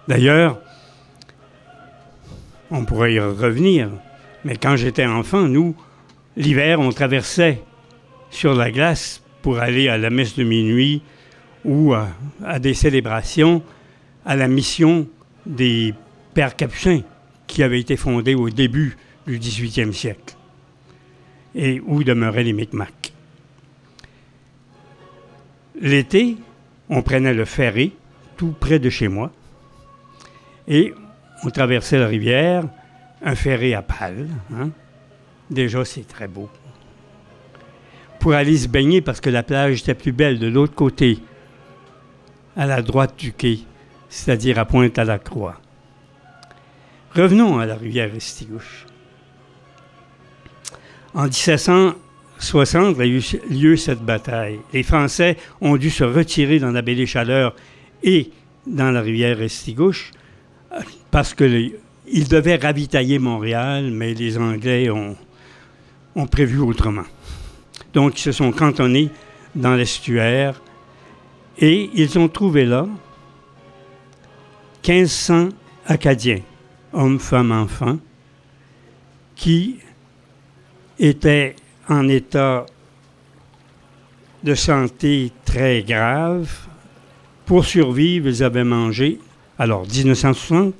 D'ailleurs, 0.06 0.60
on 2.70 2.84
pourrait 2.84 3.14
y 3.14 3.20
revenir, 3.20 3.90
mais 4.44 4.56
quand 4.56 4.76
j'étais 4.76 5.06
enfant, 5.06 5.42
nous, 5.42 5.74
l'hiver, 6.36 6.80
on 6.80 6.90
traversait 6.90 7.62
sur 8.30 8.54
la 8.54 8.70
glace 8.70 9.22
pour 9.42 9.58
aller 9.58 9.88
à 9.88 9.96
la 9.96 10.10
messe 10.10 10.36
de 10.36 10.44
minuit 10.44 11.02
ou 11.64 11.94
à, 11.94 12.58
des 12.58 12.74
célébrations 12.74 13.62
à 14.26 14.36
la 14.36 14.48
mission 14.48 15.06
des 15.46 15.94
Pères 16.34 16.56
Capucins 16.56 17.02
qui 17.46 17.62
avait 17.62 17.80
été 17.80 17.96
fondée 17.96 18.34
au 18.34 18.50
début 18.50 18.96
du 19.26 19.38
18e 19.38 19.92
siècle 19.92 20.34
et 21.54 21.80
où 21.80 22.04
demeuraient 22.04 22.44
les 22.44 22.52
Micmacs? 22.52 23.12
L'été, 25.80 26.36
on 26.88 27.02
prenait 27.02 27.34
le 27.34 27.44
ferry 27.44 27.92
tout 28.36 28.54
près 28.58 28.78
de 28.78 28.90
chez 28.90 29.08
moi 29.08 29.32
et 30.68 30.94
on 31.44 31.50
traversait 31.50 31.98
la 31.98 32.06
rivière, 32.06 32.64
un 33.22 33.34
ferry 33.34 33.74
à 33.74 33.82
pales. 33.82 34.28
Hein. 34.54 34.70
Déjà, 35.50 35.84
c'est 35.84 36.06
très 36.06 36.28
beau. 36.28 36.48
Pour 38.18 38.32
aller 38.32 38.56
se 38.56 38.68
baigner 38.68 39.02
parce 39.02 39.20
que 39.20 39.30
la 39.30 39.42
plage 39.42 39.80
était 39.80 39.94
plus 39.94 40.12
belle 40.12 40.38
de 40.38 40.46
l'autre 40.46 40.74
côté, 40.74 41.18
à 42.56 42.66
la 42.66 42.82
droite 42.82 43.18
du 43.18 43.32
quai, 43.32 43.60
c'est-à-dire 44.08 44.58
à 44.58 44.64
Pointe-à-la-Croix. 44.64 45.60
Revenons 47.14 47.58
à 47.58 47.66
la 47.66 47.74
rivière 47.74 48.14
Estigouche. 48.14 48.86
En 51.14 51.24
1760 51.24 52.98
a 52.98 53.06
eu 53.06 53.22
lieu 53.48 53.76
cette 53.76 54.02
bataille. 54.02 54.58
Les 54.72 54.82
Français 54.82 55.36
ont 55.60 55.76
dû 55.76 55.90
se 55.90 56.02
retirer 56.02 56.58
dans 56.58 56.72
la 56.72 56.82
baie 56.82 56.96
des 56.96 57.06
Chaleurs 57.06 57.54
et 58.02 58.30
dans 58.66 58.90
la 58.90 59.00
rivière 59.00 59.40
Estigouche 59.40 60.10
parce 61.12 61.32
qu'ils 61.32 61.78
devaient 62.28 62.56
ravitailler 62.56 63.20
Montréal, 63.20 63.92
mais 63.92 64.12
les 64.14 64.36
Anglais 64.38 64.90
ont, 64.90 65.16
ont 66.16 66.26
prévu 66.26 66.58
autrement. 66.58 67.04
Donc, 67.92 68.18
ils 68.18 68.22
se 68.22 68.32
sont 68.32 68.50
cantonnés 68.50 69.10
dans 69.54 69.76
l'estuaire 69.76 70.60
et 71.58 71.90
ils 71.94 72.18
ont 72.18 72.28
trouvé 72.28 72.64
là 72.64 72.88
1500 74.86 75.50
Acadiens, 75.86 76.40
hommes, 76.92 77.20
femmes, 77.20 77.52
enfants, 77.52 77.98
qui 79.36 79.76
étaient 80.98 81.56
en 81.88 82.08
état 82.08 82.66
de 84.42 84.54
santé 84.54 85.32
très 85.44 85.82
grave. 85.82 86.50
Pour 87.46 87.64
survivre, 87.64 88.28
ils 88.28 88.42
avaient 88.42 88.64
mangé. 88.64 89.18
Alors, 89.58 89.86
1960, 89.86 90.74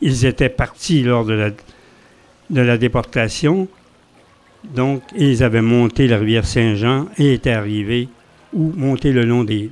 ils 0.00 0.26
étaient 0.26 0.48
partis 0.48 1.02
lors 1.02 1.24
de 1.24 1.32
la, 1.32 1.50
de 1.50 2.60
la 2.60 2.78
déportation. 2.78 3.68
Donc, 4.64 5.02
ils 5.16 5.42
avaient 5.42 5.62
monté 5.62 6.06
la 6.08 6.18
rivière 6.18 6.46
Saint-Jean 6.46 7.08
et 7.18 7.34
étaient 7.34 7.52
arrivés 7.52 8.08
ou 8.52 8.72
monté 8.74 9.12
le 9.12 9.24
long 9.24 9.44
des, 9.44 9.70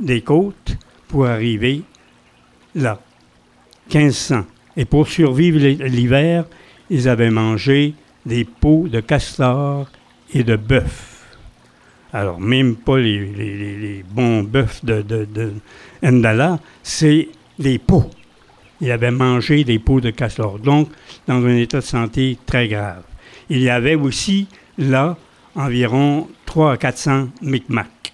des 0.00 0.20
côtes 0.22 0.76
pour 1.08 1.26
arriver 1.26 1.82
là, 2.74 3.00
1500. 3.92 4.44
Et 4.76 4.84
pour 4.84 5.08
survivre 5.08 5.58
l'hiver, 5.58 6.44
ils 6.90 7.08
avaient 7.08 7.30
mangé 7.30 7.94
des 8.28 8.44
peaux 8.44 8.86
de 8.88 9.00
castor 9.00 9.88
et 10.32 10.44
de 10.44 10.54
bœuf. 10.54 11.26
Alors, 12.12 12.40
même 12.40 12.76
pas 12.76 12.98
les, 12.98 14.04
bons 14.08 14.42
bœufs 14.42 14.84
de, 14.84 15.52
Ndala, 16.02 16.60
c'est 16.82 17.28
les 17.58 17.78
peaux. 17.78 18.08
Il 18.80 18.90
avait 18.92 19.10
mangé 19.10 19.64
des 19.64 19.78
peaux 19.78 20.00
de 20.00 20.10
castor, 20.10 20.58
donc 20.58 20.88
dans 21.26 21.44
un 21.44 21.56
état 21.56 21.80
de 21.80 21.84
santé 21.84 22.38
très 22.46 22.68
grave. 22.68 23.02
Il 23.50 23.60
y 23.60 23.70
avait 23.70 23.96
aussi 23.96 24.46
là 24.76 25.16
environ 25.56 26.28
300 26.46 26.70
à 26.70 26.76
400 26.76 27.28
Micmacs. 27.42 28.12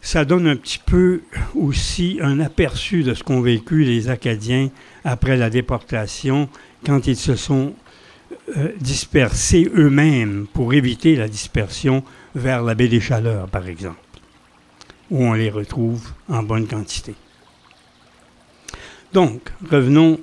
Ça 0.00 0.24
donne 0.24 0.46
un 0.46 0.56
petit 0.56 0.80
peu 0.84 1.22
aussi 1.54 2.18
un 2.20 2.38
aperçu 2.40 3.02
de 3.02 3.14
ce 3.14 3.22
qu'ont 3.22 3.40
vécu 3.40 3.84
les 3.84 4.08
Acadiens 4.08 4.68
après 5.02 5.36
la 5.36 5.48
déportation 5.48 6.48
quand 6.84 7.06
ils 7.06 7.16
se 7.16 7.36
sont 7.36 7.74
euh, 8.56 8.68
dispersés 8.80 9.70
eux-mêmes 9.74 10.46
pour 10.52 10.74
éviter 10.74 11.16
la 11.16 11.28
dispersion 11.28 12.04
vers 12.34 12.62
la 12.62 12.74
baie 12.74 12.88
des 12.88 13.00
Chaleurs, 13.00 13.48
par 13.48 13.66
exemple, 13.68 13.98
où 15.10 15.24
on 15.24 15.32
les 15.32 15.50
retrouve 15.50 16.10
en 16.28 16.42
bonne 16.42 16.66
quantité. 16.66 17.14
Donc, 19.12 19.52
revenons 19.70 20.20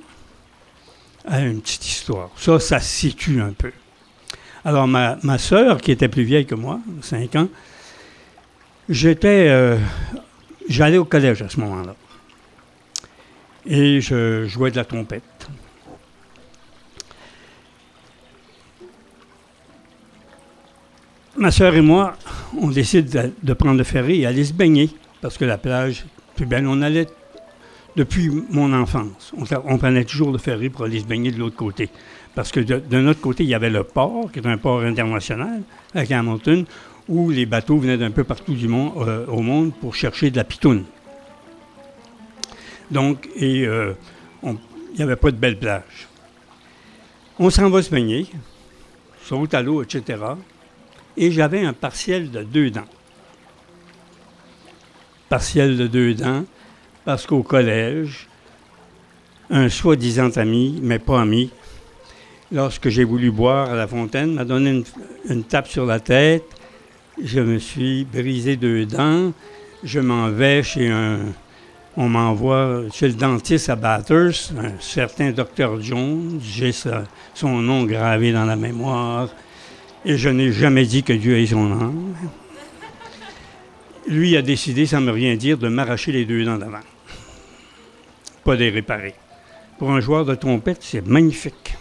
à 1.24 1.40
une 1.40 1.60
petite 1.60 1.86
histoire. 1.86 2.30
Ça, 2.36 2.60
ça 2.60 2.80
se 2.80 2.88
situe 2.88 3.40
un 3.40 3.52
peu. 3.52 3.72
Alors, 4.64 4.86
ma, 4.86 5.38
sœur, 5.38 5.80
qui 5.80 5.90
était 5.90 6.08
plus 6.08 6.22
vieille 6.24 6.46
que 6.46 6.54
moi, 6.54 6.80
5 7.00 7.36
ans, 7.36 7.48
j'étais. 8.88 9.48
euh, 9.48 9.78
J'allais 10.68 10.98
au 10.98 11.04
collège 11.04 11.42
à 11.42 11.48
ce 11.48 11.58
moment-là. 11.60 11.94
Et 13.66 14.00
je 14.00 14.46
jouais 14.46 14.70
de 14.70 14.76
la 14.76 14.84
trompette. 14.84 15.22
Ma 21.36 21.50
sœur 21.50 21.74
et 21.74 21.80
moi, 21.80 22.14
on 22.60 22.68
décide 22.68 23.32
de, 23.42 23.52
prendre 23.54 23.78
le 23.78 23.84
ferry 23.84 24.20
et 24.20 24.26
aller 24.26 24.44
se 24.44 24.52
baigner, 24.52 24.90
parce 25.22 25.38
que 25.38 25.46
la 25.46 25.56
plage 25.56 26.04
plus 26.36 26.44
belle. 26.44 26.66
On 26.66 26.82
allait 26.82 27.06
depuis 27.96 28.30
mon 28.50 28.72
enfance. 28.74 29.32
On, 29.64 29.78
prenait 29.78 30.04
toujours 30.04 30.30
le 30.30 30.38
ferry 30.38 30.68
pour 30.68 30.84
aller 30.84 31.00
se 31.00 31.06
baigner 31.06 31.30
de 31.30 31.38
l'autre 31.38 31.56
côté. 31.56 31.88
Parce 32.34 32.52
que 32.52 32.60
de, 32.60 32.78
de 32.78 33.00
notre 33.00 33.20
côté, 33.20 33.44
il 33.44 33.50
y 33.50 33.54
avait 33.54 33.70
le 33.70 33.82
port, 33.82 34.30
qui 34.30 34.40
est 34.40 34.46
un 34.46 34.58
port 34.58 34.82
international, 34.82 35.62
à 35.94 36.00
Hamilton, 36.00 36.66
où 37.08 37.30
les 37.30 37.46
bateaux 37.46 37.78
venaient 37.78 37.98
d'un 37.98 38.10
peu 38.10 38.24
partout 38.24 38.54
du 38.54 38.68
monde, 38.68 38.92
euh, 38.98 39.26
au 39.26 39.40
monde 39.40 39.72
pour 39.80 39.94
chercher 39.94 40.30
de 40.30 40.36
la 40.36 40.44
pitoune. 40.44 40.84
Donc, 42.90 43.28
euh, 43.40 43.94
il 44.42 44.56
n'y 44.96 45.02
avait 45.02 45.16
pas 45.16 45.30
de 45.30 45.36
belle 45.36 45.58
plage. 45.58 46.08
On 47.38 47.48
s'en 47.48 47.70
va 47.70 47.82
se 47.82 47.90
baigner, 47.90 48.26
saute 49.24 49.54
à 49.54 49.62
l'eau, 49.62 49.82
etc. 49.82 50.18
Et 51.16 51.30
j'avais 51.30 51.64
un 51.64 51.72
partiel 51.72 52.30
de 52.30 52.42
deux 52.42 52.70
dents. 52.70 52.88
Partiel 55.28 55.76
de 55.76 55.86
deux 55.86 56.14
dents, 56.14 56.44
parce 57.04 57.26
qu'au 57.26 57.42
collège, 57.42 58.28
un 59.50 59.68
soi-disant 59.68 60.30
ami, 60.36 60.78
mais 60.82 60.98
pas 60.98 61.20
ami, 61.20 61.50
lorsque 62.50 62.88
j'ai 62.88 63.04
voulu 63.04 63.30
boire 63.30 63.70
à 63.70 63.74
la 63.74 63.86
fontaine, 63.86 64.34
m'a 64.34 64.44
donné 64.44 64.82
une, 65.28 65.44
tape 65.44 65.68
sur 65.68 65.86
la 65.86 66.00
tête. 66.00 66.44
Je 67.22 67.40
me 67.40 67.58
suis 67.58 68.04
brisé 68.04 68.56
deux 68.56 68.86
dents. 68.86 69.32
Je 69.82 70.00
m'en 70.00 70.28
vais 70.28 70.62
chez 70.62 70.88
un. 70.88 71.20
On 71.94 72.08
m'envoie 72.08 72.84
chez 72.90 73.08
le 73.08 73.14
dentiste 73.14 73.68
à 73.68 73.76
Bathurst, 73.76 74.54
un 74.58 74.80
certain 74.80 75.30
docteur 75.30 75.78
Jones. 75.82 76.40
J'ai 76.42 76.72
son 76.72 77.56
nom 77.60 77.84
gravé 77.84 78.32
dans 78.32 78.46
la 78.46 78.56
mémoire. 78.56 79.28
Et 80.04 80.18
je 80.18 80.28
n'ai 80.28 80.52
jamais 80.52 80.84
dit 80.84 81.02
que 81.02 81.12
Dieu 81.12 81.38
ait 81.38 81.46
son 81.46 81.70
âme. 81.72 82.14
Lui 84.08 84.36
a 84.36 84.42
décidé, 84.42 84.84
sans 84.84 85.00
me 85.00 85.12
rien 85.12 85.36
dire, 85.36 85.58
de 85.58 85.68
m'arracher 85.68 86.10
les 86.10 86.24
deux 86.24 86.44
dents 86.44 86.58
d'avant. 86.58 86.80
Pas 88.42 88.56
de 88.56 88.64
les 88.64 88.70
réparer. 88.70 89.14
Pour 89.78 89.92
un 89.92 90.00
joueur 90.00 90.24
de 90.24 90.34
trompette, 90.34 90.78
c'est 90.80 91.06
magnifique. 91.06 91.74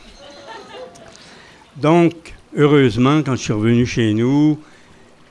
Donc, 1.78 2.36
heureusement, 2.56 3.24
quand 3.24 3.36
je 3.36 3.42
suis 3.42 3.54
revenu 3.54 3.86
chez 3.88 4.14
nous, 4.14 4.60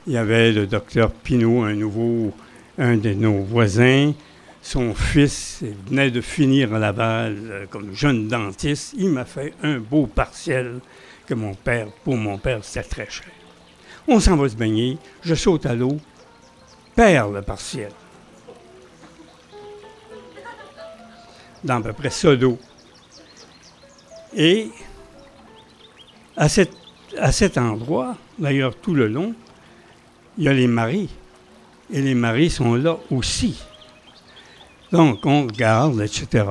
il 0.05 0.13
y 0.13 0.17
avait 0.17 0.51
le 0.51 0.67
docteur 0.67 1.11
Pinault, 1.11 1.61
un 1.61 1.73
nouveau, 1.73 2.33
un 2.77 2.97
de 2.97 3.13
nos 3.13 3.39
voisins. 3.39 4.13
Son 4.61 4.93
fils 4.93 5.63
venait 5.87 6.11
de 6.11 6.19
finir 6.19 6.73
à 6.73 6.79
Laval 6.79 7.37
euh, 7.39 7.65
comme 7.69 7.95
jeune 7.95 8.27
dentiste. 8.27 8.93
Il 8.97 9.09
m'a 9.09 9.25
fait 9.25 9.53
un 9.63 9.79
beau 9.79 10.07
partiel 10.07 10.79
que 11.31 11.35
mon 11.35 11.53
père, 11.53 11.87
pour 12.03 12.17
mon 12.17 12.37
père, 12.37 12.59
c'était 12.61 12.83
très 12.89 13.09
cher. 13.09 13.31
On 14.05 14.19
s'en 14.19 14.35
va 14.35 14.49
se 14.49 14.55
baigner, 14.55 14.97
je 15.23 15.33
saute 15.33 15.65
à 15.65 15.73
l'eau, 15.73 15.95
perds 16.93 17.29
le 17.29 17.41
partiel. 17.41 17.89
Dans 21.63 21.77
à 21.77 21.81
peu 21.81 21.93
près 21.93 22.09
ça 22.09 22.35
d'eau. 22.35 22.59
Et 24.35 24.71
à, 26.35 26.49
cet- 26.49 26.73
à 27.17 27.31
cet 27.31 27.57
endroit, 27.57 28.17
d'ailleurs 28.37 28.75
tout 28.75 28.93
le 28.93 29.07
long, 29.07 29.33
il 30.37 30.43
y 30.43 30.47
a 30.49 30.53
les 30.53 30.67
maris. 30.67 31.07
Et 31.93 32.01
les 32.01 32.13
maris 32.15 32.49
sont 32.49 32.75
là 32.75 32.97
aussi. 33.09 33.57
Donc, 34.91 35.25
on 35.25 35.43
regarde, 35.43 36.01
etc. 36.01 36.43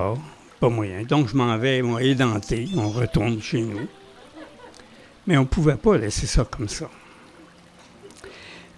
Pas 0.58 0.68
moyen. 0.70 1.02
Donc, 1.02 1.28
je 1.28 1.36
m'en 1.36 1.58
vais, 1.58 1.82
moi, 1.82 2.02
édenté. 2.02 2.66
On 2.76 2.88
retourne 2.88 3.42
chez 3.42 3.60
nous. 3.60 3.86
Mais 5.30 5.36
on 5.36 5.42
ne 5.42 5.46
pouvait 5.46 5.76
pas 5.76 5.96
laisser 5.96 6.26
ça 6.26 6.44
comme 6.44 6.68
ça. 6.68 6.90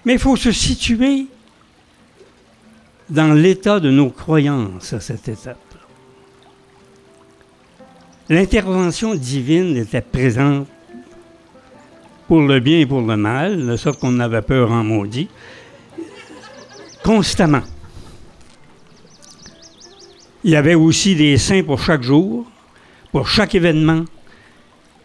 Mais 0.05 0.12
il 0.12 0.18
faut 0.18 0.36
se 0.36 0.53
situer 0.53 1.24
dans 3.09 3.32
l'état 3.32 3.80
de 3.80 3.90
nos 3.90 4.11
croyances 4.11 4.92
à 4.92 5.00
cette 5.00 5.26
étape. 5.28 5.57
L'intervention 8.28 9.14
divine 9.14 9.78
était 9.78 10.03
présente 10.03 10.68
pour 12.28 12.42
le 12.42 12.61
bien 12.61 12.80
et 12.80 12.86
pour 12.86 13.00
le 13.00 13.16
mal, 13.16 13.66
de 13.66 13.76
sorte 13.78 13.98
qu'on 13.98 14.20
avait 14.20 14.42
peur 14.42 14.72
en 14.72 14.84
maudit, 14.84 15.30
constamment. 17.03 17.62
Il 20.44 20.50
y 20.50 20.57
avait 20.57 20.74
aussi 20.74 21.16
des 21.16 21.38
saints 21.38 21.62
pour 21.62 21.80
chaque 21.80 22.03
jour, 22.03 22.46
pour 23.11 23.26
chaque 23.26 23.55
événement, 23.55 24.05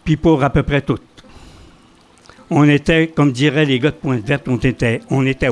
puis 0.03 0.17
pour 0.17 0.43
à 0.43 0.49
peu 0.49 0.63
près 0.63 0.81
tout. 0.81 0.99
On 2.49 2.67
était, 2.69 3.07
comme 3.07 3.31
diraient 3.31 3.65
les 3.65 3.79
gars 3.79 3.91
de 3.91 3.95
Pointe 3.95 4.25
Verte, 4.25 4.47
on 4.47 4.57
était, 4.57 5.01
on 5.09 5.25
était 5.25 5.47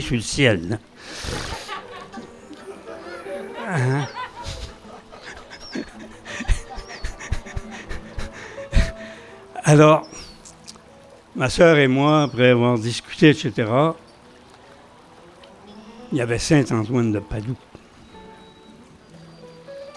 sur 0.00 0.16
le 0.16 0.20
ciel. 0.20 0.78
Hein? 3.68 4.06
Alors, 9.64 10.08
ma 11.36 11.48
sœur 11.48 11.78
et 11.78 11.86
moi, 11.86 12.22
après 12.22 12.48
avoir 12.48 12.78
discuté, 12.78 13.28
etc., 13.30 13.70
il 16.10 16.18
y 16.18 16.20
avait 16.20 16.38
Saint-Antoine 16.38 17.12
de 17.12 17.20
Padoue. 17.20 17.56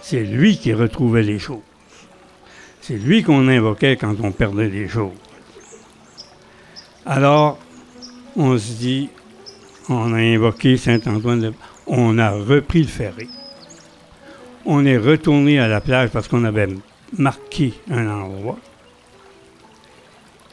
C'est 0.02 0.24
lui 0.24 0.58
qui 0.58 0.74
retrouvait 0.74 1.24
les 1.24 1.40
choses. 1.40 1.62
C'est 2.82 2.98
lui 2.98 3.24
qu'on 3.24 3.48
invoquait 3.48 3.96
quand 3.96 4.14
on 4.22 4.32
perdait 4.32 4.68
des 4.68 4.88
choses. 4.88 5.14
Alors, 7.06 7.60
on 8.38 8.58
se 8.58 8.74
dit, 8.74 9.10
on 9.90 10.14
a 10.14 10.18
invoqué 10.18 10.78
Saint-Antoine 10.78 11.42
de 11.42 11.54
On 11.86 12.18
a 12.18 12.32
repris 12.32 12.84
le 12.84 12.88
ferry. 12.88 13.30
On 14.66 14.86
est 14.86 14.98
retourné 14.98 15.60
à 15.60 15.68
la 15.68 15.82
plage 15.82 16.12
parce 16.12 16.30
qu'on 16.30 16.46
avait 16.46 16.70
marqué 17.18 17.74
un 17.92 18.08
endroit. 18.08 18.58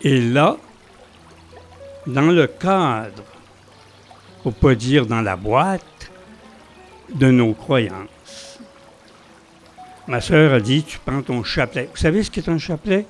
Et 0.02 0.20
là, 0.20 0.56
dans 2.06 2.32
le 2.32 2.48
cadre, 2.48 3.22
pour 4.42 4.54
pas 4.54 4.74
dire 4.74 5.06
dans 5.06 5.20
la 5.20 5.36
boîte, 5.36 6.10
de 7.14 7.30
nos 7.30 7.54
croyances, 7.54 8.58
ma 10.06 10.20
sœur 10.20 10.54
a 10.54 10.60
dit, 10.60 10.82
tu 10.82 10.98
prends 11.04 11.22
ton 11.22 11.44
chapelet. 11.44 11.88
Vous 11.92 11.96
savez 11.96 12.22
ce 12.24 12.30
qu'est 12.30 12.48
un 12.48 12.58
chapelet? 12.58 13.06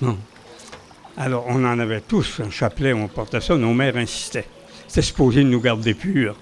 Non. 0.00 0.16
Alors, 1.22 1.44
on 1.48 1.62
en 1.66 1.78
avait 1.78 2.00
tous 2.00 2.40
un 2.40 2.48
chapelet, 2.48 2.94
on 2.94 3.06
portait 3.06 3.42
ça, 3.42 3.54
nos 3.54 3.74
mères 3.74 3.98
insistaient. 3.98 4.46
C'était 4.88 5.02
supposé 5.02 5.44
nous 5.44 5.60
garder 5.60 5.92
purs. 5.92 6.34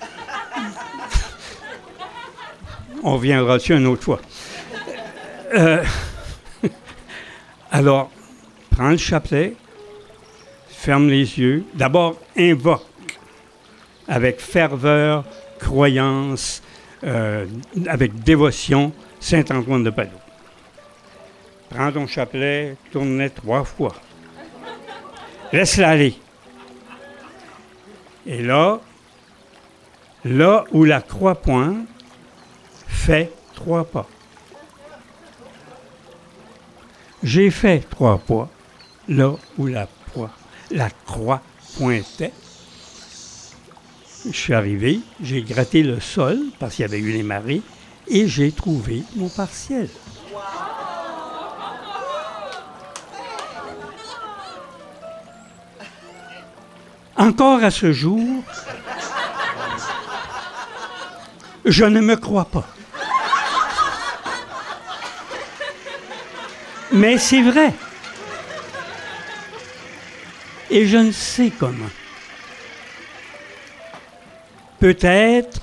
on 3.02 3.12
reviendra 3.12 3.58
dessus 3.58 3.76
une 3.76 3.86
autre 3.86 4.04
fois. 4.04 4.20
Euh, 5.54 5.84
alors, 7.70 8.10
prends 8.70 8.88
le 8.88 8.96
chapelet, 8.96 9.54
ferme 10.66 11.08
les 11.08 11.38
yeux. 11.38 11.66
D'abord, 11.74 12.18
invoque 12.38 13.18
avec 14.08 14.40
ferveur, 14.40 15.26
croyance, 15.58 16.62
euh, 17.04 17.44
avec 17.86 18.18
dévotion, 18.20 18.94
Saint-Antoine 19.20 19.84
de 19.84 19.90
Padoue. 19.90 20.16
Prends 21.68 21.92
ton 21.92 22.06
chapelet, 22.06 22.76
tourne-le 22.90 23.28
trois 23.28 23.62
fois. 23.62 23.94
Laisse-la 25.52 25.90
aller. 25.90 26.16
Et 28.26 28.42
là, 28.42 28.80
là 30.24 30.64
où 30.72 30.84
la 30.84 31.00
croix 31.00 31.36
pointe, 31.36 31.86
fais 32.86 33.32
trois 33.54 33.84
pas. 33.84 34.08
J'ai 37.22 37.50
fait 37.50 37.80
trois 37.88 38.18
pas 38.18 38.48
là 39.08 39.34
où 39.58 39.66
la, 39.66 39.88
la 40.70 40.90
croix 40.90 41.40
pointait. 41.76 42.32
Je 44.24 44.36
suis 44.36 44.54
arrivé, 44.54 45.00
j'ai 45.22 45.42
gratté 45.42 45.84
le 45.84 46.00
sol 46.00 46.38
parce 46.58 46.74
qu'il 46.74 46.82
y 46.82 46.84
avait 46.84 46.98
eu 46.98 47.12
les 47.12 47.22
marées 47.22 47.62
et 48.08 48.26
j'ai 48.26 48.50
trouvé 48.50 49.04
mon 49.14 49.28
partiel. 49.28 49.88
Encore 57.26 57.62
à 57.64 57.70
ce 57.70 57.92
jour, 57.92 58.42
je 61.64 61.84
ne 61.84 62.00
me 62.00 62.16
crois 62.16 62.44
pas. 62.44 62.66
Mais 66.92 67.18
c'est 67.18 67.42
vrai. 67.42 67.72
Et 70.70 70.86
je 70.86 70.96
ne 70.96 71.12
sais 71.12 71.50
comment. 71.58 71.90
Peut-être 74.78 75.60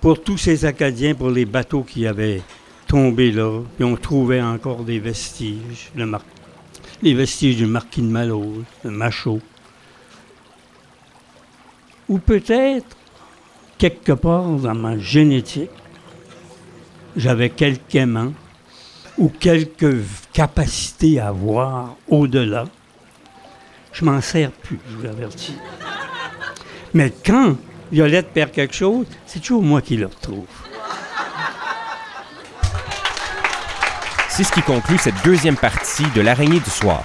pour 0.00 0.22
tous 0.22 0.38
ces 0.38 0.64
Acadiens, 0.64 1.14
pour 1.14 1.30
les 1.30 1.44
bateaux 1.44 1.82
qui 1.82 2.06
avaient 2.06 2.42
tombé 2.86 3.30
là, 3.32 3.60
puis 3.76 3.84
on 3.84 3.96
trouvait 3.96 4.42
encore 4.42 4.82
des 4.84 4.98
vestiges, 4.98 5.90
le 5.94 6.06
mar- 6.06 6.22
les 7.04 7.12
vestiges 7.12 7.56
du 7.56 7.66
marquis 7.66 8.00
de 8.00 8.06
Malo, 8.06 8.64
de 8.82 8.88
Machaut. 8.88 9.40
Ou 12.08 12.18
peut-être, 12.18 12.96
quelque 13.76 14.12
part 14.12 14.48
dans 14.48 14.74
ma 14.74 14.98
génétique, 14.98 15.70
j'avais 17.14 17.50
quelques 17.50 17.94
aimants 17.94 18.32
ou 19.18 19.28
quelques 19.28 19.98
capacités 20.32 21.20
à 21.20 21.30
voir 21.30 21.94
au-delà. 22.08 22.64
Je 23.92 24.04
m'en 24.04 24.22
sers 24.22 24.50
plus, 24.50 24.80
je 24.90 24.96
vous 24.96 25.06
avertis. 25.06 25.56
Mais 26.94 27.12
quand 27.24 27.56
Violette 27.92 28.32
perd 28.32 28.50
quelque 28.50 28.74
chose, 28.74 29.06
c'est 29.26 29.40
toujours 29.40 29.62
moi 29.62 29.82
qui 29.82 29.96
le 29.96 30.06
retrouve. 30.06 30.46
C'est 34.36 34.42
ce 34.42 34.50
qui 34.50 34.62
conclut 34.62 34.98
cette 34.98 35.14
deuxième 35.24 35.54
partie 35.54 36.10
de 36.12 36.20
l'Araignée 36.20 36.58
du 36.58 36.68
soir. 36.68 37.04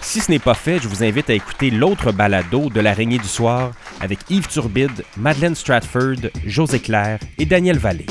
Si 0.00 0.20
ce 0.20 0.30
n'est 0.30 0.38
pas 0.38 0.54
fait, 0.54 0.78
je 0.78 0.88
vous 0.88 1.04
invite 1.04 1.28
à 1.28 1.34
écouter 1.34 1.68
l'autre 1.68 2.12
balado 2.12 2.70
de 2.70 2.80
l'Araignée 2.80 3.18
du 3.18 3.28
soir 3.28 3.72
avec 4.00 4.20
Yves 4.30 4.48
Turbide, 4.48 5.04
Madeleine 5.18 5.54
Stratford, 5.54 6.30
José 6.46 6.80
Claire 6.80 7.18
et 7.36 7.44
Daniel 7.44 7.76
Vallée. 7.76 8.06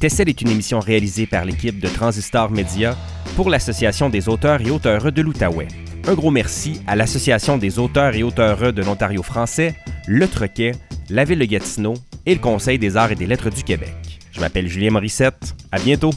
Tessel 0.00 0.30
est 0.30 0.40
une 0.40 0.48
émission 0.48 0.80
réalisée 0.80 1.26
par 1.26 1.44
l'équipe 1.44 1.78
de 1.78 1.88
Transistor 1.88 2.50
Media 2.50 2.96
pour 3.36 3.50
l'Association 3.50 4.08
des 4.08 4.30
auteurs 4.30 4.62
et 4.62 4.70
auteureux 4.70 5.12
de 5.12 5.20
l'Outaouais. 5.20 5.68
Un 6.08 6.14
gros 6.14 6.30
merci 6.30 6.80
à 6.86 6.96
l'Association 6.96 7.58
des 7.58 7.78
auteurs 7.78 8.14
et 8.14 8.22
auteureux 8.22 8.72
de 8.72 8.82
l'Ontario 8.82 9.22
français, 9.22 9.74
Le 10.06 10.26
Troquet, 10.26 10.72
la 11.10 11.24
Ville 11.24 11.40
de 11.40 11.44
Gatineau 11.44 11.92
et 12.24 12.34
le 12.34 12.40
Conseil 12.40 12.78
des 12.78 12.96
arts 12.96 13.12
et 13.12 13.16
des 13.16 13.26
lettres 13.26 13.50
du 13.50 13.62
Québec. 13.62 13.92
Je 14.32 14.40
m'appelle 14.40 14.66
Julien 14.66 14.90
Morissette. 14.90 15.54
À 15.70 15.78
bientôt! 15.78 16.10